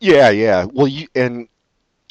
Yeah, 0.00 0.30
yeah. 0.30 0.64
Well, 0.72 0.86
you 0.88 1.08
and 1.14 1.48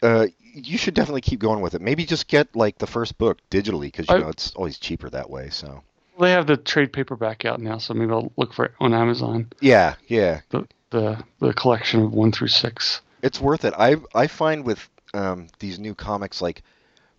uh, 0.01 0.27
you 0.53 0.77
should 0.77 0.93
definitely 0.93 1.21
keep 1.21 1.39
going 1.39 1.61
with 1.61 1.73
it. 1.73 1.81
Maybe 1.81 2.05
just 2.05 2.27
get 2.27 2.55
like 2.55 2.77
the 2.77 2.87
first 2.87 3.17
book 3.17 3.39
digitally 3.51 3.81
because 3.83 4.07
you 4.09 4.15
I- 4.15 4.19
know 4.19 4.29
it's 4.29 4.51
always 4.55 4.77
cheaper 4.79 5.09
that 5.09 5.29
way. 5.29 5.49
So 5.49 5.83
They 6.19 6.31
have 6.31 6.47
the 6.47 6.57
trade 6.57 6.93
paperback 6.93 7.45
out 7.45 7.59
now, 7.59 7.77
so 7.79 7.93
maybe 7.93 8.11
I'll 8.11 8.31
look 8.37 8.53
for 8.53 8.65
it 8.65 8.71
on 8.79 8.93
Amazon. 8.93 9.51
yeah, 9.59 9.95
yeah, 10.07 10.41
The 10.49 10.67
the 10.91 11.23
the 11.39 11.53
collection 11.53 12.03
of 12.03 12.13
one 12.13 12.31
through 12.31 12.49
six. 12.49 13.01
it's 13.21 13.41
worth 13.41 13.65
it. 13.65 13.73
I 13.77 13.97
I 14.13 14.27
find 14.27 14.63
with 14.65 14.87
um, 15.15 15.47
these 15.59 15.79
new 15.79 15.95
comics 15.95 16.41
like 16.41 16.61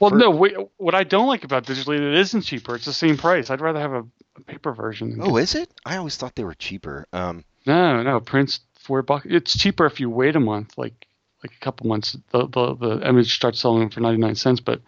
Well, 0.01 0.11
For- 0.11 0.17
no. 0.19 0.31
Wait, 0.31 0.55
what 0.77 0.95
I 0.95 1.05
don't 1.05 1.27
like 1.29 1.45
about 1.45 1.65
digitally, 1.67 1.97
it 1.97 2.15
isn't 2.15 2.43
cheaper. 2.43 2.75
It's 2.75 2.85
the 2.85 2.93
same 2.93 3.17
price. 3.17 3.51
I'd 3.51 3.61
rather 3.61 3.81
have 3.81 3.93
a, 3.93 4.05
a 4.37 4.41
paper 4.47 4.73
version. 4.73 5.19
oh, 5.23 5.37
is 5.37 5.55
it? 5.55 5.71
I 5.85 5.97
always 5.97 6.17
thought 6.17 6.35
they 6.35 6.45
were 6.45 6.55
cheaper. 6.55 7.07
Um, 7.13 7.45
No, 7.67 8.03
no, 8.03 8.21
prints 8.21 8.61
four 8.81 9.03
bucks. 9.03 9.27
It's 9.29 9.57
cheaper 9.57 9.87
if 9.87 10.01
you 10.01 10.11
wait 10.11 10.37
a 10.37 10.41
month, 10.41 10.77
like 10.77 11.07
like 11.43 11.53
a 11.57 11.61
couple 11.65 11.87
months. 11.87 12.17
The 12.33 12.47
the, 12.47 12.75
the 12.75 13.09
image 13.09 13.35
starts 13.35 13.61
selling 13.61 13.81
them 13.81 13.91
for 13.91 14.01
ninety 14.01 14.21
nine 14.21 14.35
cents, 14.35 14.61
but 14.61 14.81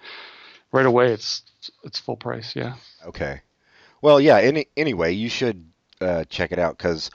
right 0.73 0.87
away 0.87 1.13
it's 1.13 1.43
it's 1.85 1.99
full 1.99 2.17
price. 2.17 2.55
Yeah. 2.57 2.75
Okay. 3.07 3.41
Well, 4.03 4.21
yeah. 4.21 4.39
Any 4.39 4.67
anyway, 4.77 5.13
you 5.13 5.29
should 5.29 5.71
uh, 6.01 6.25
check 6.25 6.53
it 6.53 6.59
out 6.59 6.77
because 6.77 7.11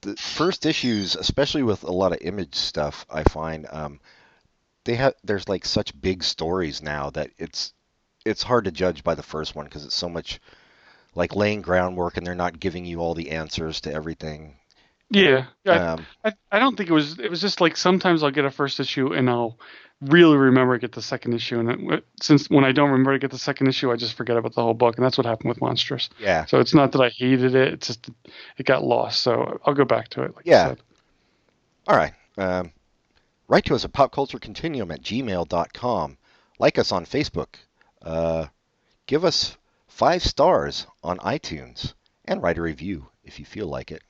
the 0.00 0.16
first 0.16 0.66
issues, 0.66 1.14
especially 1.14 1.62
with 1.62 1.84
a 1.84 1.92
lot 1.92 2.12
of 2.12 2.18
image 2.22 2.54
stuff, 2.56 3.06
I 3.08 3.22
find 3.22 3.66
um, 3.70 4.00
they 4.84 4.94
have 4.96 5.14
there's 5.24 5.48
like 5.48 5.64
such 5.64 5.98
big 6.00 6.22
stories 6.24 6.82
now 6.82 7.10
that 7.10 7.30
it's 7.38 7.72
it's 8.24 8.42
hard 8.42 8.64
to 8.64 8.72
judge 8.72 9.04
by 9.04 9.14
the 9.14 9.22
first 9.22 9.54
one 9.54 9.66
because 9.66 9.84
it's 9.84 9.94
so 9.94 10.08
much 10.08 10.40
like 11.14 11.36
laying 11.36 11.62
groundwork 11.62 12.16
and 12.16 12.26
they're 12.26 12.34
not 12.34 12.60
giving 12.60 12.84
you 12.84 13.00
all 13.00 13.14
the 13.14 13.30
answers 13.30 13.80
to 13.82 13.92
everything. 13.92 14.56
Yeah. 15.64 15.92
Um, 15.92 16.06
I, 16.24 16.32
I 16.50 16.58
don't 16.58 16.76
think 16.76 16.88
it 16.88 16.94
was. 16.94 17.18
It 17.18 17.30
was 17.30 17.40
just 17.40 17.60
like 17.60 17.76
sometimes 17.76 18.22
I'll 18.22 18.30
get 18.30 18.46
a 18.46 18.50
first 18.50 18.80
issue 18.80 19.12
and 19.12 19.28
I'll 19.28 19.58
really 20.00 20.36
remember 20.36 20.74
to 20.74 20.80
get 20.80 20.92
the 20.92 21.02
second 21.02 21.34
issue, 21.34 21.60
and 21.60 21.92
it, 21.92 22.06
since 22.20 22.50
when 22.50 22.64
I 22.64 22.72
don't 22.72 22.90
remember 22.90 23.12
to 23.12 23.18
get 23.18 23.30
the 23.30 23.38
second 23.38 23.68
issue, 23.68 23.92
I 23.92 23.96
just 23.96 24.14
forget 24.14 24.36
about 24.36 24.54
the 24.54 24.62
whole 24.62 24.74
book, 24.74 24.96
and 24.96 25.04
that's 25.04 25.16
what 25.16 25.26
happened 25.26 25.50
with 25.50 25.60
Monstress. 25.60 26.08
yeah. 26.18 26.44
So 26.46 26.58
it's 26.60 26.74
not 26.74 26.92
that 26.92 27.00
I 27.00 27.10
hated 27.10 27.54
it; 27.54 27.74
it's 27.74 27.86
just 27.88 28.10
it 28.56 28.66
got 28.66 28.84
lost. 28.84 29.22
So 29.22 29.60
I'll 29.64 29.74
go 29.74 29.84
back 29.84 30.08
to 30.10 30.22
it. 30.22 30.34
Like 30.34 30.46
Yeah. 30.46 30.74
All 31.86 31.96
right. 31.96 32.14
Um, 32.38 32.72
write 33.52 33.66
to 33.66 33.74
us 33.74 33.84
at 33.84 33.92
popculturecontinuum 33.92 34.90
at 34.90 35.02
gmail.com. 35.02 36.16
Like 36.58 36.78
us 36.78 36.90
on 36.90 37.04
Facebook. 37.04 37.48
Uh, 38.00 38.46
give 39.06 39.26
us 39.26 39.58
five 39.86 40.22
stars 40.22 40.86
on 41.04 41.18
iTunes 41.18 41.92
and 42.24 42.42
write 42.42 42.56
a 42.56 42.62
review 42.62 43.08
if 43.24 43.38
you 43.38 43.44
feel 43.44 43.66
like 43.66 43.92
it. 43.92 44.02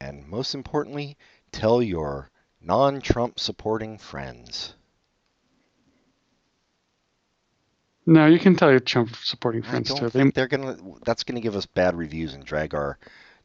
And 0.00 0.26
most 0.26 0.56
importantly, 0.56 1.16
tell 1.52 1.80
your 1.80 2.28
non 2.60 3.00
Trump 3.00 3.38
supporting 3.38 3.98
friends. 3.98 4.74
No, 8.04 8.26
you 8.26 8.40
can 8.40 8.56
tell 8.56 8.70
your 8.70 8.80
Trump 8.80 9.14
supporting 9.22 9.62
I 9.62 9.70
friends 9.70 9.90
don't 9.90 10.00
too. 10.00 10.10
think 10.10 10.34
they're 10.34 10.48
gonna. 10.48 10.76
That's 11.04 11.22
gonna 11.22 11.40
give 11.40 11.54
us 11.54 11.66
bad 11.66 11.94
reviews 11.94 12.34
and 12.34 12.44
drag 12.44 12.74
our 12.74 12.98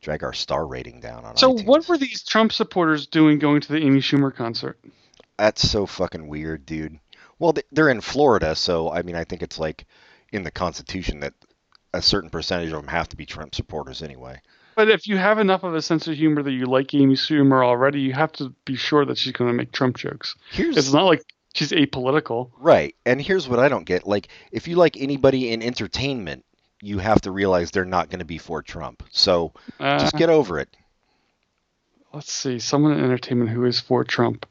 drag 0.06 0.24
our 0.24 0.34
star 0.34 0.68
rating 0.68 1.00
down 1.00 1.26
on 1.26 1.36
so 1.36 1.52
iTunes. 1.54 1.66
what 1.66 1.88
were 1.90 1.98
these 1.98 2.24
Trump 2.24 2.54
supporters 2.54 3.08
doing 3.08 3.40
going 3.40 3.60
to 3.60 3.74
the 3.74 3.80
Amy 3.80 4.00
Schumer 4.00 4.34
concert? 4.34 4.80
That's 5.38 5.68
so 5.68 5.88
fucking 5.88 6.28
weird, 6.28 6.66
dude. 6.66 7.00
Well, 7.40 7.54
they- 7.54 7.64
they're 7.72 7.90
in 7.90 8.02
Florida, 8.02 8.56
so 8.56 8.92
I 8.92 9.02
mean, 9.02 9.16
I 9.16 9.24
think 9.24 9.42
it's 9.42 9.58
like 9.58 9.86
in 10.32 10.44
the 10.44 10.52
Constitution 10.52 11.20
that 11.22 11.34
a 11.92 12.02
certain 12.04 12.30
percentage 12.30 12.68
of 12.72 12.76
them 12.80 12.88
have 12.88 13.10
to 13.10 13.18
be 13.18 13.26
Trump 13.26 13.56
supporters 13.56 14.04
anyway. 14.04 14.40
But 14.76 14.90
if 14.90 15.08
you 15.08 15.18
have 15.18 15.40
enough 15.40 15.64
of 15.64 15.74
a 15.74 15.82
sense 15.82 16.08
of 16.08 16.16
humor 16.16 16.44
that 16.44 16.52
you 16.52 16.66
like 16.66 16.94
Amy 16.94 17.16
Schumer 17.16 17.66
already, 17.66 18.02
you 18.02 18.14
have 18.14 18.32
to 18.34 18.54
be 18.66 18.76
sure 18.76 19.06
that 19.06 19.18
she's 19.18 19.34
going 19.34 19.50
to 19.50 19.58
make 19.58 19.72
Trump 19.72 19.98
jokes. 19.98 20.36
Here's 20.52 20.78
It's 20.78 20.94
not 20.94 21.06
like 21.06 21.24
she's 21.56 21.72
apolitical. 21.72 22.52
right, 22.60 22.94
and 23.08 23.20
here's 23.20 23.48
what 23.50 23.58
I 23.60 23.70
don't 23.70 23.86
get: 23.86 24.06
like, 24.06 24.28
if 24.52 24.68
you 24.68 24.76
like 24.76 24.98
anybody 24.98 25.52
in 25.52 25.64
entertainment, 25.64 26.46
you 26.82 27.00
have 27.00 27.22
to 27.22 27.32
realize 27.32 27.72
they're 27.72 27.86
not 27.86 28.10
going 28.10 28.20
to 28.20 28.26
be 28.26 28.38
for 28.38 28.62
Trump. 28.62 29.04
So 29.12 29.54
Uh, 29.80 30.00
just 30.00 30.16
get 30.16 30.30
over 30.30 30.60
it. 30.60 30.70
let's 32.14 32.32
see, 32.32 32.60
someone 32.60 32.92
in 32.94 33.04
entertainment 33.04 33.50
who 33.50 33.66
is 33.66 33.80
for 33.80 34.04
Trump. 34.04 34.46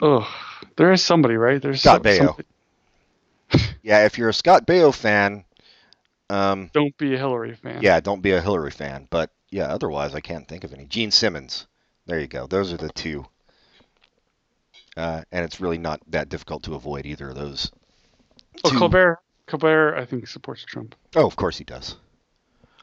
Ugh, 0.00 0.26
there 0.76 0.92
is 0.92 1.02
somebody, 1.02 1.34
right? 1.36 1.60
There's 1.60 1.80
Scott 1.80 2.04
some- 2.06 2.28
Baio. 2.28 2.40
Yeah, 3.82 4.04
if 4.04 4.18
you're 4.18 4.28
a 4.28 4.34
Scott 4.34 4.66
Baio 4.66 4.94
fan, 4.94 5.44
um, 6.28 6.70
Don't 6.74 6.96
be 6.98 7.14
a 7.14 7.16
Hillary 7.18 7.54
fan. 7.54 7.80
yeah, 7.82 8.00
don't 8.00 8.20
be 8.20 8.32
a 8.32 8.40
Hillary 8.42 8.70
fan. 8.70 9.06
But 9.08 9.30
yeah, 9.50 9.64
otherwise 9.68 10.14
I 10.14 10.20
can't 10.20 10.46
think 10.46 10.62
of 10.64 10.74
any. 10.74 10.84
Gene 10.84 11.10
Simmons. 11.10 11.66
There 12.04 12.20
you 12.20 12.26
go. 12.26 12.46
Those 12.46 12.72
are 12.72 12.76
the 12.76 12.90
two. 12.90 13.24
Uh, 14.96 15.22
and 15.32 15.44
it's 15.44 15.60
really 15.60 15.78
not 15.78 16.00
that 16.08 16.28
difficult 16.28 16.64
to 16.64 16.74
avoid 16.74 17.06
either 17.06 17.30
of 17.30 17.36
those. 17.36 17.70
Oh, 18.64 18.70
two- 18.70 18.78
Colbert. 18.78 19.18
Colbert, 19.48 19.96
I 19.96 20.04
think 20.04 20.26
supports 20.28 20.62
Trump. 20.64 20.94
Oh, 21.16 21.26
of 21.26 21.36
course 21.36 21.58
he 21.58 21.64
does. 21.64 21.96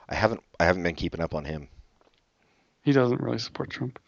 I 0.10 0.16
haven't 0.16 0.42
I 0.60 0.66
haven't 0.66 0.84
been 0.84 0.96
keeping 0.96 1.22
up 1.22 1.34
on 1.34 1.46
him. 1.46 1.68
He 2.84 2.92
doesn't 2.92 3.22
really 3.22 3.40
support 3.40 3.70
Trump. 3.70 4.00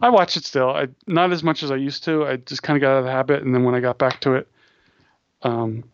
I 0.00 0.08
watch 0.10 0.36
it 0.36 0.44
still. 0.44 0.70
I 0.70 0.88
not 1.06 1.32
as 1.32 1.42
much 1.42 1.62
as 1.62 1.70
I 1.70 1.76
used 1.76 2.04
to. 2.04 2.24
I 2.26 2.36
just 2.36 2.62
kind 2.62 2.76
of 2.76 2.80
got 2.80 2.92
out 2.92 2.98
of 2.98 3.04
the 3.04 3.10
habit, 3.10 3.42
and 3.42 3.54
then 3.54 3.64
when 3.64 3.74
I 3.74 3.80
got 3.80 3.98
back 3.98 4.20
to 4.22 4.34
it, 4.34 4.48
um, 5.42 5.84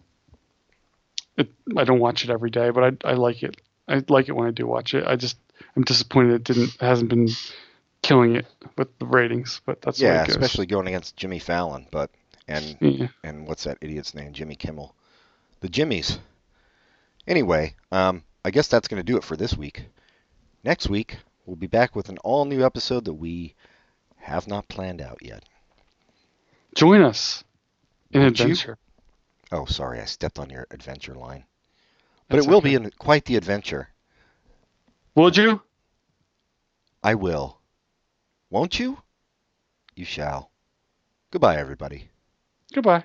it 1.36 1.50
I 1.76 1.84
don't 1.84 2.00
watch 2.00 2.24
it 2.24 2.30
every 2.30 2.50
day, 2.50 2.70
but 2.70 2.84
I 3.04 3.10
I 3.10 3.14
like 3.14 3.42
it. 3.42 3.60
I 3.88 4.02
like 4.08 4.28
it 4.28 4.32
when 4.32 4.46
I 4.46 4.50
do 4.52 4.66
watch 4.66 4.94
it. 4.94 5.04
I 5.06 5.16
just 5.16 5.36
I'm 5.76 5.82
disappointed 5.84 6.34
it 6.34 6.44
didn't 6.44 6.76
hasn't 6.80 7.10
been 7.10 7.28
killing 8.02 8.36
it 8.36 8.46
with 8.76 8.96
the 8.98 9.06
ratings, 9.06 9.60
but 9.64 9.80
that's 9.82 10.00
Yeah, 10.00 10.22
it 10.22 10.26
goes. 10.28 10.36
especially 10.36 10.66
going 10.66 10.88
against 10.88 11.16
Jimmy 11.16 11.38
Fallon, 11.38 11.86
but 11.90 12.10
and 12.48 12.76
Yeah. 12.80 13.08
and 13.24 13.46
what's 13.46 13.64
that 13.64 13.78
idiot's 13.80 14.14
name? 14.14 14.32
Jimmy 14.32 14.54
Kimmel. 14.56 14.94
The 15.62 15.68
Jimmies. 15.68 16.18
Anyway, 17.26 17.76
um, 17.92 18.24
I 18.44 18.50
guess 18.50 18.66
that's 18.66 18.88
going 18.88 18.98
to 18.98 19.04
do 19.04 19.16
it 19.16 19.22
for 19.22 19.36
this 19.36 19.56
week. 19.56 19.84
Next 20.64 20.88
week, 20.88 21.18
we'll 21.46 21.54
be 21.54 21.68
back 21.68 21.94
with 21.94 22.08
an 22.08 22.18
all 22.18 22.44
new 22.44 22.64
episode 22.66 23.04
that 23.04 23.14
we 23.14 23.54
have 24.16 24.48
not 24.48 24.66
planned 24.66 25.00
out 25.00 25.18
yet. 25.22 25.44
Join 26.74 27.00
us 27.00 27.44
in 28.10 28.22
Would 28.22 28.40
you? 28.40 28.44
adventure. 28.46 28.78
Oh, 29.52 29.64
sorry, 29.66 30.00
I 30.00 30.04
stepped 30.04 30.40
on 30.40 30.50
your 30.50 30.66
adventure 30.72 31.14
line. 31.14 31.44
But 32.28 32.36
That's 32.36 32.46
it 32.46 32.50
will 32.50 32.58
okay. 32.58 32.70
be 32.70 32.74
an, 32.74 32.90
quite 32.98 33.24
the 33.26 33.36
adventure. 33.36 33.88
Would 35.14 35.36
you? 35.36 35.62
I 37.04 37.14
will. 37.14 37.58
Won't 38.50 38.80
you? 38.80 38.98
You 39.94 40.06
shall. 40.06 40.50
Goodbye, 41.30 41.56
everybody. 41.56 42.08
Goodbye. 42.74 43.04